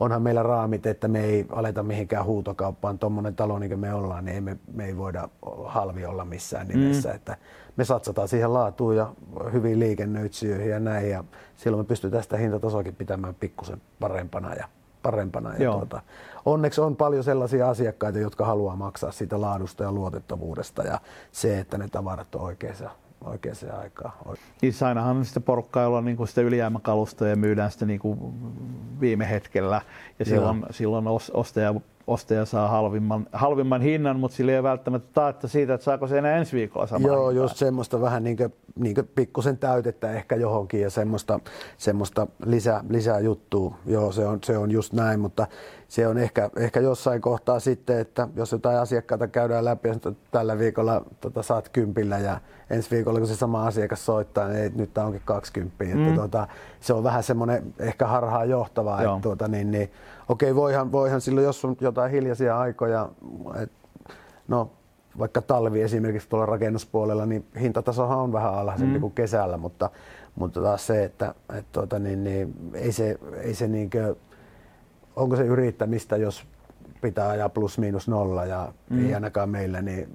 onhan 0.00 0.22
meillä 0.22 0.42
raamit, 0.42 0.86
että 0.86 1.08
me 1.08 1.24
ei 1.24 1.46
aleta 1.50 1.82
mihinkään 1.82 2.24
huutokauppaan. 2.24 2.98
Tuommoinen 2.98 3.36
talo, 3.36 3.58
niin 3.58 3.70
kuin 3.70 3.80
me 3.80 3.94
ollaan, 3.94 4.24
niin 4.24 4.34
ei 4.34 4.40
me, 4.40 4.56
me 4.74 4.84
ei 4.84 4.96
voida 4.96 5.28
halvi 5.64 6.04
olla 6.04 6.24
missään 6.24 6.68
nimessä. 6.68 7.08
Mm. 7.08 7.14
Että 7.14 7.36
me 7.80 7.84
satsataan 7.84 8.28
siihen 8.28 8.54
laatuun 8.54 8.96
ja 8.96 9.12
hyviin 9.52 9.80
liikennöitsijöihin 9.80 10.70
ja 10.70 10.80
näin. 10.80 11.10
Ja 11.10 11.24
silloin 11.56 11.80
me 11.80 11.88
pystytään 11.88 12.22
sitä 12.22 12.36
hintatasoakin 12.36 12.94
pitämään 12.94 13.34
pikkusen 13.34 13.82
parempana. 14.00 14.54
Ja, 14.54 14.68
parempana. 15.02 15.54
Ja 15.56 15.72
tuota, 15.72 16.02
onneksi 16.46 16.80
on 16.80 16.96
paljon 16.96 17.24
sellaisia 17.24 17.70
asiakkaita, 17.70 18.18
jotka 18.18 18.44
haluaa 18.44 18.76
maksaa 18.76 19.12
siitä 19.12 19.40
laadusta 19.40 19.84
ja 19.84 19.92
luotettavuudesta 19.92 20.82
ja 20.82 21.00
se, 21.32 21.58
että 21.58 21.78
ne 21.78 21.88
tavarat 21.88 22.34
on 22.34 22.40
oikeassa 22.40 22.90
oikeaan 23.24 23.80
aikaan. 23.80 24.12
Niin 24.62 24.74
ainahan 24.86 25.16
on 25.16 25.24
sitä 25.24 25.40
porukkaa, 25.40 25.82
jolla 25.82 25.98
on 25.98 26.04
niin 26.04 26.28
sitä 26.28 26.40
ylijäämäkalustoa 26.40 27.28
ja 27.28 27.36
myydään 27.36 27.70
sitä 27.70 27.86
niin 27.86 28.00
viime 29.00 29.30
hetkellä. 29.30 29.80
Ja 30.18 30.24
silloin, 30.24 30.66
silloin 30.70 31.04
ostaja 31.34 31.74
ostaja 32.06 32.44
saa 32.44 32.68
halvimman, 32.68 33.26
halvimman 33.32 33.82
hinnan, 33.82 34.20
mutta 34.20 34.36
sillä 34.36 34.52
ei 34.52 34.58
ole 34.58 34.68
välttämättä 34.68 35.08
taetta 35.14 35.48
siitä, 35.48 35.74
että 35.74 35.84
saako 35.84 36.06
se 36.06 36.18
enää 36.18 36.36
ensi 36.36 36.56
viikolla 36.56 36.86
samaa 36.86 37.10
Joo, 37.10 37.28
hintaa. 37.28 37.42
just 37.42 37.56
semmoista 37.56 38.00
vähän 38.00 38.24
niin 38.24 38.36
kuin, 38.36 38.54
niin 38.78 38.94
kuin 38.94 39.10
pikkusen 39.14 39.58
täytettä 39.58 40.12
ehkä 40.12 40.36
johonkin 40.36 40.80
ja 40.80 40.90
semmoista, 40.90 41.40
semmoista 41.76 42.26
lisää, 42.44 42.84
lisää 42.88 43.20
juttua. 43.20 43.74
Joo, 43.86 44.12
se 44.12 44.26
on, 44.26 44.38
se 44.44 44.58
on 44.58 44.70
just 44.70 44.92
näin, 44.92 45.20
mutta 45.20 45.46
se 45.88 46.06
on 46.06 46.18
ehkä, 46.18 46.50
ehkä 46.56 46.80
jossain 46.80 47.20
kohtaa 47.20 47.60
sitten, 47.60 47.98
että 47.98 48.28
jos 48.36 48.52
jotain 48.52 48.78
asiakkaita 48.78 49.28
käydään 49.28 49.64
läpi, 49.64 49.88
ja 49.88 49.94
tällä 50.30 50.58
viikolla 50.58 51.04
tota, 51.20 51.42
saat 51.42 51.68
kympillä 51.68 52.18
ja 52.18 52.40
ensi 52.70 52.90
viikolla 52.90 53.18
kun 53.18 53.28
se 53.28 53.36
sama 53.36 53.66
asiakas 53.66 54.06
soittaa, 54.06 54.48
niin 54.48 54.62
ei, 54.62 54.70
nyt 54.74 54.94
tämä 54.94 55.06
onkin 55.06 55.22
20. 55.24 55.84
Mm. 55.84 56.08
Että, 56.08 56.20
tota, 56.20 56.48
se 56.80 56.92
on 56.92 57.04
vähän 57.04 57.22
semmoinen 57.22 57.74
ehkä 57.78 58.06
harhaa 58.06 58.44
johtavaa, 58.44 59.02
että 59.02 59.18
tuota, 59.22 59.48
niin, 59.48 59.70
niin, 59.70 59.90
okei, 60.30 60.54
voihan, 60.54 60.92
voihan 60.92 61.20
silloin, 61.20 61.44
jos 61.44 61.64
on 61.64 61.76
jotain 61.80 62.10
hiljaisia 62.10 62.58
aikoja, 62.58 63.08
et, 63.62 63.72
no 64.48 64.70
vaikka 65.18 65.42
talvi 65.42 65.82
esimerkiksi 65.82 66.28
tuolla 66.28 66.46
rakennuspuolella, 66.46 67.26
niin 67.26 67.46
hintatasohan 67.60 68.18
on 68.18 68.32
vähän 68.32 68.54
alhaisempi 68.54 68.94
mm. 68.94 69.00
kuin 69.00 69.12
kesällä, 69.12 69.56
mutta, 69.56 69.90
mutta 70.34 70.60
taas 70.60 70.86
se, 70.86 71.04
että 71.04 71.34
et, 71.58 71.72
tuota, 71.72 71.98
niin, 71.98 72.24
niin, 72.24 72.54
ei 72.74 72.92
se, 72.92 73.18
ei 73.40 73.54
se 73.54 73.68
niinkö, 73.68 74.16
onko 75.16 75.36
se 75.36 75.42
yrittämistä, 75.42 76.16
jos 76.16 76.46
pitää 77.00 77.28
ajaa 77.28 77.48
plus 77.48 77.78
miinus 77.78 78.08
nolla 78.08 78.44
ja 78.44 78.72
mm. 78.90 79.06
ei 79.06 79.14
ainakaan 79.14 79.50
meillä, 79.50 79.82
niin 79.82 80.08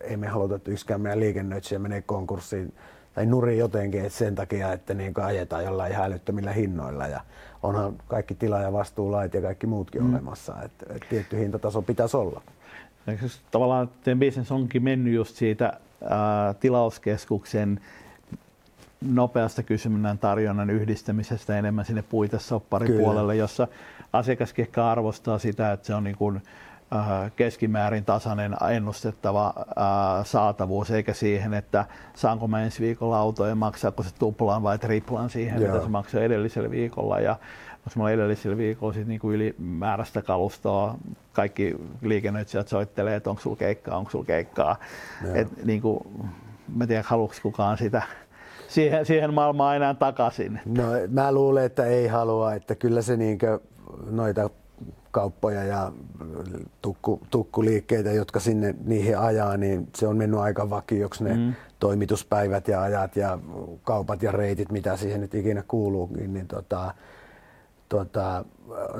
ei 0.00 0.16
me 0.16 0.26
haluta, 0.26 0.54
että 0.54 0.70
yksikään 0.70 1.00
meidän 1.00 1.20
liikennöitsijä 1.20 1.78
menee 1.78 2.02
konkurssiin 2.02 2.72
tai 3.14 3.26
nuri 3.26 3.58
jotenkin 3.58 4.00
että 4.00 4.18
sen 4.18 4.34
takia, 4.34 4.72
että 4.72 4.94
niin 4.94 5.14
ajetaan 5.22 5.64
jollain 5.64 5.92
ihan 5.92 6.04
älyttömillä 6.04 6.52
hinnoilla. 6.52 7.06
Ja 7.06 7.20
onhan 7.66 7.94
kaikki 8.08 8.34
tila- 8.34 8.62
ja 8.62 8.72
vastuulait 8.72 9.34
ja 9.34 9.42
kaikki 9.42 9.66
muutkin 9.66 10.02
mm. 10.02 10.14
olemassa. 10.14 10.62
Että, 10.62 10.86
että 10.94 11.06
tietty 11.10 11.38
hintataso 11.38 11.82
pitäisi 11.82 12.16
olla. 12.16 12.42
Tavallaan 13.50 13.90
teidän 14.04 14.18
bisnes 14.18 14.52
onkin 14.52 14.84
mennyt 14.84 15.14
just 15.14 15.36
siitä 15.36 15.72
ää, 16.04 16.54
tilauskeskuksen 16.54 17.80
nopeasta 19.00 19.62
kysynnän 19.62 20.18
tarjonnan 20.18 20.70
yhdistämisestä 20.70 21.58
enemmän 21.58 21.84
sinne 21.84 22.02
puitesopparipuolelle, 22.02 23.36
jossa 23.36 23.68
asiakas 24.12 24.54
ehkä 24.58 24.86
arvostaa 24.86 25.38
sitä, 25.38 25.72
että 25.72 25.86
se 25.86 25.94
on 25.94 26.04
niin 26.04 26.16
kuin, 26.16 26.42
keskimäärin 27.36 28.04
tasainen 28.04 28.56
ennustettava 28.70 29.46
äh, 29.56 30.24
saatavuus, 30.24 30.90
eikä 30.90 31.12
siihen, 31.12 31.54
että 31.54 31.84
saanko 32.14 32.48
mä 32.48 32.62
ensi 32.62 32.82
viikolla 32.82 33.18
autoja 33.18 33.48
ja 33.48 33.54
maksaako 33.54 34.02
se 34.02 34.14
tuplaan 34.18 34.62
vai 34.62 34.78
triplaan 34.78 35.30
siihen, 35.30 35.62
Joo. 35.62 35.72
mitä 35.72 35.84
se 35.84 35.90
maksaa 35.90 36.20
edellisellä 36.20 36.70
viikolla. 36.70 37.20
Ja 37.20 37.30
onko 37.76 37.90
mulla 37.96 38.10
edellisellä 38.10 38.56
viikolla 38.56 38.92
sit 38.92 39.06
niinku 39.06 39.32
ylimääräistä 39.32 40.22
kalustoa, 40.22 40.98
kaikki 41.32 41.76
liikennöitsijät 42.02 42.68
soittelee, 42.68 43.16
että 43.16 43.30
onko 43.30 43.42
sulla 43.42 43.56
keikkaa, 43.56 43.96
onko 43.96 44.10
sulla 44.10 44.24
keikkaa. 44.24 44.76
Et, 45.34 45.64
niinku, 45.64 46.06
mä 46.74 46.86
tiedän, 46.86 47.04
haluatko 47.06 47.36
kukaan 47.42 47.78
sitä 47.78 48.02
siihen, 48.68 49.06
siihen 49.06 49.34
maailmaan 49.34 49.76
enää 49.76 49.94
takaisin. 49.94 50.60
No 50.64 50.82
mä 51.10 51.32
luulen, 51.32 51.64
että 51.64 51.84
ei 51.84 52.06
halua, 52.06 52.54
että 52.54 52.74
kyllä 52.74 53.02
se 53.02 53.16
niinkö 53.16 53.60
noita 54.10 54.50
kauppoja 55.10 55.64
ja 55.64 55.92
tukku, 56.82 57.20
tukkuliikkeitä, 57.30 58.12
jotka 58.12 58.40
sinne 58.40 58.74
niihin 58.84 59.18
ajaa, 59.18 59.56
niin 59.56 59.88
se 59.94 60.06
on 60.06 60.16
mennyt 60.16 60.40
aika 60.40 60.70
vakioksi 60.70 61.24
ne 61.24 61.34
mm. 61.34 61.54
toimituspäivät 61.78 62.68
ja 62.68 62.82
ajat 62.82 63.16
ja 63.16 63.38
kaupat 63.84 64.22
ja 64.22 64.32
reitit, 64.32 64.72
mitä 64.72 64.96
siihen 64.96 65.20
nyt 65.20 65.34
ikinä 65.34 65.62
kuuluu, 65.68 66.10
niin, 66.16 66.34
niin 66.34 66.48
tota, 66.48 66.94
tota, 67.88 68.44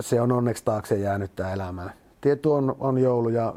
se 0.01 0.21
on 0.21 0.33
onneksi 0.33 0.65
taakse 0.65 0.99
jäänyt 0.99 1.37
tämä 1.37 1.53
elämä. 1.53 1.91
Tietty 2.21 2.49
on, 2.49 2.77
on 2.79 2.99
joulu 2.99 3.29
ja 3.29 3.55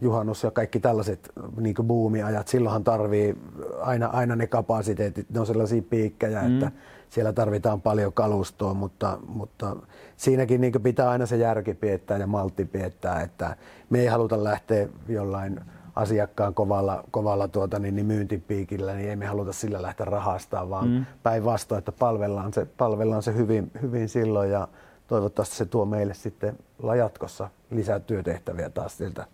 juhannus 0.00 0.42
ja 0.42 0.50
kaikki 0.50 0.80
tällaiset 0.80 1.32
niin 1.60 1.74
buumiajat. 1.86 2.48
Silloinhan 2.48 2.84
tarvii 2.84 3.36
aina, 3.80 4.06
aina 4.06 4.36
ne 4.36 4.46
kapasiteetit, 4.46 5.30
ne 5.30 5.40
on 5.40 5.46
sellaisia 5.46 5.82
piikkejä, 5.82 6.42
mm. 6.42 6.54
että 6.54 6.72
siellä 7.10 7.32
tarvitaan 7.32 7.80
paljon 7.80 8.12
kalustoa, 8.12 8.74
mutta, 8.74 9.18
mutta 9.28 9.76
siinäkin 10.16 10.60
niin 10.60 10.82
pitää 10.82 11.10
aina 11.10 11.26
se 11.26 11.36
järki 11.36 11.74
piettää 11.74 12.18
ja 12.18 12.26
maltti 12.26 12.64
piettää, 12.64 13.20
että 13.20 13.56
me 13.90 14.00
ei 14.00 14.06
haluta 14.06 14.44
lähteä 14.44 14.88
jollain 15.08 15.60
asiakkaan 15.96 16.54
kovalla, 16.54 17.04
kovalla 17.10 17.48
tuota, 17.48 17.78
niin, 17.78 17.96
niin 17.96 18.06
myyntipiikillä, 18.06 18.94
niin 18.94 19.10
ei 19.10 19.16
me 19.16 19.26
haluta 19.26 19.52
sillä 19.52 19.82
lähteä 19.82 20.06
rahastaa, 20.06 20.70
vaan 20.70 20.88
mm. 20.88 21.06
päinvastoin, 21.22 21.78
että 21.78 21.92
palvellaan 21.92 22.52
se, 22.52 22.66
palvellaan 22.78 23.22
se 23.22 23.34
hyvin, 23.34 23.70
hyvin 23.82 24.08
silloin 24.08 24.50
ja 24.50 24.68
toivottavasti 25.06 25.56
se 25.56 25.64
tuo 25.64 25.84
meille 25.84 26.14
sitten 26.14 26.58
jatkossa 26.98 27.50
lisää 27.70 28.00
työtehtäviä 28.00 28.70
taas 28.70 28.98
siltä 28.98 29.26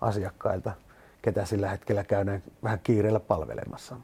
asiakkailta, 0.00 0.72
ketä 1.22 1.44
sillä 1.44 1.68
hetkellä 1.68 2.04
käydään 2.04 2.42
vähän 2.62 2.80
kiireellä 2.82 3.20
palvelemassa. 3.20 3.96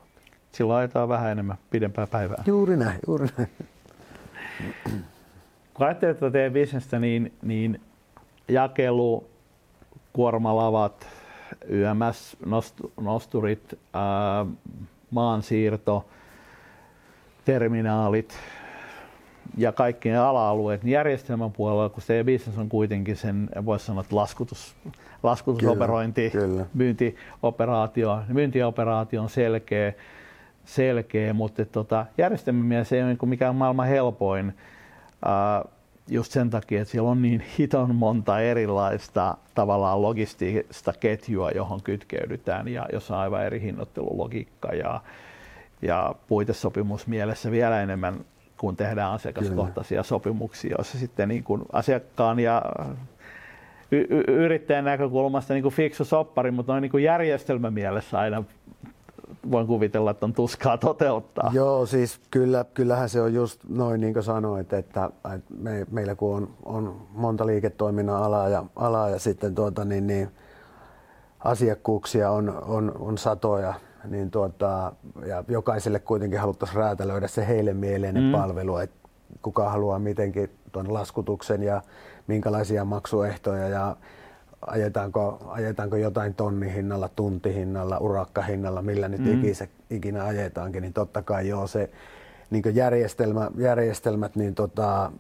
Silloin 0.52 0.78
ajetaan 0.78 1.08
vähän 1.08 1.32
enemmän 1.32 1.56
pidempää 1.70 2.06
päivää. 2.06 2.42
Juuri 2.46 2.76
näin, 2.76 2.98
juuri 3.06 3.28
näin. 3.38 3.50
Kun 5.76 5.86
ajattelee 5.86 6.14
tätä 6.14 6.30
teidän 6.30 6.52
bisnestä, 6.52 6.98
niin, 6.98 7.32
niin 7.42 7.80
jakelu, 8.48 9.24
kuormalavat, 10.12 11.06
YMS, 11.66 12.36
nosturit, 13.00 13.78
ää, 13.92 14.46
maansiirto, 15.10 16.06
terminaalit 17.44 18.34
ja 19.56 19.72
kaikki 19.72 20.08
ne 20.08 20.18
ala-alueet, 20.18 20.82
niin 20.82 20.92
järjestelmän 20.92 21.52
puolella, 21.52 21.88
kun 21.88 22.02
teidän 22.06 22.26
bisnes 22.26 22.58
on 22.58 22.68
kuitenkin 22.68 23.16
sen, 23.16 23.48
voisi 23.64 23.84
sanoa, 23.86 24.00
että 24.00 24.16
laskutus, 24.16 24.76
laskutusoperointi, 25.22 26.30
kyllä, 26.30 26.46
kyllä. 26.46 26.66
myyntioperaatio, 26.74 28.22
myyntioperaatio 28.28 29.22
on 29.22 29.30
selkeä, 29.30 29.92
selkeä 30.64 31.32
mutta 31.32 31.64
tota, 31.64 32.06
se 32.84 32.96
ei 32.96 33.02
ole 33.02 33.08
niin 33.08 33.28
mikään 33.28 33.54
maailman 33.54 33.88
helpoin 33.88 34.54
just 36.08 36.32
sen 36.32 36.50
takia, 36.50 36.82
että 36.82 36.92
siellä 36.92 37.10
on 37.10 37.22
niin 37.22 37.42
hiton 37.58 37.94
monta 37.94 38.40
erilaista 38.40 39.36
tavallaan 39.54 40.02
logistista 40.02 40.92
ketjua, 41.00 41.50
johon 41.50 41.82
kytkeydytään 41.82 42.68
ja 42.68 42.86
jossa 42.92 43.14
on 43.16 43.20
aivan 43.20 43.44
eri 43.44 43.60
hinnoittelulogiikka 43.60 44.68
ja, 44.68 45.00
ja 45.82 46.14
puitesopimus 46.28 47.06
mielessä 47.06 47.50
vielä 47.50 47.82
enemmän, 47.82 48.24
kun 48.56 48.76
tehdään 48.76 49.12
asiakaskohtaisia 49.12 49.96
Kyllä. 49.96 50.02
sopimuksia, 50.02 50.74
joissa 50.78 50.98
sitten 50.98 51.28
niin 51.28 51.44
kuin 51.44 51.62
asiakkaan 51.72 52.40
ja 52.40 52.62
y- 53.92 54.06
y- 54.10 54.24
yrittäjän 54.44 54.84
näkökulmasta 54.84 55.54
niin 55.54 55.62
kuin 55.62 55.74
fiksu 55.74 56.04
soppari, 56.04 56.50
mutta 56.50 56.72
noin 56.72 56.82
niin 56.82 56.90
kuin 56.90 57.04
järjestelmämielessä 57.04 58.18
aina 58.18 58.44
voin 59.50 59.66
kuvitella, 59.66 60.10
että 60.10 60.26
on 60.26 60.32
tuskaa 60.32 60.78
toteuttaa. 60.78 61.50
Joo, 61.54 61.86
siis 61.86 62.20
kyllä, 62.30 62.64
kyllähän 62.74 63.08
se 63.08 63.20
on 63.20 63.34
just 63.34 63.60
noin 63.68 64.00
niin 64.00 64.12
kuin 64.12 64.22
sanoit, 64.22 64.72
että, 64.72 65.10
että 65.34 65.40
me, 65.58 65.86
meillä 65.90 66.14
kun 66.14 66.36
on, 66.36 66.48
on 66.64 66.96
monta 67.10 67.46
liiketoiminnan 67.46 68.22
alaa 68.22 68.48
ja, 68.48 68.64
alaa 68.76 69.08
ja 69.08 69.18
sitten 69.18 69.54
tuota, 69.54 69.84
niin, 69.84 70.06
niin, 70.06 70.28
asiakkuuksia 71.44 72.30
on, 72.30 72.62
on, 72.66 72.92
on 72.98 73.18
satoja, 73.18 73.74
niin 74.08 74.30
tuota, 74.30 74.92
ja 75.26 75.44
jokaiselle 75.48 75.98
kuitenkin 75.98 76.40
haluttaisiin 76.40 76.76
räätälöidä 76.76 77.28
se 77.28 77.46
heille 77.46 77.74
mieleinen 77.74 78.22
mm. 78.22 78.32
palvelu, 78.32 78.76
että 78.76 78.96
kuka 79.42 79.70
haluaa 79.70 79.98
mitenkin 79.98 80.50
tuon 80.72 80.94
laskutuksen 80.94 81.62
ja 81.62 81.82
minkälaisia 82.26 82.84
maksuehtoja 82.84 83.68
ja 83.68 83.96
ajetaanko, 84.66 85.38
ajetaanko 85.46 85.96
jotain 85.96 86.34
tonnihinnalla, 86.34 87.08
tuntihinnalla, 87.08 87.98
urakkahinnalla, 87.98 88.82
millä 88.82 89.08
nyt 89.08 89.20
mm. 89.20 89.44
ikinä, 89.44 89.68
ikinä 89.90 90.24
ajetaankin, 90.24 90.82
niin 90.82 90.92
totta 90.92 91.22
kai 91.22 91.48
joo 91.48 91.66
se 91.66 91.90
niin 92.50 92.62
järjestelmä, 92.74 93.50
järjestelmät 93.58 94.36
niin 94.36 94.54
tota, 94.54 95.12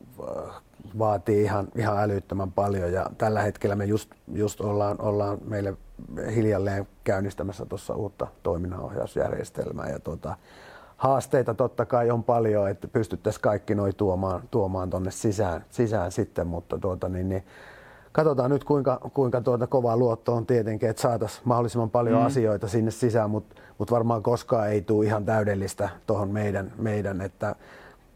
vaatii 0.98 1.42
ihan, 1.42 1.68
ihan 1.76 1.98
älyttömän 1.98 2.52
paljon 2.52 2.92
ja 2.92 3.10
tällä 3.18 3.42
hetkellä 3.42 3.76
me 3.76 3.84
just, 3.84 4.10
just 4.32 4.60
ollaan, 4.60 5.00
ollaan 5.00 5.38
meille 5.44 5.74
hiljalleen 6.34 6.88
käynnistämässä 7.04 7.66
tuossa 7.66 7.94
uutta 7.94 8.26
toiminnanohjausjärjestelmää 8.42 9.88
ja 9.88 9.98
tota, 9.98 10.36
haasteita 10.96 11.54
totta 11.54 11.84
kai 11.86 12.10
on 12.10 12.24
paljon, 12.24 12.70
että 12.70 12.88
pystyttäisiin 12.88 13.42
kaikki 13.42 13.74
noi 13.74 13.92
tuomaan, 13.92 14.42
tuomaan 14.50 14.90
tuonne 14.90 15.10
sisään, 15.10 15.64
sisään 15.70 16.12
sitten, 16.12 16.46
mutta 16.46 16.78
tuota, 16.78 17.08
niin, 17.08 17.28
niin, 17.28 17.44
katsotaan 18.16 18.50
nyt 18.50 18.64
kuinka, 18.64 19.00
kuinka 19.14 19.40
tuota 19.40 19.66
kovaa 19.66 19.96
luotto 19.96 20.34
on 20.34 20.46
tietenkin, 20.46 20.88
että 20.88 21.02
saataisiin 21.02 21.42
mahdollisimman 21.44 21.90
paljon 21.90 22.20
mm. 22.20 22.26
asioita 22.26 22.68
sinne 22.68 22.90
sisään, 22.90 23.30
mutta 23.30 23.54
mut 23.78 23.90
varmaan 23.90 24.22
koskaan 24.22 24.68
ei 24.68 24.82
tule 24.82 25.06
ihan 25.06 25.24
täydellistä 25.24 25.88
tuohon 26.06 26.30
meidän, 26.30 26.72
meidän, 26.78 27.20
että 27.20 27.54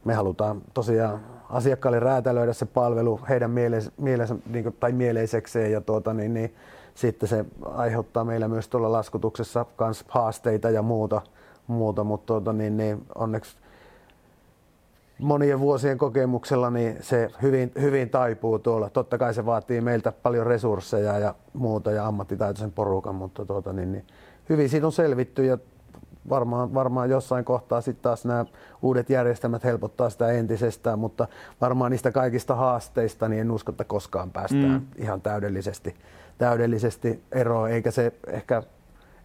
me 0.05 0.15
halutaan 0.15 0.63
tosiaan 0.75 1.21
asiakkaille 1.51 2.01
räätälöidä 2.01 2.53
se 2.53 2.67
palvelu 2.67 3.21
heidän 3.29 3.51
mieles, 3.51 3.91
mieles, 3.97 4.35
niin 4.47 4.77
tai 4.81 4.93
mieleisekseen 4.93 5.73
ja 5.73 5.81
tuota, 5.81 6.15
niin, 6.15 6.35
niin, 6.35 6.55
sitten 6.95 7.29
se 7.29 7.45
aiheuttaa 7.65 8.25
meillä 8.25 8.49
myös 8.49 8.69
tuolla 8.69 8.93
laskutuksessa 8.93 9.67
kans 9.77 10.05
haasteita 10.09 10.71
ja 10.71 10.83
muuta, 10.83 11.23
muuta 11.67 12.05
mutta 12.05 12.27
tuota, 12.27 12.53
niin, 12.53 12.77
niin 12.77 13.07
onneksi 13.15 13.57
monien 15.21 15.61
vuosien 15.61 15.99
kokemuksella 15.99 16.71
niin 16.71 16.97
se 17.01 17.31
hyvin, 17.43 17.73
hyvin 17.81 18.11
taipuu 18.11 18.59
tuolla. 18.59 18.91
Totta 18.91 19.19
kai 19.19 19.35
se 19.35 19.47
vaatii 19.47 19.81
meiltä 19.81 20.13
paljon 20.13 20.47
resursseja 20.47 21.19
ja 21.19 21.35
muuta 21.53 21.91
ja 21.91 22.07
ammattitaitoisen 22.07 22.73
porukan, 22.73 23.15
mutta 23.15 23.47
tuota, 23.47 23.73
niin, 23.73 23.93
niin, 23.93 24.05
hyvin 24.49 24.69
siitä 24.69 24.87
on 24.87 24.93
selvitty 24.93 25.45
ja 25.45 25.59
varmaan, 26.29 26.75
varmaan 26.75 27.11
jossain 27.11 27.45
kohtaa 27.45 27.81
sitten 27.81 28.03
taas 28.03 28.25
nämä 28.25 28.45
uudet 28.83 29.11
järjestelmät 29.11 29.65
helpottaa 29.65 30.11
sitä 30.11 30.29
entisestään, 30.29 30.99
mutta 30.99 31.29
varmaan 31.61 31.91
niistä 31.91 32.13
kaikista 32.13 32.55
haasteista 32.55 33.29
niin 33.29 33.41
en 33.41 33.51
usko, 33.51 33.73
että 33.73 33.85
koskaan 33.85 34.31
päästään 34.31 34.73
mm. 34.73 34.87
ihan 34.97 35.21
täydellisesti, 35.21 35.95
täydellisesti 36.39 37.23
eroon, 37.33 37.71
eikä 37.71 37.91
se 37.91 38.13
ehkä 38.27 38.63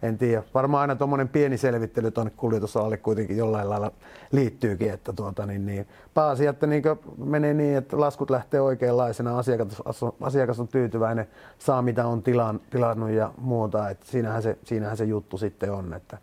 en 0.06 0.18
tiedä. 0.18 0.42
Varmaan 0.54 0.80
aina 0.80 0.96
tuommoinen 0.96 1.28
pieni 1.28 1.58
selvittely 1.58 2.10
tuonne 2.10 2.32
kuljetusalalle 2.36 2.96
kuitenkin 2.96 3.36
jollain 3.36 3.70
lailla 3.70 3.92
liittyykin. 4.32 4.90
Että 4.90 5.12
tuota, 5.12 5.46
niin, 5.46 5.66
niin. 5.66 5.86
Pääasia, 6.14 6.50
että 6.50 6.66
niin 6.66 6.82
menee 7.24 7.54
niin, 7.54 7.76
että 7.76 8.00
laskut 8.00 8.30
lähtee 8.30 8.60
oikeanlaisena, 8.60 9.38
asiakas, 9.38 9.82
asiakas 10.20 10.60
on 10.60 10.68
tyytyväinen, 10.68 11.28
saa 11.58 11.82
mitä 11.82 12.06
on 12.06 12.22
tilan, 12.22 12.60
tilannut 12.70 13.10
ja 13.10 13.30
muuta. 13.38 13.90
Että 13.90 14.06
siinähän, 14.06 14.42
se, 14.42 14.58
siinähän 14.64 14.96
se 14.96 15.04
juttu 15.04 15.38
sitten 15.38 15.72
on. 15.72 15.94
Että. 15.94 16.18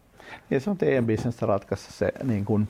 Ja 0.49 0.59
se 0.59 0.69
on 0.69 0.77
teidän 0.77 1.05
bisnestä 1.05 1.45
ratkaista 1.45 1.91
se 1.91 2.11
niin 2.23 2.45
kuin 2.45 2.67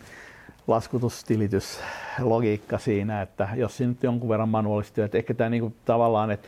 laskutustilitys, 0.68 1.80
logiikka 2.20 2.78
siinä, 2.78 3.22
että 3.22 3.50
jos 3.56 3.78
siinä 3.78 3.90
nyt 3.90 4.04
jonkun 4.04 4.30
verran 4.30 4.50
manuaalisesti, 4.50 5.02
että 5.02 5.18
ehkä 5.18 5.34
tämä 5.34 5.50
niin 5.50 5.62
kuin, 5.62 5.76
tavallaan, 5.86 6.32
että 6.32 6.48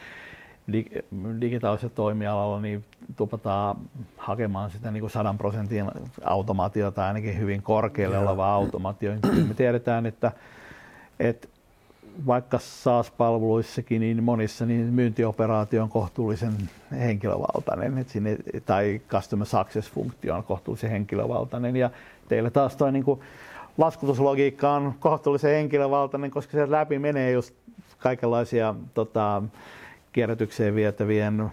digitaalisella 1.41 1.93
toimialalla 1.95 2.61
niin 2.61 2.83
tupataan 3.15 3.77
hakemaan 4.17 4.71
sitä 4.71 4.91
niin 4.91 5.01
kuin 5.01 5.11
100 5.11 5.35
prosentin 5.37 5.91
automaatiota 6.23 7.07
ainakin 7.07 7.39
hyvin 7.39 7.61
korkealle 7.61 8.17
olevaa 8.17 8.53
automaatiota. 8.53 9.27
Me 9.27 9.53
tiedetään, 9.53 10.05
että, 10.05 10.31
että 11.19 11.47
vaikka 12.25 12.59
SaaS-palveluissakin, 12.59 14.01
niin 14.01 14.23
monissa 14.23 14.65
niin 14.65 14.93
myyntioperaatio 14.93 15.83
on 15.83 15.89
kohtuullisen 15.89 16.53
henkilövaltainen, 16.91 17.97
että 17.97 18.13
sinne, 18.13 18.37
tai 18.65 19.01
customer 19.09 19.47
success-funktio 19.47 20.35
on 20.35 20.43
kohtuullisen 20.43 20.89
henkilövaltainen. 20.89 21.75
Ja 21.75 21.89
teillä 22.27 22.49
taas 22.49 22.75
tuo 22.75 22.91
niin 22.91 23.05
laskutuslogiikka 23.77 24.71
on 24.71 24.93
kohtuullisen 24.99 25.51
henkilövaltainen, 25.51 26.31
koska 26.31 26.51
sieltä 26.51 26.71
läpi 26.71 26.99
menee 26.99 27.31
just 27.31 27.53
kaikenlaisia 27.99 28.75
tota, 28.93 29.43
kierrätykseen 30.15 30.75
vietävien 30.75 31.51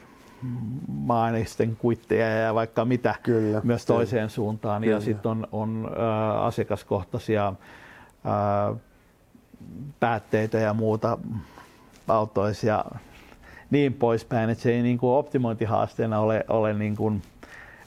maaneisten 0.89 1.77
kuitteja 1.77 2.29
ja 2.29 2.55
vaikka 2.55 2.85
mitä 2.85 3.15
kyllä, 3.23 3.61
myös 3.65 3.87
toiseen 3.87 4.21
kyllä. 4.21 4.29
suuntaan. 4.29 4.83
Kyllä. 4.83 4.97
Ja 4.97 5.01
sitten 5.01 5.31
on, 5.31 5.49
on 5.53 5.91
ä, 5.99 6.41
asiakaskohtaisia 6.41 7.47
ä, 7.49 7.53
päätteitä 10.01 10.59
ja 10.59 10.75
muuta 10.75 11.19
autoisia 12.09 12.85
niin 13.71 13.95
poispäin, 13.95 14.51
että 14.51 14.63
se 14.63 14.73
ei 14.73 14.83
niin 14.83 14.99
kuin 14.99 15.13
optimointihaasteena 15.13 16.21
ole, 16.21 16.45
ole 16.49 16.75
niin 16.75 16.97
kuin 16.97 17.23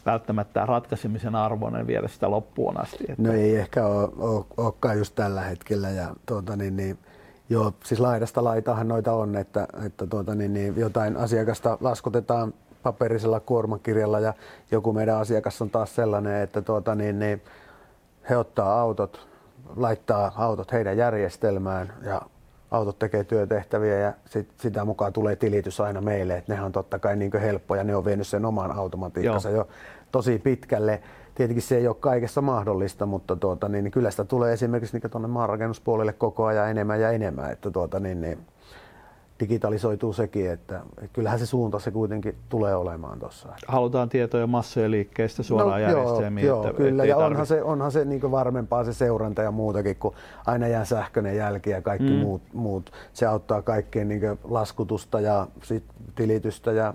välttämättä 0.06 0.66
ratkaisemisen 0.66 1.36
arvoinen 1.36 1.88
viedä 1.88 2.08
sitä 2.08 2.32
loppuun 2.32 2.82
asti. 2.82 3.06
Että... 3.10 3.24
No 3.24 3.34
ei 3.34 3.56
ehkä 3.56 3.86
ole, 3.86 4.10
ole, 4.18 4.46
olekaan 4.58 4.98
just 4.98 5.16
tällä 5.16 5.42
hetkellä. 5.42 5.90
Ja, 5.90 6.16
tuota, 6.26 6.56
niin, 6.56 6.78
niin, 6.78 6.98
Joo, 7.50 7.74
siis 7.84 8.00
laidasta 8.00 8.44
laitahan 8.44 8.88
noita 8.88 9.14
on, 9.14 9.36
että, 9.36 9.68
että 9.86 10.08
tuota, 10.08 10.36
niin, 10.36 10.54
niin, 10.54 10.74
jotain 10.78 11.18
asiakasta 11.18 11.78
laskutetaan 11.82 12.54
paperisella 12.84 13.40
kuormakirjalla 13.40 14.20
ja 14.20 14.34
joku 14.72 14.94
meidän 14.94 15.18
asiakas 15.18 15.62
on 15.62 15.70
taas 15.70 15.96
sellainen, 15.96 16.42
että 16.42 16.62
tuota, 16.62 16.96
niin, 16.96 17.20
niin, 17.20 17.42
he 18.30 18.38
ottaa 18.38 18.80
autot, 18.80 19.28
laittaa 19.76 20.32
autot 20.36 20.72
heidän 20.72 20.98
järjestelmään 20.98 21.94
ja 22.02 22.22
autot 22.72 23.00
tekee 23.00 23.24
työtehtäviä 23.24 24.00
ja 24.00 24.14
sit, 24.26 24.50
sitä 24.58 24.86
mukaan 24.86 25.14
tulee 25.14 25.36
tilitys 25.36 25.80
aina 25.80 26.02
meille, 26.02 26.38
että 26.38 26.52
nehän 26.52 26.66
on 26.66 26.72
totta 26.72 27.00
kai 27.00 27.16
niin 27.16 27.32
helppoja, 27.42 27.84
ne 27.84 27.96
on 27.96 28.06
vienyt 28.06 28.28
sen 28.28 28.46
oman 28.46 28.72
automatiikkansa 28.72 29.50
jo 29.50 29.68
tosi 30.12 30.40
pitkälle 30.40 31.02
tietenkin 31.36 31.64
se 31.64 31.78
ei 31.78 31.88
ole 31.88 31.96
kaikessa 32.00 32.42
mahdollista, 32.42 33.06
mutta 33.06 33.36
tuota, 33.36 33.70
niin, 33.70 33.84
niin 33.84 33.92
kyllä 33.92 34.12
sitä 34.12 34.26
tulee 34.26 34.54
esimerkiksi 34.54 35.00
niin 35.00 35.12
tuonne 35.12 35.28
maanrakennuspuolelle 35.28 36.14
koko 36.14 36.46
ajan 36.46 36.70
enemmän 36.70 37.02
ja 37.02 37.12
enemmän, 37.12 37.52
että 37.52 37.72
tuota, 37.72 38.00
niin, 38.00 38.22
niin, 38.22 38.38
digitalisoituu 39.40 40.14
sekin, 40.14 40.52
että, 40.52 40.82
että 40.98 41.14
kyllähän 41.14 41.40
se 41.40 41.46
suunta 41.46 41.80
se 41.80 41.92
kuitenkin 41.92 42.36
tulee 42.50 42.76
olemaan 42.76 43.20
tuossa. 43.20 43.50
Halutaan 43.68 44.10
tietoja 44.10 44.48
massojen 44.48 44.92
liikkeestä 44.92 45.44
suoraan 45.44 45.72
no, 45.72 45.78
järjestelmiin. 45.78 46.48
Joo, 46.48 46.68
että, 46.68 46.78
kyllä, 46.78 47.06
ja 47.06 47.18
onhan 47.18 47.46
se, 47.46 47.64
onhan 47.64 47.92
se 47.92 48.06
niin 48.06 48.32
varmempaa 48.32 48.84
se 48.84 48.94
seuranta 48.94 49.42
ja 49.42 49.52
muutakin, 49.52 49.96
kun 49.96 50.14
aina 50.46 50.68
jää 50.68 50.86
sähköinen 50.86 51.36
jälki 51.36 51.70
ja 51.70 51.82
kaikki 51.82 52.10
mm. 52.10 52.20
muut, 52.20 52.42
muut. 52.54 52.92
Se 53.14 53.26
auttaa 53.26 53.62
kaikkien 53.62 54.08
niin 54.08 54.22
laskutusta 54.44 55.20
ja 55.20 55.48
sit 55.64 55.84
tilitystä 56.16 56.72
ja 56.72 56.94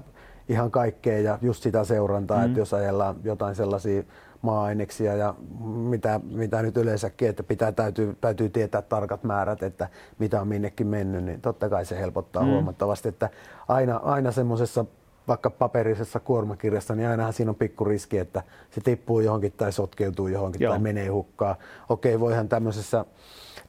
ihan 0.48 0.70
kaikkea 0.70 1.18
ja 1.18 1.38
just 1.42 1.62
sitä 1.62 1.84
seurantaa, 1.84 2.38
mm. 2.38 2.44
että 2.44 2.58
jos 2.58 2.74
ajellaan 2.74 3.16
jotain 3.24 3.54
sellaisia 3.54 4.02
maa-aineksia 4.42 5.14
ja 5.14 5.34
mitä, 5.64 6.20
mitä 6.24 6.62
nyt 6.62 6.76
yleensäkin, 6.76 7.28
että 7.28 7.42
pitää, 7.42 7.72
täytyy, 7.72 8.16
täytyy 8.20 8.48
tietää 8.48 8.82
tarkat 8.82 9.24
määrät, 9.24 9.62
että 9.62 9.88
mitä 10.18 10.40
on 10.40 10.48
minnekin 10.48 10.86
mennyt, 10.86 11.24
niin 11.24 11.40
totta 11.40 11.68
kai 11.68 11.84
se 11.84 11.98
helpottaa 11.98 12.42
mm. 12.42 12.48
huomattavasti, 12.48 13.08
että 13.08 13.30
aina, 13.68 13.96
aina 13.96 14.32
semmoisessa 14.32 14.84
vaikka 15.30 15.50
paperisessa 15.50 16.20
kuormakirjassa, 16.20 16.94
niin 16.94 17.08
ainahan 17.08 17.32
siinä 17.32 17.50
on 17.50 17.56
pikku 17.56 17.84
riski, 17.84 18.18
että 18.18 18.42
se 18.70 18.80
tippuu 18.80 19.20
johonkin 19.20 19.52
tai 19.52 19.72
sotkeutuu 19.72 20.28
johonkin 20.28 20.62
Joo. 20.62 20.72
tai 20.72 20.78
menee 20.78 21.08
hukkaan. 21.08 21.56
Okei, 21.88 22.20
voihan 22.20 22.48
tämmöisessä 22.48 23.04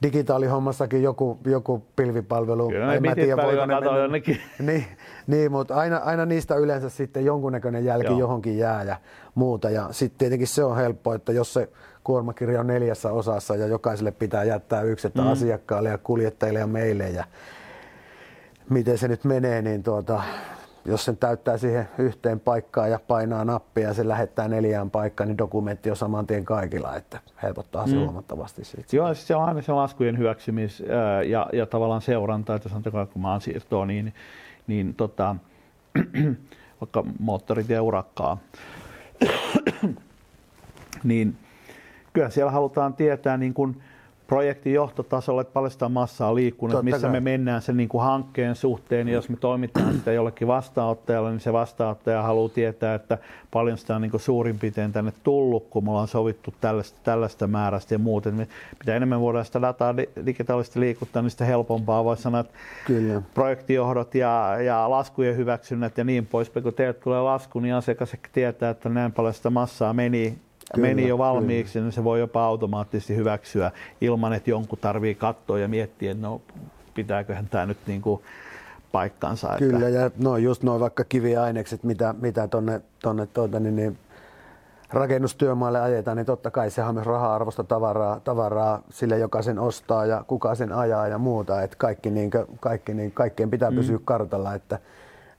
digitaalihommassakin 0.03 1.03
joku, 1.03 1.39
joku 1.45 1.83
pilvipalvelu. 1.95 2.69
Kyllä, 2.69 2.93
en 2.93 3.01
mä 3.01 3.15
tiedä, 3.15 3.37
voiko 3.37 3.65
ne 3.65 3.79
mennä. 3.79 4.21
Niin, 4.67 4.85
niin, 5.27 5.51
mutta 5.51 5.75
aina, 5.75 5.97
aina 5.97 6.25
niistä 6.25 6.55
yleensä 6.55 6.89
sitten 6.89 7.25
jonkunnäköinen 7.25 7.85
jälki 7.85 8.07
Joo. 8.07 8.19
johonkin 8.19 8.57
jää 8.57 8.83
ja 8.83 8.97
muuta. 9.35 9.69
Ja 9.69 9.87
sitten 9.91 10.17
tietenkin 10.17 10.47
se 10.47 10.63
on 10.63 10.75
helppo, 10.75 11.13
että 11.13 11.31
jos 11.31 11.53
se 11.53 11.69
kuormakirja 12.03 12.59
on 12.59 12.67
neljässä 12.67 13.11
osassa 13.11 13.55
ja 13.55 13.67
jokaiselle 13.67 14.11
pitää 14.11 14.43
jättää 14.43 14.81
yksi, 14.81 15.07
että 15.07 15.21
mm. 15.21 15.27
asiakkaalle 15.27 15.89
ja 15.89 15.97
kuljettajille 15.97 16.59
ja 16.59 16.67
meille 16.67 17.09
ja 17.09 17.23
miten 18.69 18.97
se 18.97 19.07
nyt 19.07 19.23
menee, 19.23 19.61
niin 19.61 19.83
tuota, 19.83 20.23
jos 20.85 21.05
sen 21.05 21.17
täyttää 21.17 21.57
siihen 21.57 21.87
yhteen 21.97 22.39
paikkaan 22.39 22.91
ja 22.91 22.99
painaa 23.07 23.45
nappia 23.45 23.87
ja 23.87 23.93
se 23.93 24.07
lähettää 24.07 24.47
neljään 24.47 24.91
paikkaan, 24.91 25.27
niin 25.27 25.37
dokumentti 25.37 25.89
on 25.89 25.95
saman 25.95 26.27
tien 26.27 26.45
kaikilla, 26.45 26.95
että 26.95 27.19
helpottaa 27.43 27.87
se 27.87 27.95
mm. 27.95 28.01
huomattavasti 28.01 28.65
siitä. 28.65 28.95
Joo, 28.95 29.13
siis 29.13 29.27
se 29.27 29.35
on 29.35 29.43
aina 29.43 29.61
se 29.61 29.71
laskujen 29.71 30.17
hyväksymis 30.17 30.83
ja, 31.27 31.49
ja 31.53 31.65
tavallaan 31.65 32.01
seuranta, 32.01 32.55
että 32.55 32.69
sanotaan, 32.69 33.07
kun 33.07 33.21
maan 33.21 33.41
siirtoa, 33.41 33.85
niin, 33.85 34.13
niin 34.67 34.93
tota, 34.93 35.35
vaikka 36.81 37.03
urakkaa, 37.81 38.37
niin 41.03 41.37
kyllä 42.13 42.29
siellä 42.29 42.51
halutaan 42.51 42.93
tietää 42.93 43.37
niin 43.37 43.53
kuin, 43.53 43.81
projektin 44.31 44.73
johtotasolle, 44.73 45.41
että 45.41 45.53
paljon 45.53 45.71
sitä 45.71 45.89
massaa 45.89 46.29
on 46.29 46.35
liikkunut, 46.35 46.71
Totta 46.71 46.83
missä 46.83 47.01
kai. 47.01 47.11
me 47.11 47.19
mennään 47.19 47.61
sen 47.61 47.77
niin 47.77 47.89
kuin 47.89 48.03
hankkeen 48.03 48.55
suhteen. 48.55 49.07
Ja 49.07 49.13
jos 49.13 49.29
me 49.29 49.37
toimitaan 49.37 49.93
sitä 49.93 50.11
jollekin 50.11 50.47
vastaanottajalle, 50.47 51.31
niin 51.31 51.39
se 51.39 51.53
vastaanottaja 51.53 52.21
haluaa 52.21 52.49
tietää, 52.49 52.95
että 52.95 53.17
paljon 53.51 53.77
sitä 53.77 53.95
on 53.95 54.01
niin 54.01 54.11
kuin 54.11 54.21
suurin 54.21 54.59
piirtein 54.59 54.91
tänne 54.91 55.13
tullut, 55.23 55.67
kun 55.69 55.83
me 55.83 55.91
ollaan 55.91 56.07
sovittu 56.07 56.53
tällaista, 56.61 56.99
tällaista 57.03 57.47
määrästä 57.47 57.93
ja 57.93 57.99
muuten. 57.99 58.47
Mitä 58.79 58.95
enemmän 58.95 59.21
voidaan 59.21 59.45
sitä 59.45 59.61
dataa 59.61 59.95
digitaalisesti 60.25 60.79
liikuttaa, 60.79 61.21
niin 61.21 61.31
sitä 61.31 61.45
helpompaa 61.45 62.03
voisi 62.03 62.23
sanoa, 62.23 62.41
että 62.41 62.53
Kyllä. 62.87 63.21
projektijohdot 63.33 64.15
ja, 64.15 64.57
ja 64.61 64.89
laskujen 64.89 65.37
hyväksynnät 65.37 65.97
ja 65.97 66.03
niin 66.03 66.25
poispäin. 66.25 66.63
Kun 66.63 66.73
teiltä 66.73 66.99
tulee 66.99 67.21
lasku, 67.21 67.59
niin 67.59 67.75
asiakas 67.75 68.15
tietää, 68.33 68.69
että 68.69 68.89
näin 68.89 69.11
paljon 69.11 69.33
sitä 69.33 69.49
massaa 69.49 69.93
meni 69.93 70.37
kyllä, 70.75 70.87
meni 70.87 71.07
jo 71.07 71.17
valmiiksi, 71.17 71.73
kyllä. 71.73 71.85
niin 71.85 71.91
se 71.91 72.03
voi 72.03 72.19
jopa 72.19 72.45
automaattisesti 72.45 73.15
hyväksyä 73.15 73.71
ilman, 74.01 74.33
että 74.33 74.49
jonkun 74.49 74.79
tarvii 74.79 75.15
katsoa 75.15 75.59
ja 75.59 75.67
miettiä, 75.67 76.11
että 76.11 76.27
no 76.27 76.41
pitääköhän 76.93 77.47
tämä 77.47 77.65
nyt 77.65 77.77
niin 77.87 78.01
kuin 78.01 78.21
paikkansa. 78.91 79.55
Kyllä, 79.57 79.87
että... 79.87 79.99
ja 79.99 80.11
no 80.17 80.37
just 80.37 80.63
noin 80.63 80.79
vaikka 80.79 81.03
kiviainekset, 81.03 81.83
mitä, 81.83 82.15
mitä 82.21 82.47
tuonne 82.47 82.81
tonne, 83.01 83.25
tuota, 83.25 83.59
niin, 83.59 83.75
niin 83.75 83.97
rakennustyömaalle 84.89 85.81
ajetaan, 85.81 86.17
niin 86.17 86.25
totta 86.25 86.51
kai 86.51 86.71
sehän 86.71 86.89
on 86.89 86.95
myös 86.95 87.07
raha-arvosta 87.07 87.63
tavaraa, 87.63 88.19
tavaraa 88.19 88.81
sille, 88.89 89.17
joka 89.17 89.41
sen 89.41 89.59
ostaa 89.59 90.05
ja 90.05 90.23
kuka 90.27 90.55
sen 90.55 90.71
ajaa 90.71 91.07
ja 91.07 91.17
muuta. 91.17 91.61
Että 91.61 91.77
kaikki, 91.79 92.09
niin, 92.09 92.31
kaikki, 92.59 92.93
niin, 92.93 93.11
kaikkien 93.11 93.49
pitää 93.49 93.71
mm. 93.71 93.75
pysyä 93.75 93.99
kartalla, 94.05 94.53
että 94.53 94.79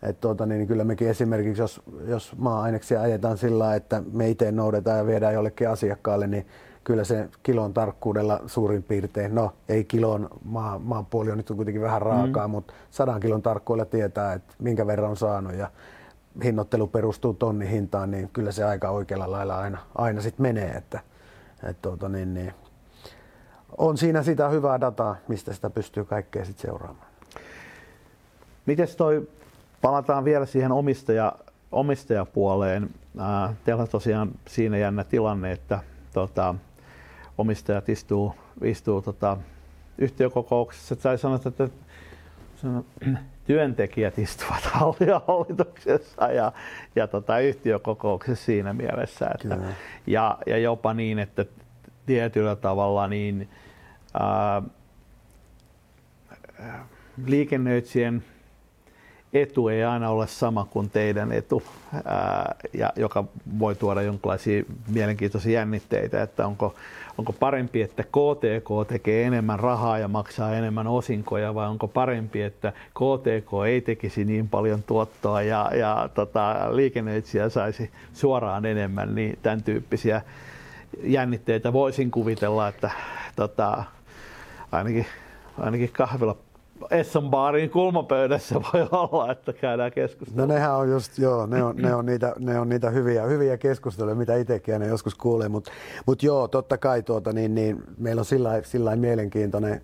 et 0.02 0.20
tuota, 0.20 0.46
niin 0.46 0.66
kyllä 0.66 0.84
mekin 0.84 1.08
esimerkiksi, 1.08 1.62
jos, 1.62 1.82
jos 2.06 2.36
maa-aineksia 2.38 3.00
ajetaan 3.00 3.38
sillä 3.38 3.74
että 3.74 4.02
me 4.12 4.28
itse 4.28 4.52
noudetaan 4.52 4.98
ja 4.98 5.06
viedään 5.06 5.34
jollekin 5.34 5.68
asiakkaalle, 5.68 6.26
niin 6.26 6.46
kyllä 6.84 7.04
se 7.04 7.28
kilon 7.42 7.74
tarkkuudella 7.74 8.40
suurin 8.46 8.82
piirtein, 8.82 9.34
no 9.34 9.52
ei 9.68 9.84
kilon, 9.84 10.28
maa, 10.44 10.78
maan 10.78 11.06
puoli 11.06 11.30
on 11.30 11.36
nyt 11.36 11.52
kuitenkin 11.56 11.82
vähän 11.82 12.02
raakaa, 12.02 12.48
mm. 12.48 12.50
mutta 12.50 12.74
sadan 12.90 13.20
kilon 13.20 13.42
tarkkuudella 13.42 13.84
tietää, 13.84 14.32
että 14.32 14.54
minkä 14.58 14.86
verran 14.86 15.10
on 15.10 15.16
saanut 15.16 15.54
ja 15.54 15.70
hinnoittelu 16.44 16.86
perustuu 16.86 17.34
tonnin 17.34 17.68
hintaan, 17.68 18.10
niin 18.10 18.30
kyllä 18.32 18.52
se 18.52 18.64
aika 18.64 18.90
oikealla 18.90 19.30
lailla 19.30 19.58
aina, 19.58 19.78
aina 19.94 20.20
sitten 20.20 20.42
menee, 20.42 20.70
että, 20.70 21.00
et 21.64 21.82
tuota, 21.82 22.08
niin, 22.08 22.34
niin, 22.34 22.54
on 23.78 23.98
siinä 23.98 24.22
sitä 24.22 24.48
hyvää 24.48 24.80
dataa, 24.80 25.16
mistä 25.28 25.52
sitä 25.52 25.70
pystyy 25.70 26.04
kaikkea 26.04 26.44
sit 26.44 26.58
seuraamaan. 26.58 27.06
Miten 28.66 28.88
toi, 28.96 29.28
palataan 29.82 30.24
vielä 30.24 30.46
siihen 30.46 30.72
omistaja, 30.72 31.32
omistajapuoleen. 31.72 32.90
Ää, 33.18 33.54
teillä 33.64 33.82
on 33.82 33.88
tosiaan 33.88 34.30
siinä 34.48 34.76
jännä 34.76 35.04
tilanne, 35.04 35.52
että 35.52 35.78
tota, 36.12 36.54
omistajat 37.38 37.88
istuu, 37.88 38.34
istuu 38.64 39.02
tota, 39.02 39.36
yhtiökokouksessa 39.98 40.96
tai 40.96 41.18
sanot, 41.18 41.46
että 41.46 41.68
työntekijät 43.46 44.18
istuvat 44.18 44.64
hallituksessa 44.74 46.32
ja, 46.32 46.52
ja 46.96 47.06
tota, 47.06 47.38
yhtiökokouksessa 47.38 48.44
siinä 48.44 48.72
mielessä. 48.72 49.30
Että, 49.34 49.58
ja, 50.06 50.38
ja 50.46 50.58
jopa 50.58 50.94
niin, 50.94 51.18
että 51.18 51.44
tietyllä 52.06 52.56
tavalla 52.56 53.08
niin, 53.08 53.48
ää, 54.14 54.62
liikennöitsijän 57.26 58.22
etu 59.32 59.68
ei 59.68 59.84
aina 59.84 60.10
ole 60.10 60.26
sama 60.26 60.66
kuin 60.70 60.90
teidän 60.90 61.32
etu, 61.32 61.62
ää, 62.04 62.54
ja 62.72 62.92
joka 62.96 63.24
voi 63.58 63.74
tuoda 63.74 64.02
jonkinlaisia 64.02 64.62
mielenkiintoisia 64.88 65.52
jännitteitä, 65.52 66.22
että 66.22 66.46
onko, 66.46 66.74
onko 67.18 67.32
parempi, 67.32 67.82
että 67.82 68.02
KTK 68.02 68.88
tekee 68.88 69.26
enemmän 69.26 69.60
rahaa 69.60 69.98
ja 69.98 70.08
maksaa 70.08 70.54
enemmän 70.54 70.86
osinkoja, 70.86 71.54
vai 71.54 71.68
onko 71.68 71.88
parempi, 71.88 72.42
että 72.42 72.72
KTK 72.72 73.50
ei 73.66 73.80
tekisi 73.80 74.24
niin 74.24 74.48
paljon 74.48 74.82
tuottoa 74.82 75.42
ja, 75.42 75.70
ja 75.74 76.08
tota, 76.14 76.56
liikennöitsijä 76.70 77.48
saisi 77.48 77.90
suoraan 78.12 78.66
enemmän, 78.66 79.14
niin 79.14 79.38
tämän 79.42 79.62
tyyppisiä 79.62 80.22
jännitteitä 81.02 81.72
voisin 81.72 82.10
kuvitella, 82.10 82.68
että 82.68 82.90
tota, 83.36 83.84
ainakin, 84.72 85.06
ainakin 85.58 85.90
kahvilla 85.92 86.36
Esson 86.90 87.30
baarin 87.30 87.70
kulmapöydässä 87.70 88.54
voi 88.54 88.88
olla, 88.90 89.32
että 89.32 89.52
käydään 89.52 89.92
keskustelua. 89.92 90.46
No 90.46 90.54
nehän 90.54 90.74
on 90.76 90.90
just, 90.90 91.18
joo, 91.18 91.46
ne 91.46 91.64
on, 91.64 91.76
ne 91.76 91.94
on, 91.94 92.06
niitä, 92.06 92.34
ne 92.38 92.58
on 92.58 92.68
niitä 92.68 92.90
hyviä, 92.90 93.22
hyviä 93.22 93.56
keskusteluja, 93.56 94.14
mitä 94.14 94.36
itsekin 94.36 94.74
aina 94.74 94.86
joskus 94.86 95.14
kuulee, 95.14 95.48
mutta 95.48 95.70
mut 96.06 96.22
joo, 96.22 96.48
totta 96.48 96.78
kai 96.78 97.02
tuota, 97.02 97.32
niin, 97.32 97.54
niin, 97.54 97.82
meillä 97.98 98.20
on 98.20 98.24
sillä, 98.24 98.62
sillä 98.62 98.96
mielenkiintoinen 98.96 99.82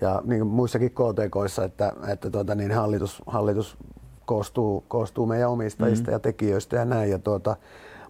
ja 0.00 0.22
niin 0.24 0.46
muissakin 0.46 0.90
KTKissa, 0.90 1.64
että, 1.64 1.92
että 2.08 2.30
tuota, 2.30 2.54
niin 2.54 2.72
hallitus, 2.72 3.22
hallitus 3.26 3.76
koostuu, 4.24 4.84
koostuu 4.88 5.26
meidän 5.26 5.50
omistajista 5.50 6.02
mm-hmm. 6.02 6.12
ja 6.12 6.18
tekijöistä 6.18 6.76
ja 6.76 6.84
näin. 6.84 7.10
Ja 7.10 7.18
tuota, 7.18 7.56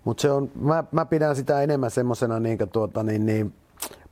mutta 0.05 0.20
se 0.20 0.31
on, 0.31 0.51
mä, 0.55 0.85
mä, 0.93 1.07
pidän 1.07 1.37
sitä 1.37 1.62
enemmän 1.62 1.91
semmoisena 1.91 2.41
niin, 2.41 2.59
tuota, 2.72 3.03
niin, 3.03 3.26
niin, 3.26 3.55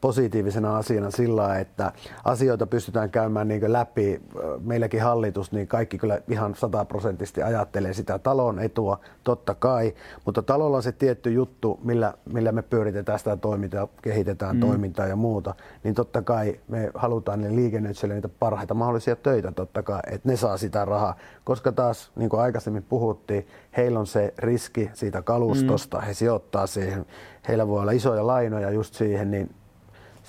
positiivisena 0.00 0.76
asiana 0.76 1.10
sillä, 1.10 1.58
että 1.58 1.92
asioita 2.24 2.66
pystytään 2.66 3.10
käymään 3.10 3.48
niin 3.48 3.72
läpi. 3.72 4.22
Meilläkin 4.60 5.02
hallitus, 5.02 5.52
niin 5.52 5.68
kaikki 5.68 5.98
kyllä 5.98 6.18
ihan 6.28 6.54
sataprosenttisesti 6.54 7.42
ajattelee 7.42 7.92
sitä 7.92 8.18
talon 8.18 8.58
etua, 8.58 9.00
totta 9.24 9.54
kai, 9.54 9.94
mutta 10.24 10.42
talolla 10.42 10.76
on 10.76 10.82
se 10.82 10.92
tietty 10.92 11.32
juttu, 11.32 11.80
millä, 11.84 12.14
millä 12.32 12.52
me 12.52 12.62
pyöritetään 12.62 13.18
sitä 13.18 13.36
toimintaa, 13.36 13.88
kehitetään 14.02 14.56
mm. 14.56 14.60
toimintaa 14.60 15.06
ja 15.06 15.16
muuta, 15.16 15.54
niin 15.84 15.94
totta 15.94 16.22
kai 16.22 16.60
me 16.68 16.90
halutaan 16.94 17.40
ne 17.40 17.56
liikennöitsijälle 17.56 18.14
niitä 18.14 18.28
parhaita 18.28 18.74
mahdollisia 18.74 19.16
töitä 19.16 19.52
totta 19.52 19.82
kai, 19.82 20.00
että 20.10 20.28
ne 20.28 20.36
saa 20.36 20.56
sitä 20.56 20.84
rahaa, 20.84 21.16
koska 21.44 21.72
taas, 21.72 22.10
niin 22.16 22.30
kuin 22.30 22.40
aikaisemmin 22.40 22.82
puhuttiin, 22.82 23.46
heillä 23.76 23.98
on 23.98 24.06
se 24.06 24.34
riski 24.38 24.90
siitä 24.94 25.22
kalustosta, 25.22 25.98
mm. 25.98 26.04
he 26.04 26.14
sijoittaa 26.14 26.66
siihen, 26.66 27.06
heillä 27.48 27.68
voi 27.68 27.80
olla 27.80 27.92
isoja 27.92 28.26
lainoja 28.26 28.70
just 28.70 28.94
siihen, 28.94 29.30
niin 29.30 29.50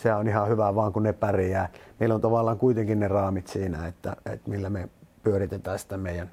se 0.02 0.14
on 0.14 0.28
ihan 0.28 0.50
hyvä 0.50 0.76
vaan 0.76 0.94
kun 0.94 1.04
ne 1.04 1.14
pärjää. 1.14 1.70
Meillä 2.00 2.16
on 2.16 2.22
tavallaan 2.22 2.58
kuitenkin 2.58 3.00
ne 3.00 3.08
raamit 3.08 3.48
siinä, 3.48 3.88
että, 3.88 4.16
että 4.26 4.50
millä 4.50 4.70
me 4.70 4.90
pyöritetään 5.24 5.80
sitä 5.80 5.98
meidän, 5.98 6.32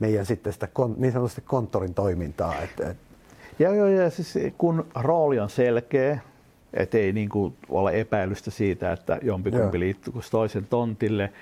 meidän 0.00 0.26
sitten 0.26 0.52
sitä 0.52 0.68
niin 0.96 1.12
sanotusti 1.12 1.40
konttorin 1.40 1.94
toimintaa. 1.94 2.54
Että, 2.62 2.90
että 2.90 3.06
ja, 3.58 3.74
joo, 3.74 3.86
ja 3.86 4.10
siis 4.10 4.34
kun 4.58 4.86
rooli 4.94 5.40
on 5.40 5.50
selkeä, 5.50 6.18
ettei 6.74 7.12
niin 7.12 7.28
kuin 7.28 7.56
ole 7.68 8.00
epäilystä 8.00 8.50
siitä, 8.50 8.92
että 8.92 9.18
jompikumpi 9.22 9.80
liittyy 9.80 10.12
toisen 10.30 10.66
tontille. 10.70 11.32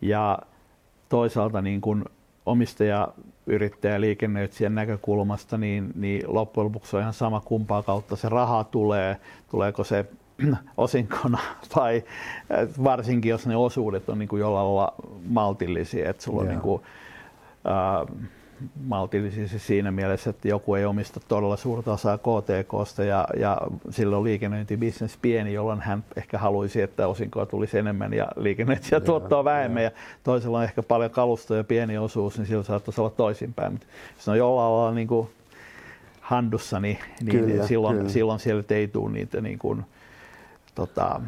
Ja 0.00 0.38
toisaalta 1.08 1.62
niin 1.62 1.80
kuin 1.80 2.04
omistaja, 2.46 3.08
yrittäjä, 3.46 4.00
liikennöitsijän 4.00 4.74
näkökulmasta, 4.74 5.58
niin, 5.58 5.92
niin 5.94 6.22
loppujen 6.26 6.64
lopuksi 6.64 6.96
on 6.96 7.02
ihan 7.02 7.14
sama 7.14 7.40
kumpaa 7.40 7.82
kautta 7.82 8.16
se 8.16 8.28
raha 8.28 8.64
tulee. 8.64 9.16
Tuleeko 9.50 9.84
se 9.84 10.06
osinkona 10.76 11.38
vai 11.76 12.04
varsinkin 12.84 13.30
jos 13.30 13.46
ne 13.46 13.56
osuudet 13.56 14.08
on 14.08 14.18
niin 14.18 14.28
kuin 14.28 14.40
jollain 14.40 14.66
lailla 14.66 14.94
maltillisia, 15.28 16.10
että 16.10 16.22
sulla 16.22 16.42
on 16.42 16.48
niin 16.48 16.60
kuin, 16.60 16.82
äh, 17.66 18.16
maltillisia 18.84 19.48
siis 19.48 19.66
siinä 19.66 19.90
mielessä, 19.90 20.30
että 20.30 20.48
joku 20.48 20.74
ei 20.74 20.84
omista 20.84 21.20
todella 21.28 21.56
suurta 21.56 21.92
osaa 21.92 22.18
KTKsta 22.18 23.04
ja, 23.04 23.28
ja 23.36 23.60
silloin 23.90 24.24
liikennöintibisnes 24.24 25.18
pieni, 25.22 25.52
jolloin 25.52 25.80
hän 25.80 26.04
ehkä 26.16 26.38
haluaisi, 26.38 26.82
että 26.82 27.08
osinkoa 27.08 27.46
tulisi 27.46 27.78
enemmän 27.78 28.12
ja 28.12 28.28
liikennöintiä 28.36 29.00
tuottaa 29.00 29.44
vähemmän 29.44 29.82
ja 29.82 29.90
toisella 30.24 30.58
on 30.58 30.64
ehkä 30.64 30.82
paljon 30.82 31.10
kalustoa 31.10 31.56
ja 31.56 31.64
pieni 31.64 31.98
osuus, 31.98 32.38
niin 32.38 32.46
silloin 32.46 32.64
saattaisi 32.64 33.00
olla 33.00 33.10
toisinpäin. 33.10 33.72
Mutta 33.72 33.86
jos 34.16 34.28
on 34.28 34.38
jollain 34.38 34.72
lailla 34.72 34.94
niin 34.94 35.08
kuin 35.08 35.28
handussa, 36.20 36.80
niin, 36.80 36.98
niin 37.20 37.46
kyllä, 37.46 37.66
silloin, 37.66 37.96
kyllä. 37.96 38.10
silloin 38.10 38.40
sieltä 38.40 38.74
ei 38.74 38.88
tule 38.88 39.12
niitä 39.12 39.40
niin 39.40 39.58
kuin, 39.58 39.84
tota, 40.78 41.20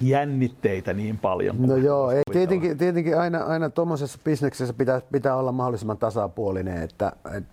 jännitteitä 0.00 0.92
niin 0.92 1.18
paljon. 1.18 1.56
No 1.58 1.76
joo, 1.76 2.10
ei, 2.10 2.22
tietenkin, 2.32 2.78
tietenkin 2.78 3.18
aina, 3.18 3.38
aina 3.38 3.70
tuommoisessa 3.70 4.18
bisneksessä 4.24 4.74
pitää, 4.74 5.00
pitää 5.12 5.36
olla 5.36 5.52
mahdollisimman 5.52 5.98
tasapuolinen, 5.98 6.82
että 6.82 7.12
et, 7.36 7.44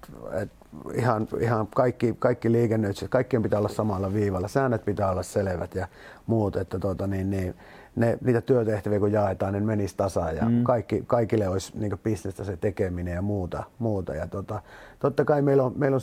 et 0.41 0.49
ihan, 0.93 1.27
ihan 1.39 1.67
kaikki, 1.75 2.15
kaikki 2.19 2.51
liikennöitsijät, 2.51 3.11
kaikkien 3.11 3.43
pitää 3.43 3.59
olla 3.59 3.69
samalla 3.69 4.13
viivalla, 4.13 4.47
säännöt 4.47 4.85
pitää 4.85 5.11
olla 5.11 5.23
selvät 5.23 5.75
ja 5.75 5.87
muut, 6.27 6.55
että 6.55 6.79
tota, 6.79 7.07
niin, 7.07 7.29
niin, 7.29 7.55
ne, 7.95 8.17
niitä 8.21 8.41
työtehtäviä 8.41 8.99
kun 8.99 9.11
jaetaan, 9.11 9.53
niin 9.53 9.65
menisi 9.65 9.97
tasaan 9.97 10.35
ja 10.35 10.45
mm. 10.45 10.63
kaikki, 10.63 11.03
kaikille 11.07 11.47
olisi 11.47 11.71
niin 11.75 11.99
bisnestä 12.03 12.43
se 12.43 12.57
tekeminen 12.57 13.13
ja 13.13 13.21
muuta. 13.21 13.63
muuta. 13.79 14.15
Ja 14.15 14.27
tota, 14.27 14.61
totta 14.99 15.25
kai 15.25 15.41
meillä 15.41 15.63
on, 15.63 15.73
meillä 15.75 15.95
on 15.95 16.01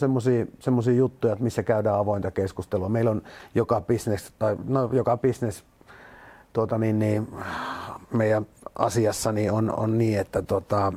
semmoisia 0.61 0.95
juttuja, 0.97 1.33
että 1.33 1.45
missä 1.45 1.63
käydään 1.63 1.99
avointa 1.99 2.31
keskustelua. 2.31 2.89
Meillä 2.89 3.11
on 3.11 3.23
joka 3.55 3.81
business, 3.81 4.33
tai 4.39 4.57
no, 4.69 4.91
joka 4.93 5.17
business 5.17 5.65
tuota, 6.53 6.79
niin, 6.79 6.99
niin, 6.99 7.29
meidän 8.13 8.47
asiassa 8.79 9.33
niin 9.33 9.53
on, 9.53 9.79
on 9.79 9.99
niin, 9.99 10.19
että 10.19 10.43
tota, 10.43 10.93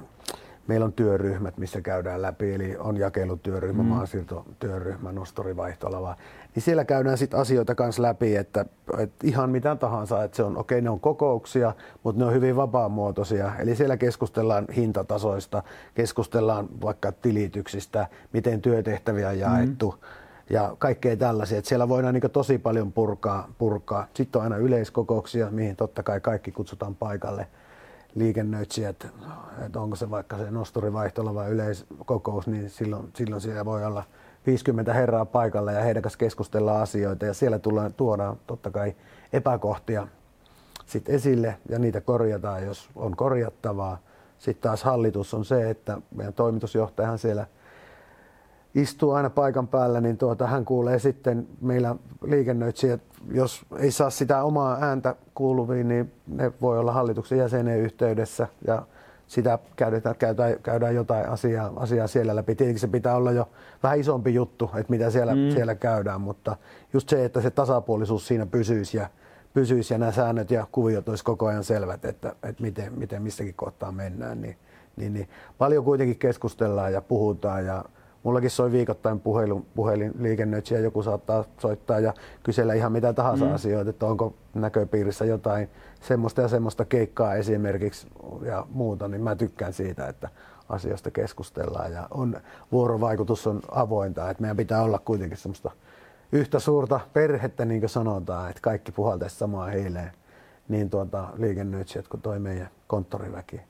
meillä 0.69 0.85
on 0.85 0.93
työryhmät, 0.93 1.57
missä 1.57 1.81
käydään 1.81 2.21
läpi, 2.21 2.53
eli 2.53 2.77
on 2.77 2.97
jakelutyöryhmä, 2.97 3.83
mm. 3.83 3.89
maansiirtotyöryhmä, 3.89 5.11
nostorivaihtola, 5.11 6.15
niin 6.55 6.63
siellä 6.63 6.85
käydään 6.85 7.17
sitten 7.17 7.39
asioita 7.39 7.75
kanssa 7.75 8.01
läpi, 8.01 8.35
että, 8.35 8.65
että 8.97 9.27
ihan 9.27 9.49
mitä 9.49 9.75
tahansa, 9.75 10.23
että 10.23 10.37
se 10.37 10.43
on, 10.43 10.57
okei 10.57 10.75
okay, 10.75 10.81
ne 10.81 10.89
on 10.89 10.99
kokouksia, 10.99 11.73
mutta 12.03 12.19
ne 12.19 12.25
on 12.25 12.33
hyvin 12.33 12.55
vapaamuotoisia, 12.55 13.51
eli 13.59 13.75
siellä 13.75 13.97
keskustellaan 13.97 14.65
hintatasoista, 14.75 15.63
keskustellaan 15.95 16.67
vaikka 16.81 17.11
tilityksistä, 17.11 18.07
miten 18.33 18.61
työtehtäviä 18.61 19.29
on 19.29 19.39
jaettu, 19.39 19.91
mm. 19.91 20.55
ja 20.55 20.75
kaikkea 20.79 21.17
tällaisia, 21.17 21.57
että 21.57 21.69
siellä 21.69 21.89
voidaan 21.89 22.13
niin 22.13 22.31
tosi 22.31 22.57
paljon 22.57 22.91
purkaa, 22.91 23.53
purkaa. 23.57 24.07
Sitten 24.13 24.39
on 24.39 24.43
aina 24.43 24.57
yleiskokouksia, 24.57 25.51
mihin 25.51 25.75
totta 25.75 26.03
kai 26.03 26.21
kaikki 26.21 26.51
kutsutaan 26.51 26.95
paikalle 26.95 27.47
liikennöitsijät, 28.15 29.07
että 29.65 29.81
onko 29.81 29.95
se 29.95 30.09
vaikka 30.09 30.37
se 30.37 30.51
nosturivaihtola 30.51 31.35
vai 31.35 31.49
yleiskokous, 31.49 32.47
niin 32.47 32.69
silloin, 32.69 33.11
silloin 33.15 33.41
siellä 33.41 33.65
voi 33.65 33.85
olla 33.85 34.03
50 34.45 34.93
herraa 34.93 35.25
paikalla 35.25 35.71
ja 35.71 35.81
heidän 35.81 36.03
kanssa 36.03 36.19
keskustellaan 36.19 36.81
asioita 36.81 37.25
ja 37.25 37.33
siellä 37.33 37.59
tullaan, 37.59 37.93
tuodaan 37.93 38.37
totta 38.47 38.71
kai 38.71 38.95
epäkohtia 39.33 40.07
sit 40.85 41.09
esille 41.09 41.57
ja 41.69 41.79
niitä 41.79 42.01
korjataan, 42.01 42.65
jos 42.65 42.89
on 42.95 43.15
korjattavaa. 43.15 43.97
Sitten 44.39 44.61
taas 44.61 44.83
hallitus 44.83 45.33
on 45.33 45.45
se, 45.45 45.69
että 45.69 45.97
meidän 46.15 46.33
toimitusjohtajahan 46.33 47.19
siellä 47.19 47.47
istuu 48.81 49.11
aina 49.11 49.29
paikan 49.29 49.67
päällä, 49.67 50.01
niin 50.01 50.17
tuota, 50.17 50.47
hän 50.47 50.65
kuulee 50.65 50.99
sitten 50.99 51.47
meillä 51.61 51.95
liikennöitsijät, 52.23 53.01
jos 53.31 53.65
ei 53.77 53.91
saa 53.91 54.09
sitä 54.09 54.43
omaa 54.43 54.77
ääntä 54.81 55.15
kuuluviin, 55.35 55.87
niin 55.87 56.11
ne 56.27 56.51
voi 56.61 56.79
olla 56.79 56.91
hallituksen 56.91 57.37
jäsenen 57.37 57.79
yhteydessä 57.79 58.47
ja 58.67 58.81
sitä 59.27 59.59
käydään, 59.75 60.15
käydään, 60.15 60.55
käydään 60.63 60.95
jotain 60.95 61.29
asiaa, 61.29 61.73
asiaa 61.75 62.07
siellä 62.07 62.35
läpi. 62.35 62.55
Tietenkin 62.55 62.79
se 62.79 62.87
pitää 62.87 63.15
olla 63.15 63.31
jo 63.31 63.49
vähän 63.83 63.99
isompi 63.99 64.33
juttu, 64.33 64.71
että 64.73 64.91
mitä 64.91 65.09
siellä, 65.09 65.35
mm. 65.35 65.51
siellä 65.53 65.75
käydään, 65.75 66.21
mutta 66.21 66.57
just 66.93 67.09
se, 67.09 67.25
että 67.25 67.41
se 67.41 67.51
tasapuolisuus 67.51 68.27
siinä 68.27 68.45
pysyisi 68.45 68.97
ja, 68.97 69.09
pysyisi 69.53 69.93
ja 69.93 69.97
nämä 69.97 70.11
säännöt 70.11 70.51
ja 70.51 70.67
kuviot 70.71 71.09
olisi 71.09 71.23
koko 71.23 71.45
ajan 71.45 71.63
selvät, 71.63 72.05
että, 72.05 72.35
että 72.43 72.63
miten, 72.63 72.99
miten 72.99 73.21
missäkin 73.21 73.53
kohtaa 73.53 73.91
mennään, 73.91 74.41
niin, 74.41 74.57
niin, 74.95 75.13
niin 75.13 75.29
paljon 75.57 75.83
kuitenkin 75.83 76.19
keskustellaan 76.19 76.93
ja 76.93 77.01
puhutaan 77.01 77.65
ja 77.65 77.85
mullakin 78.23 78.49
soi 78.49 78.71
viikoittain 78.71 79.19
puhelin, 79.19 79.65
puhelinliikennöitsijä, 79.75 80.79
joku 80.79 81.03
saattaa 81.03 81.43
soittaa 81.57 81.99
ja 81.99 82.13
kysellä 82.43 82.73
ihan 82.73 82.91
mitä 82.91 83.13
tahansa 83.13 83.45
mm. 83.45 83.53
asioita, 83.53 83.89
että 83.89 84.05
onko 84.05 84.33
näköpiirissä 84.53 85.25
jotain 85.25 85.69
semmoista 86.01 86.41
ja 86.41 86.47
semmoista 86.47 86.85
keikkaa 86.85 87.35
esimerkiksi 87.35 88.07
ja 88.41 88.67
muuta, 88.69 89.07
niin 89.07 89.21
mä 89.21 89.35
tykkään 89.35 89.73
siitä, 89.73 90.07
että 90.07 90.29
asioista 90.69 91.11
keskustellaan 91.11 91.91
ja 91.91 92.07
on, 92.11 92.41
vuorovaikutus 92.71 93.47
on 93.47 93.61
avointa, 93.71 94.29
että 94.29 94.41
meidän 94.41 94.57
pitää 94.57 94.81
olla 94.81 94.99
kuitenkin 94.99 95.37
semmoista 95.37 95.71
yhtä 96.31 96.59
suurta 96.59 96.99
perhettä, 97.13 97.65
niin 97.65 97.81
kuin 97.81 97.89
sanotaan, 97.89 98.49
että 98.49 98.61
kaikki 98.61 98.91
puhaltaisi 98.91 99.35
samaa 99.35 99.67
hiileen, 99.67 100.11
niin 100.67 100.89
tuota, 100.89 101.27
liikennöitsijät 101.37 102.07
kuin 102.07 102.21
toi 102.21 102.39
meidän 102.39 102.69
konttoriväki. 102.87 103.61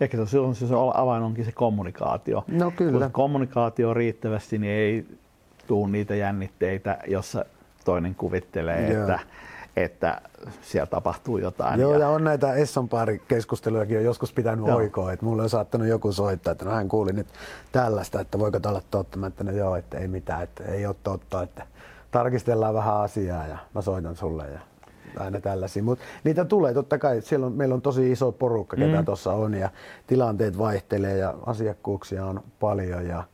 Ehkä 0.00 0.26
silloin 0.26 0.54
se 0.54 0.66
avain 0.94 1.22
onkin 1.22 1.44
se 1.44 1.52
kommunikaatio. 1.52 2.44
No 2.48 2.70
kyllä. 2.70 3.00
Kun 3.00 3.12
kommunikaatio 3.12 3.90
on 3.90 3.96
riittävästi, 3.96 4.58
niin 4.58 4.72
ei 4.72 5.06
tuu 5.66 5.86
niitä 5.86 6.14
jännitteitä, 6.14 6.98
jossa 7.06 7.44
toinen 7.84 8.14
kuvittelee, 8.14 8.92
Joo. 8.92 9.02
että 9.02 9.18
että 9.76 10.20
siellä 10.62 10.86
tapahtuu 10.86 11.38
jotain. 11.38 11.80
Joo, 11.80 11.92
ja, 11.92 11.98
ja 11.98 12.08
on 12.08 12.24
näitä 12.24 12.54
Esson 12.54 12.88
keskustelujakin 13.28 13.98
on 13.98 14.04
joskus 14.04 14.32
pitänyt 14.32 14.66
joo. 14.66 14.76
oikoa, 14.76 15.12
että 15.12 15.26
mulle 15.26 15.42
on 15.42 15.50
saattanut 15.50 15.88
joku 15.88 16.12
soittaa, 16.12 16.52
että 16.52 16.64
no 16.64 16.70
hän 16.70 16.88
kuuli 16.88 17.12
nyt 17.12 17.26
tällaista, 17.72 18.20
että 18.20 18.38
voiko 18.38 18.60
tämä 18.60 18.70
olla 18.70 18.82
totta. 18.90 19.18
Mä 19.18 19.26
että 19.26 19.44
no 19.44 19.52
joo, 19.52 19.76
että 19.76 19.98
ei 19.98 20.08
mitään, 20.08 20.42
että 20.42 20.64
ei 20.64 20.86
ole 20.86 20.96
totta, 21.02 21.42
että 21.42 21.66
tarkistellaan 22.10 22.74
vähän 22.74 22.96
asiaa 22.96 23.46
ja 23.46 23.58
mä 23.74 23.82
soitan 23.82 24.16
sulle 24.16 24.48
ja 24.48 24.60
aina 25.18 25.40
tällaisia. 25.40 25.82
Mutta 25.82 26.04
niitä 26.24 26.44
tulee 26.44 26.74
totta 26.74 26.98
kai, 26.98 27.22
siellä 27.22 27.46
on, 27.46 27.52
meillä 27.52 27.74
on 27.74 27.82
tosi 27.82 28.12
iso 28.12 28.32
porukka, 28.32 28.76
ketä 28.76 28.98
mm. 28.98 29.04
tuossa 29.04 29.32
on 29.32 29.54
ja 29.54 29.70
tilanteet 30.06 30.58
vaihtelee 30.58 31.16
ja 31.16 31.34
asiakkuuksia 31.46 32.26
on 32.26 32.42
paljon 32.60 33.06
ja 33.06 33.24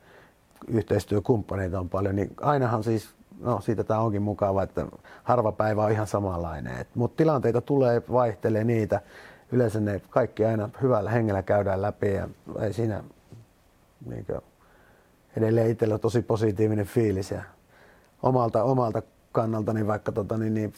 yhteistyökumppaneita 0.69 1.81
on 1.81 1.89
paljon, 1.89 2.17
niin 2.17 2.31
ainahan 2.41 2.85
siis 2.85 3.15
no 3.41 3.61
siitä 3.61 3.85
tämä 3.85 4.01
onkin 4.01 4.23
mukava, 4.23 4.63
että 4.63 4.87
harva 5.23 5.53
päivä 5.53 5.85
on 5.85 5.91
ihan 5.91 6.07
samanlainen. 6.07 6.87
Mutta 6.95 7.17
tilanteita 7.17 7.61
tulee, 7.61 8.03
vaihtelee 8.13 8.65
niitä. 8.65 9.01
Yleensä 9.53 9.81
ne 9.81 10.01
kaikki 10.11 10.45
aina 10.45 10.71
hyvällä 10.83 11.11
hengellä 11.11 11.43
käydään 11.43 11.83
läpi 11.83 12.13
ja 12.13 12.29
ei 12.61 12.73
siinä 12.73 13.05
niin 14.07 14.27
kuin, 14.27 14.41
edelleen 15.37 15.71
itsellä 15.71 15.95
on 15.95 16.01
tosi 16.01 16.23
positiivinen 16.23 16.87
fiilis 16.87 17.31
ja 17.31 17.43
omalta, 18.23 18.65
omalta 18.65 19.03
kannalta 19.33 19.73
niin 19.73 19.87
vaikka 19.87 20.13
tota, 20.13 20.39
niin, 20.39 20.55
niin 20.55 20.73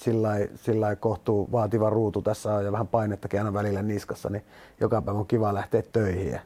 sillä 0.55 0.91
ei 0.91 0.97
kohtuu 0.97 1.49
vaativa 1.53 1.91
ruutu 1.91 2.23
tässä 2.23 2.55
on 2.55 2.65
ja 2.65 2.73
vähän 2.73 2.89
painettakin 2.89 3.41
aina 3.41 3.53
välillä 3.53 3.83
niskassa, 3.83 4.31
niin 4.31 4.43
joka 4.81 5.03
päivä 5.03 5.19
on 5.19 5.27
kiva 5.27 5.55
lähteä 5.55 5.83
töihin. 5.93 6.31
Ja 6.33 6.41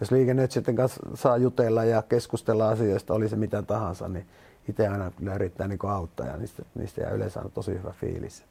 jos 0.00 0.10
liikennöitsijöiden 0.10 0.76
kanssa 0.76 1.00
saa 1.14 1.36
jutella 1.36 1.84
ja 1.84 2.02
keskustella 2.02 2.68
asioista, 2.68 3.14
oli 3.14 3.28
se 3.28 3.36
mitä 3.36 3.62
tahansa, 3.62 4.08
niin 4.08 4.26
itse 4.68 4.88
aina 4.88 5.10
kyllä 5.10 5.34
yrittää 5.34 5.68
niin 5.68 5.78
auttaa 5.88 6.26
ja 6.26 6.36
niistä, 6.36 6.62
niistä 6.74 7.00
jää 7.00 7.10
yleensä 7.10 7.40
on 7.40 7.50
tosi 7.50 7.70
hyvä 7.70 7.92
fiilis. 8.00 8.44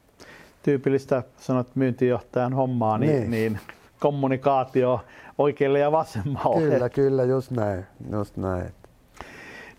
Tyypillistä 0.62 1.22
sanot 1.36 1.66
myyntijohtajan 1.74 2.52
hommaa, 2.52 2.98
niin, 2.98 3.12
niin. 3.12 3.30
niin 3.30 3.60
kommunikaatio 4.00 5.00
oikealle 5.38 5.78
ja 5.78 5.92
vasemmalle. 5.92 6.70
Kyllä, 6.70 6.88
kyllä, 6.88 7.24
just 7.24 7.50
näin. 7.50 7.86
Just 8.12 8.36
näin. 8.36 8.70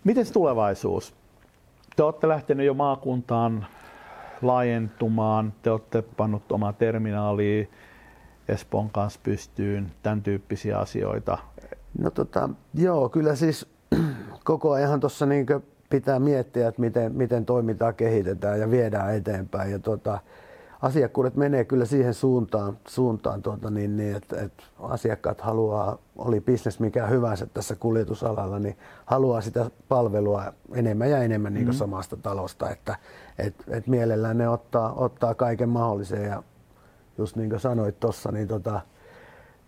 Miten 0.04 0.32
tulevaisuus? 0.32 1.14
Te 1.96 2.02
olette 2.02 2.28
lähtenyt 2.28 2.66
jo 2.66 2.74
maakuntaan 2.74 3.66
laajentumaan, 4.42 5.52
te 5.62 5.70
olette 5.70 6.02
pannut 6.02 6.52
omaa 6.52 6.72
terminaalia 6.72 7.66
Espoon 8.48 8.90
kanssa 8.90 9.20
pystyyn, 9.22 9.92
tämän 10.02 10.22
tyyppisiä 10.22 10.78
asioita. 10.78 11.38
No 11.98 12.10
tota, 12.10 12.48
joo, 12.74 13.08
kyllä 13.08 13.34
siis 13.34 13.66
koko 14.44 14.72
ajan 14.72 15.00
tuossa 15.00 15.26
niin 15.26 15.46
pitää 15.90 16.18
miettiä, 16.18 16.68
että 16.68 16.80
miten, 16.80 17.12
miten 17.12 17.46
toimintaa 17.46 17.92
kehitetään 17.92 18.60
ja 18.60 18.70
viedään 18.70 19.14
eteenpäin. 19.14 19.72
Ja 19.72 19.78
tota, 19.78 20.18
asiakkuudet 20.84 21.36
menee 21.36 21.64
kyllä 21.64 21.84
siihen 21.84 22.14
suuntaan, 22.14 22.78
suuntaan 22.88 23.42
tuota, 23.42 23.70
niin, 23.70 23.96
niin, 23.96 24.16
että, 24.16 24.40
että 24.40 24.64
asiakkaat 24.80 25.40
haluaa, 25.40 25.98
oli 26.16 26.40
bisnes 26.40 26.80
mikä 26.80 27.06
hyvänsä 27.06 27.46
tässä 27.46 27.76
kuljetusalalla, 27.76 28.58
niin 28.58 28.76
haluaa 29.06 29.40
sitä 29.40 29.70
palvelua 29.88 30.52
enemmän 30.74 31.10
ja 31.10 31.18
enemmän 31.18 31.54
niin 31.54 31.66
mm-hmm. 31.66 31.78
samasta 31.78 32.16
talosta, 32.16 32.70
että 32.70 32.96
et, 33.38 33.54
et 33.68 33.86
mielellään 33.86 34.38
ne 34.38 34.48
ottaa, 34.48 34.92
ottaa 34.92 35.34
kaiken 35.34 35.68
mahdollisen 35.68 36.24
ja 36.24 36.42
just 37.18 37.36
niin 37.36 37.50
kuin 37.50 37.60
sanoit 37.60 38.00
tuossa, 38.00 38.32
niin 38.32 38.48
tota, 38.48 38.80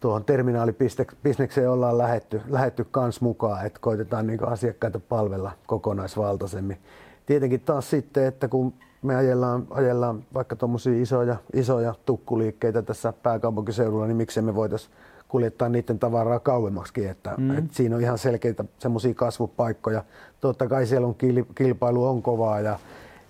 tuohon 0.00 0.24
terminaalibisnekseen 0.24 1.70
ollaan 1.70 1.98
lähetty, 1.98 2.40
lähetty 2.48 2.86
kans 2.90 3.20
mukaan, 3.20 3.66
että 3.66 3.78
koitetaan 3.82 4.26
niin 4.26 4.48
asiakkaita 4.48 5.00
palvella 5.00 5.52
kokonaisvaltaisemmin. 5.66 6.78
Tietenkin 7.26 7.60
taas 7.60 7.90
sitten, 7.90 8.26
että 8.26 8.48
kun 8.48 8.72
me 9.02 9.16
ajellaan, 9.16 9.66
ajellaan 9.70 10.24
vaikka 10.34 10.56
tuommoisia 10.56 11.02
isoja, 11.02 11.36
isoja 11.52 11.94
tukkuliikkeitä 12.06 12.82
tässä 12.82 13.12
pääkaupunkiseudulla, 13.12 14.06
niin 14.06 14.16
miksei 14.16 14.42
me 14.42 14.54
voitaisiin 14.54 14.92
kuljettaa 15.28 15.68
niiden 15.68 15.98
tavaraa 15.98 16.38
kauemmaksi, 16.38 17.06
että, 17.06 17.34
mm. 17.38 17.58
että 17.58 17.74
siinä 17.74 17.96
on 17.96 18.02
ihan 18.02 18.18
selkeitä 18.18 18.64
semmoisia 18.78 19.14
kasvupaikkoja. 19.14 20.04
Totta 20.40 20.68
kai 20.68 20.86
siellä 20.86 21.06
on 21.06 21.16
kilpailu 21.54 22.06
on 22.06 22.22
kovaa 22.22 22.60
ja, 22.60 22.78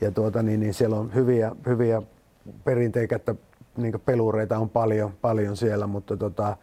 ja 0.01 0.11
tuota, 0.11 0.42
niin, 0.42 0.61
niin 0.61 0.74
siellä 0.74 0.97
on 0.97 1.14
hyviä, 1.14 1.53
hyviä 1.66 2.03
perinteikättä 2.64 3.34
niin 3.76 4.01
pelureita 4.05 4.59
on 4.59 4.70
paljon, 4.70 5.12
paljon 5.22 5.57
siellä, 5.57 5.86
mutta 5.86 6.16
tota, 6.16 6.57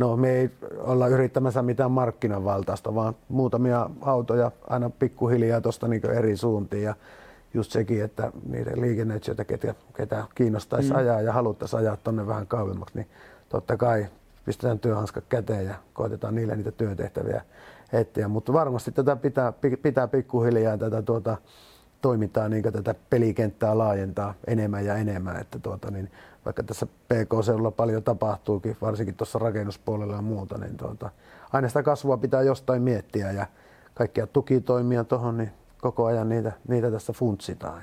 no, 0.00 0.16
me 0.16 0.30
ei 0.30 0.50
olla 0.78 1.08
yrittämässä 1.08 1.62
mitään 1.62 1.90
markkinavaltaista, 1.90 2.94
vaan 2.94 3.14
muutamia 3.28 3.90
autoja 4.00 4.50
aina 4.68 4.90
pikkuhiljaa 4.90 5.60
tuosta 5.60 5.88
niin 5.88 6.10
eri 6.10 6.36
suuntiin. 6.36 6.82
Ja 6.82 6.94
just 7.54 7.72
sekin, 7.72 8.04
että 8.04 8.32
niiden 8.48 8.80
liikennöitsijöitä, 8.80 9.44
ketä, 9.44 9.74
ketä 9.96 10.24
kiinnostaisi 10.34 10.90
mm. 10.90 10.96
ajaa 10.96 11.20
ja 11.20 11.32
haluttaisiin 11.32 11.80
ajaa 11.80 11.96
tuonne 11.96 12.26
vähän 12.26 12.46
kauemmaksi, 12.46 12.94
niin 12.94 13.08
totta 13.48 13.76
kai 13.76 14.06
pistetään 14.44 14.78
työhanskat 14.78 15.24
käteen 15.28 15.66
ja 15.66 15.74
koitetaan 15.92 16.34
niille 16.34 16.56
niitä 16.56 16.72
työtehtäviä 16.72 17.42
etsiä. 17.92 18.28
Mutta 18.28 18.52
varmasti 18.52 18.92
tätä 18.92 19.16
pitää, 19.16 19.52
pitää 19.82 20.08
pikkuhiljaa 20.08 20.78
tätä 20.78 21.02
tuota, 21.02 21.36
toimintaa, 22.02 22.48
niin 22.48 22.62
tätä 22.62 22.94
pelikenttää 23.10 23.78
laajentaa 23.78 24.34
enemmän 24.46 24.84
ja 24.84 24.96
enemmän. 24.96 25.40
Että 25.40 25.58
tuota, 25.58 25.90
niin 25.90 26.10
vaikka 26.44 26.62
tässä 26.62 26.86
PK-seudulla 26.86 27.70
paljon 27.70 28.02
tapahtuukin, 28.02 28.76
varsinkin 28.80 29.14
tuossa 29.14 29.38
rakennuspuolella 29.38 30.14
ja 30.14 30.22
muuta, 30.22 30.58
niin 30.58 30.76
tuota, 30.76 31.10
aina 31.52 31.68
sitä 31.68 31.82
kasvua 31.82 32.16
pitää 32.16 32.42
jostain 32.42 32.82
miettiä 32.82 33.32
ja 33.32 33.46
kaikkia 33.94 34.26
tukitoimia 34.26 35.04
tuohon, 35.04 35.38
niin 35.38 35.50
koko 35.80 36.04
ajan 36.04 36.28
niitä, 36.28 36.52
niitä 36.68 36.90
tässä 36.90 37.12
funtsitaan. 37.12 37.82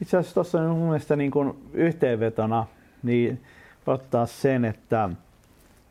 Itse 0.00 0.16
asiassa 0.16 0.34
tuossa 0.34 0.60
on 0.60 0.76
mun 0.76 0.88
mielestä 0.88 1.16
niin 1.16 1.30
kuin 1.30 1.70
yhteenvetona 1.72 2.66
niin 3.02 3.42
ottaa 3.86 4.26
sen, 4.26 4.64
että 4.64 5.10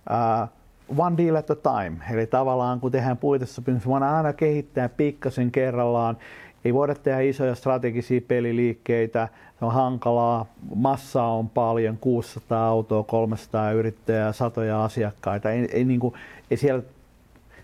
uh, 0.10 0.50
one 0.98 1.18
deal 1.18 1.36
at 1.36 1.50
a 1.50 1.56
time. 1.56 1.98
Eli 2.12 2.28
tavallaan 2.28 2.80
kun 2.80 2.92
tehdään 2.92 3.18
puitesopimus, 3.18 3.88
voidaan 3.88 4.16
aina 4.16 4.34
kehittää 4.34 4.90
pikkasen 4.90 5.52
kerrallaan 5.52 6.18
ei 6.66 6.74
voida 6.74 6.95
tehdä 6.95 7.20
isoja 7.20 7.55
strategisia 7.55 8.22
peliliikkeitä, 8.28 9.28
se 9.60 9.66
on 9.66 9.74
hankalaa, 9.74 10.45
massaa 10.76 11.34
on 11.34 11.49
paljon, 11.49 11.97
600 11.97 12.68
autoa, 12.68 13.03
300 13.03 13.72
yrittäjää, 13.72 14.32
satoja 14.32 14.84
asiakkaita, 14.84 15.51
ei, 15.51 15.70
ei, 15.74 15.86
niin 15.86 15.99
kuin, 15.99 16.14
ei 16.51 16.57
siellä 16.57 16.84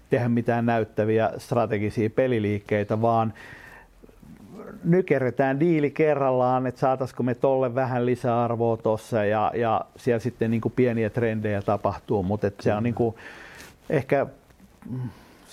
tehdä 0.10 0.30
mitään 0.30 0.66
näyttäviä 0.66 1.32
strategisia 1.38 2.10
peliliikkeitä, 2.10 3.02
vaan 3.02 3.34
nykerretään 4.84 5.60
diili 5.60 5.92
kerrallaan, 5.92 6.68
että 6.68 6.80
saataisiko 6.80 7.24
me 7.24 7.36
tolle 7.36 7.76
vähän 7.76 8.06
lisäarvoa 8.06 8.78
tuossa 8.78 9.26
ja, 9.26 9.52
ja 9.56 9.82
siellä 9.96 10.20
sitten 10.20 10.52
niin 10.52 10.62
kuin 10.62 10.74
pieniä 10.76 11.10
trendejä 11.10 11.62
tapahtuu, 11.62 12.24
mutta 12.24 12.52
se 12.60 12.74
on 12.74 12.84
niin 12.84 12.96
kuin, 12.96 13.16
ehkä 13.90 14.28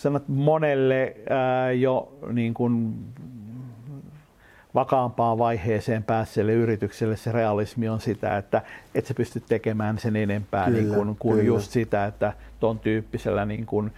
sanot 0.03 0.28
monelle 0.28 1.16
ää, 1.30 1.72
jo 1.72 2.18
niin 2.32 2.55
kuin 2.55 2.94
vakaampaan 4.74 5.38
vaiheeseen 5.38 6.03
päässeelle 6.05 6.53
yritykselle. 6.53 7.16
Se 7.16 7.32
realismi 7.32 7.88
on 7.88 8.00
sitä, 8.00 8.36
että 8.36 8.62
et 8.94 9.07
sä 9.07 9.14
pystyt 9.14 9.44
tekemään 9.48 9.98
sen 9.98 10.16
enempää 10.16 10.64
kyllä, 10.64 10.78
niin 10.78 10.94
kuin, 10.94 11.16
kuin 11.18 11.46
just 11.46 11.70
sitä, 11.70 12.07
että 12.07 12.32
ton 12.61 12.78
tyyppisellä 12.78 13.44
niin 13.44 13.66
kuin, 13.66 13.92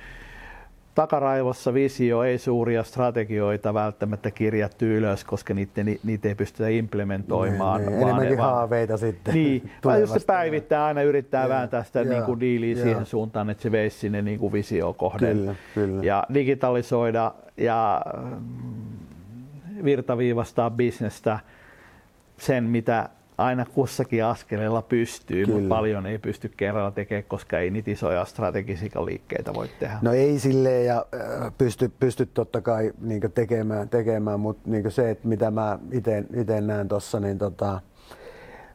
takaraivossa 0.94 1.74
visio 1.74 2.22
ei 2.22 2.38
suuria 2.38 2.82
strategioita 2.82 3.74
välttämättä 3.74 4.30
kirjattu 4.30 4.84
ylös, 4.84 5.24
koska 5.24 5.54
niitä, 5.54 5.84
niitä 6.04 6.28
ei 6.28 6.34
pystytä 6.34 6.68
implementoimaan. 6.68 7.80
Niin, 7.80 7.90
niin. 7.90 8.00
Vaan 8.00 8.10
Enemmänkin 8.10 8.38
vaan, 8.38 8.54
haaveita 8.54 8.96
sitten. 8.96 9.34
Niin, 9.34 9.70
vaan 9.84 10.00
just 10.00 10.12
se 10.12 10.26
päivittää 10.26 10.84
aina 10.84 11.02
yrittää 11.02 11.42
ja, 11.42 11.48
vääntää 11.48 11.84
sitä 11.84 12.04
niin 12.04 12.22
kuin 12.22 12.40
diiliä 12.40 12.76
ja. 12.76 12.82
siihen 12.82 13.06
suuntaan, 13.06 13.50
että 13.50 13.62
se 13.62 13.72
veisi 13.72 13.98
sinne 13.98 14.22
niin 14.22 14.38
kuin 14.38 14.52
visio 14.52 14.92
kohden. 14.92 15.36
Kyllä, 15.36 15.54
kyllä. 15.74 16.04
Ja 16.04 16.24
digitalisoida 16.34 17.34
ja 17.56 18.02
virtaviivastaa 19.84 20.70
bisnestä 20.70 21.38
sen, 22.38 22.64
mitä 22.64 23.08
aina 23.38 23.64
kussakin 23.64 24.24
askeleella 24.24 24.82
pystyy, 24.82 25.44
Kyllä. 25.44 25.58
mutta 25.58 25.74
paljon 25.74 26.06
ei 26.06 26.18
pysty 26.18 26.52
kerralla 26.56 26.90
tekemään, 26.90 27.24
koska 27.28 27.58
ei 27.58 27.70
niitä 27.70 27.90
isoja 27.90 28.24
strategisia 28.24 29.04
liikkeitä 29.04 29.54
voi 29.54 29.68
tehdä. 29.80 29.98
No 30.02 30.12
ei 30.12 30.38
silleen 30.38 30.86
ja 30.86 31.06
äh, 31.14 31.52
pysty, 31.58 31.92
pysty 32.00 32.26
totta 32.26 32.60
kai 32.60 32.92
niin 33.00 33.20
tekemään, 33.34 33.88
tekemään, 33.88 34.40
mutta 34.40 34.70
niin 34.70 34.90
se, 34.90 35.10
että 35.10 35.28
mitä 35.28 35.50
mä 35.50 35.78
itse 36.32 36.60
näen 36.60 36.88
tuossa, 36.88 37.20
niin 37.20 37.38
tota, 37.38 37.80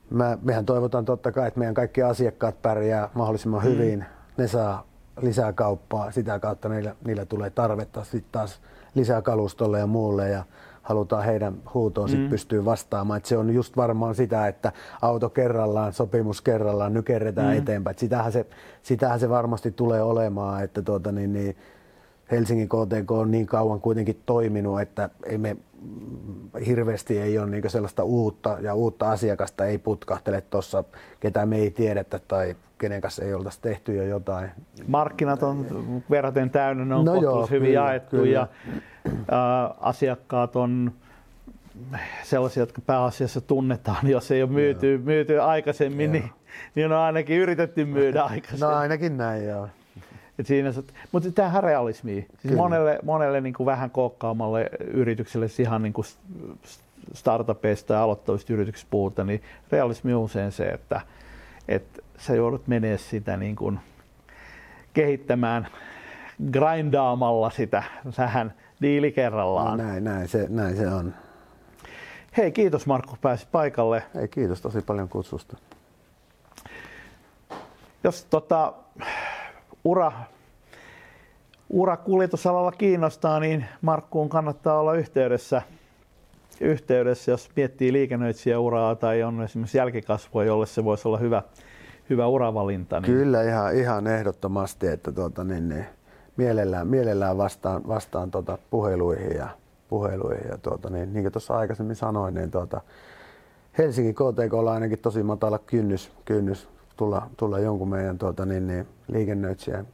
mä, 0.09 0.37
mehän 0.41 0.65
toivotaan 0.65 1.05
totta 1.05 1.31
kai, 1.31 1.47
että 1.47 1.59
meidän 1.59 1.75
kaikki 1.75 2.03
asiakkaat 2.03 2.61
pärjää 2.61 3.09
mahdollisimman 3.13 3.63
mm. 3.63 3.69
hyvin. 3.69 4.05
Ne 4.37 4.47
saa 4.47 4.87
lisää 5.21 5.53
kauppaa, 5.53 6.11
sitä 6.11 6.39
kautta 6.39 6.69
niillä, 6.69 6.95
niillä 7.05 7.25
tulee 7.25 7.49
tarvetta 7.49 8.03
sitten 8.03 8.31
taas 8.31 8.61
lisää 8.95 9.21
kalustolle 9.21 9.79
ja 9.79 9.87
muulle. 9.87 10.29
Ja 10.29 10.43
halutaan 10.89 11.25
heidän 11.25 11.53
huutoon 11.73 12.09
mm. 12.09 12.11
sit 12.11 12.29
pystyä 12.29 12.65
vastaamaan. 12.65 13.17
Et 13.17 13.25
se 13.25 13.37
on 13.37 13.53
just 13.53 13.77
varmaan 13.77 14.15
sitä, 14.15 14.47
että 14.47 14.71
auto 15.01 15.29
kerrallaan, 15.29 15.93
sopimus 15.93 16.41
kerrallaan, 16.41 16.93
nykerretään 16.93 17.53
mm. 17.53 17.57
eteenpäin. 17.57 17.91
Et 17.91 17.99
sitähän, 17.99 18.31
se, 18.31 18.45
sitähän 18.83 19.19
se 19.19 19.29
varmasti 19.29 19.71
tulee 19.71 20.01
olemaan, 20.01 20.63
että 20.63 20.81
tuota, 20.81 21.11
niin, 21.11 21.33
niin, 21.33 21.57
Helsingin 22.31 22.69
KTK 22.69 23.11
on 23.11 23.31
niin 23.31 23.45
kauan 23.45 23.81
kuitenkin 23.81 24.21
toiminut, 24.25 24.81
että 24.81 25.09
ei 25.25 25.37
me 25.37 25.57
hirveästi 26.65 27.19
ei 27.19 27.37
ole 27.37 27.49
niin 27.49 27.69
sellaista 27.69 28.03
uutta 28.03 28.57
ja 28.61 28.73
uutta 28.73 29.11
asiakasta 29.11 29.65
ei 29.65 29.77
putkahtele 29.77 30.41
tuossa, 30.41 30.83
ketä 31.19 31.45
me 31.45 31.57
ei 31.57 31.71
tiedetä 31.71 32.19
tai 32.27 32.55
kenen 32.77 33.01
kanssa 33.01 33.25
ei 33.25 33.33
oltaisi 33.33 33.61
tehty 33.61 33.95
jo 33.95 34.03
jotain. 34.03 34.49
Markkinat 34.87 35.43
on 35.43 35.65
verraten 36.09 36.49
täynnä, 36.49 36.85
ne 36.85 36.95
on 36.95 37.05
no 37.05 37.21
joo, 37.21 37.47
hyvin 37.47 37.67
kyllä, 37.67 37.79
jaettu 37.79 38.15
kyllä. 38.15 38.31
ja 38.31 38.47
asiakkaat 39.79 40.55
on 40.55 40.91
sellaisia, 42.23 42.61
jotka 42.61 42.81
pääasiassa 42.81 43.41
tunnetaan. 43.41 44.09
Jos 44.09 44.31
ei 44.31 44.43
ole 44.43 44.51
myyty, 44.51 45.01
myyty 45.03 45.39
aikaisemmin, 45.39 46.11
niin, 46.11 46.29
niin 46.75 46.91
on 46.91 46.97
ainakin 46.97 47.37
yritetty 47.37 47.85
myydä 47.85 48.23
aikaisemmin. 48.23 48.59
No 48.59 48.77
ainakin 48.77 49.17
näin, 49.17 49.47
joo. 49.47 49.67
Et 50.39 50.47
siinä, 50.47 50.73
mutta 51.11 51.31
tämähän 51.31 51.63
realismi. 51.63 52.27
Siis 52.41 52.55
monelle, 52.55 52.99
monelle 53.03 53.41
niin 53.41 53.53
kuin 53.53 53.65
vähän 53.65 53.91
kookkaamalle 53.91 54.69
yritykselle, 54.87 55.47
siis 55.47 55.59
ihan 55.59 55.81
niin 55.81 55.93
kuin 55.93 56.07
startupeista 57.13 57.93
ja 57.93 58.03
aloittavista 58.03 58.53
yrityksistä 58.53 58.87
puhutaan, 58.91 59.27
niin 59.27 59.41
realismi 59.71 60.13
on 60.13 60.21
usein 60.21 60.51
se, 60.51 60.65
että, 60.65 61.01
että 61.67 62.01
sä 62.17 62.35
joudut 62.35 62.67
menee 62.67 62.97
sitä 62.97 63.37
niin 63.37 63.55
kuin 63.55 63.79
kehittämään 64.93 65.67
grindaamalla 66.51 67.49
sitä 67.49 67.83
sähän 68.09 68.53
diili 68.81 69.11
kerrallaan. 69.11 69.77
No 69.77 69.83
näin, 69.83 70.03
näin, 70.03 70.27
se, 70.27 70.45
näin 70.49 70.77
se 70.77 70.87
on. 70.87 71.13
Hei, 72.37 72.51
kiitos 72.51 72.85
Markku, 72.85 73.17
pääsit 73.21 73.51
paikalle. 73.51 74.03
Hei, 74.15 74.27
kiitos 74.27 74.61
tosi 74.61 74.81
paljon 74.81 75.09
kutsusta. 75.09 75.57
Jos 78.03 78.25
tota, 78.29 78.73
ura, 79.83 80.11
ura 81.69 81.97
kuljetusalalla 81.97 82.71
kiinnostaa, 82.71 83.39
niin 83.39 83.65
Markkuun 83.81 84.29
kannattaa 84.29 84.79
olla 84.79 84.93
yhteydessä, 84.93 85.61
yhteydessä 86.61 87.31
jos 87.31 87.49
miettii 87.55 87.93
liikennöitsijäuraa 87.93 88.95
tai 88.95 89.23
on 89.23 89.41
esimerkiksi 89.41 89.77
jälkikasvua, 89.77 90.43
jolle 90.43 90.65
se 90.65 90.83
voisi 90.83 91.07
olla 91.07 91.17
hyvä, 91.17 91.43
hyvä 92.09 92.27
uravalinta. 92.27 92.99
Niin... 92.99 93.13
Kyllä 93.13 93.43
ihan, 93.43 93.75
ihan 93.75 94.07
ehdottomasti, 94.07 94.87
että 94.87 95.11
tuota, 95.11 95.43
niin, 95.43 95.69
niin, 95.69 95.85
mielellään, 96.39 96.87
mielellään 96.87 97.37
vastaan, 97.37 97.87
vastaan 97.87 98.31
tuota 98.31 98.57
puheluihin 98.69 99.35
ja, 99.35 99.47
puheluihin 99.89 100.47
ja 100.49 100.57
tuota, 100.57 100.89
niin, 100.89 101.13
niin 101.13 101.23
kuin 101.23 101.33
tuossa 101.33 101.57
aikaisemmin 101.57 101.95
sanoin, 101.95 102.33
niin 102.33 102.51
tuota, 102.51 102.81
Helsingin 103.77 104.15
KTK 104.15 104.53
on 104.53 104.67
ainakin 104.67 104.99
tosi 104.99 105.23
matala 105.23 105.59
kynnys, 105.59 106.11
kynnys 106.25 106.67
tulla, 106.97 107.29
tulla 107.37 107.59
jonkun 107.59 107.89
meidän 107.89 108.17
tuota, 108.17 108.45
niin, 108.45 108.67
niin, 108.67 108.87
liikennöitsijän 109.07 109.87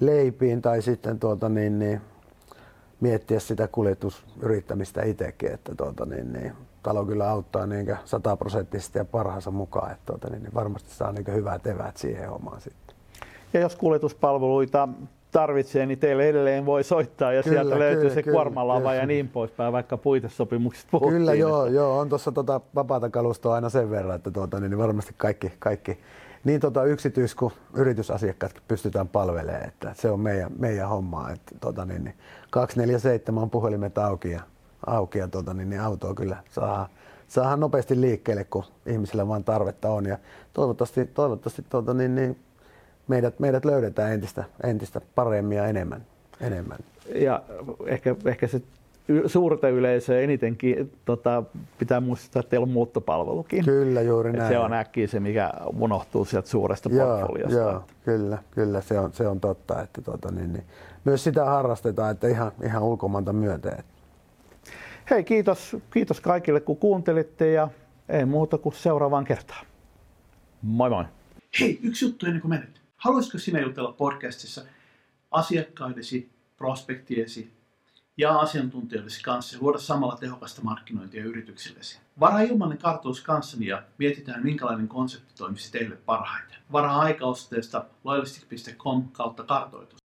leipiin 0.00 0.62
tai 0.62 0.82
sitten 0.82 1.18
tuota, 1.18 1.48
niin, 1.48 1.78
niin, 1.78 2.00
miettiä 3.00 3.40
sitä 3.40 3.68
kuljetusyrittämistä 3.68 5.02
itsekin, 5.02 5.52
että 5.52 5.74
tuota, 5.74 6.06
niin, 6.06 6.32
niin, 6.32 6.52
talo 6.82 7.04
kyllä 7.04 7.30
auttaa 7.30 7.66
niin 7.66 7.96
sataprosenttisesti 8.04 8.98
ja 8.98 9.04
parhaansa 9.04 9.50
mukaan, 9.50 9.92
että 9.92 10.06
tuota, 10.06 10.30
niin, 10.30 10.42
niin 10.42 10.54
varmasti 10.54 10.90
saa 10.90 11.12
niin 11.12 11.34
hyvät 11.34 11.66
evät 11.66 11.96
siihen 11.96 12.30
omaan 12.30 12.60
sitten. 12.60 12.96
Ja 13.52 13.60
jos 13.60 13.76
kuljetuspalveluita 13.76 14.88
tarvitsee, 15.40 15.86
niin 15.86 15.98
teille 15.98 16.28
edelleen 16.28 16.66
voi 16.66 16.84
soittaa 16.84 17.32
ja 17.32 17.42
kyllä, 17.42 17.54
sieltä 17.54 17.78
löytyy 17.78 18.00
kyllä, 18.00 18.14
se 18.14 18.22
kuormalava 18.22 18.94
ja 18.94 19.06
niin 19.06 19.28
poispäin, 19.28 19.72
vaikka 19.72 19.96
puitesopimuksista 19.96 20.88
puhuttiin. 20.90 21.18
Kyllä 21.18 21.34
joo, 21.34 21.66
joo 21.66 21.98
on 21.98 22.08
tuossa 22.08 22.32
tota 22.32 22.60
vapaata 22.74 23.10
kalustoa 23.10 23.54
aina 23.54 23.68
sen 23.68 23.90
verran, 23.90 24.16
että 24.16 24.30
tuota, 24.30 24.60
niin, 24.60 24.70
niin 24.70 24.78
varmasti 24.78 25.14
kaikki, 25.16 25.52
kaikki 25.58 25.98
niin 26.44 26.60
tota 26.60 26.84
yksityis- 26.84 27.34
kuin 27.34 27.52
yritysasiakkaatkin 27.74 28.62
pystytään 28.68 29.08
palvelemaan, 29.08 29.68
että 29.68 29.92
se 29.94 30.10
on 30.10 30.20
meidän, 30.20 30.50
meidän 30.58 30.88
homma. 30.88 31.30
Että, 31.30 31.54
tota, 31.60 31.84
niin, 31.84 32.04
niin 32.04 32.14
247 32.50 33.42
on 33.42 33.50
puhelimet 33.50 33.98
auki 33.98 34.30
ja, 34.30 34.40
auki 34.86 35.18
ja 35.18 35.28
tota, 35.28 35.54
niin, 35.54 35.70
niin 35.70 35.80
autoa 35.80 36.14
kyllä 36.14 36.36
saa, 36.50 36.88
saadaan 37.28 37.60
nopeasti 37.60 38.00
liikkeelle, 38.00 38.44
kun 38.44 38.64
ihmisillä 38.86 39.28
vaan 39.28 39.44
tarvetta 39.44 39.90
on. 39.90 40.06
Ja 40.06 40.18
toivottavasti, 40.52 41.04
toivottavasti 41.04 41.62
tota, 41.68 41.94
niin, 41.94 42.14
niin, 42.14 42.38
meidät, 43.08 43.40
meidät 43.40 43.64
löydetään 43.64 44.12
entistä, 44.12 44.44
entistä 44.64 45.00
paremmin 45.14 45.58
ja 45.58 45.66
enemmän. 45.66 46.06
enemmän. 46.40 46.78
Ja 47.14 47.42
ehkä, 47.86 48.16
ehkä 48.24 48.46
se 48.46 48.62
suurta 49.26 49.68
yleisöä 49.68 50.20
enitenkin 50.20 50.92
tota, 51.04 51.42
pitää 51.78 52.00
muistaa, 52.00 52.40
että 52.40 52.50
teillä 52.50 52.64
on 52.64 52.70
muuttopalvelukin. 52.70 53.64
Kyllä, 53.64 54.02
juuri 54.02 54.32
näin. 54.32 54.48
Se 54.48 54.58
on 54.58 54.72
äkkiä 54.72 55.06
se, 55.06 55.20
mikä 55.20 55.52
unohtuu 55.80 56.24
sieltä 56.24 56.48
suuresta 56.48 56.88
joo, 56.88 57.06
portfoliosta. 57.06 57.58
Joo, 57.58 57.84
kyllä, 58.04 58.38
kyllä 58.50 58.80
se 58.80 58.98
on, 58.98 59.12
se 59.12 59.28
on 59.28 59.40
totta. 59.40 59.82
Että 59.82 60.02
tota, 60.02 60.30
niin, 60.30 60.52
niin. 60.52 60.64
Myös 61.04 61.24
sitä 61.24 61.44
harrastetaan, 61.44 62.10
että 62.10 62.28
ihan, 62.28 62.52
ihan 62.64 62.82
ulkomaanta 62.82 63.32
myöten. 63.32 63.84
Hei, 65.10 65.24
kiitos, 65.24 65.76
kiitos 65.92 66.20
kaikille 66.20 66.60
kun 66.60 66.76
kuuntelitte 66.76 67.52
ja 67.52 67.68
ei 68.08 68.24
muuta 68.24 68.58
kuin 68.58 68.74
seuraavaan 68.74 69.24
kertaan. 69.24 69.66
Moi 70.62 70.90
moi. 70.90 71.04
Hei, 71.60 71.80
yksi 71.82 72.04
juttu 72.04 72.26
ennen 72.26 72.40
kuin 72.40 72.50
menet. 72.50 72.80
Haluaisitko 73.06 73.38
sinä 73.38 73.60
jutella 73.60 73.92
podcastissa 73.92 74.62
asiakkaidesi, 75.30 76.30
prospektiesi 76.56 77.52
ja 78.16 78.38
asiantuntijoidesi 78.38 79.22
kanssa 79.22 79.56
ja 79.56 79.62
luoda 79.62 79.78
samalla 79.78 80.16
tehokasta 80.16 80.62
markkinointia 80.62 81.24
yrityksillesi. 81.24 81.98
Varaa 82.20 82.40
ilmainen 82.40 82.78
kartoitus 82.78 83.20
kanssani 83.20 83.66
ja 83.66 83.82
mietitään 83.98 84.42
minkälainen 84.44 84.88
konsepti 84.88 85.34
toimisi 85.38 85.72
teille 85.72 85.96
parhaiten. 85.96 86.58
Varaa 86.72 87.00
aikaosteesta 87.00 87.84
loyalistic.com 88.04 89.08
kautta 89.12 89.44
kartoitus. 89.44 89.86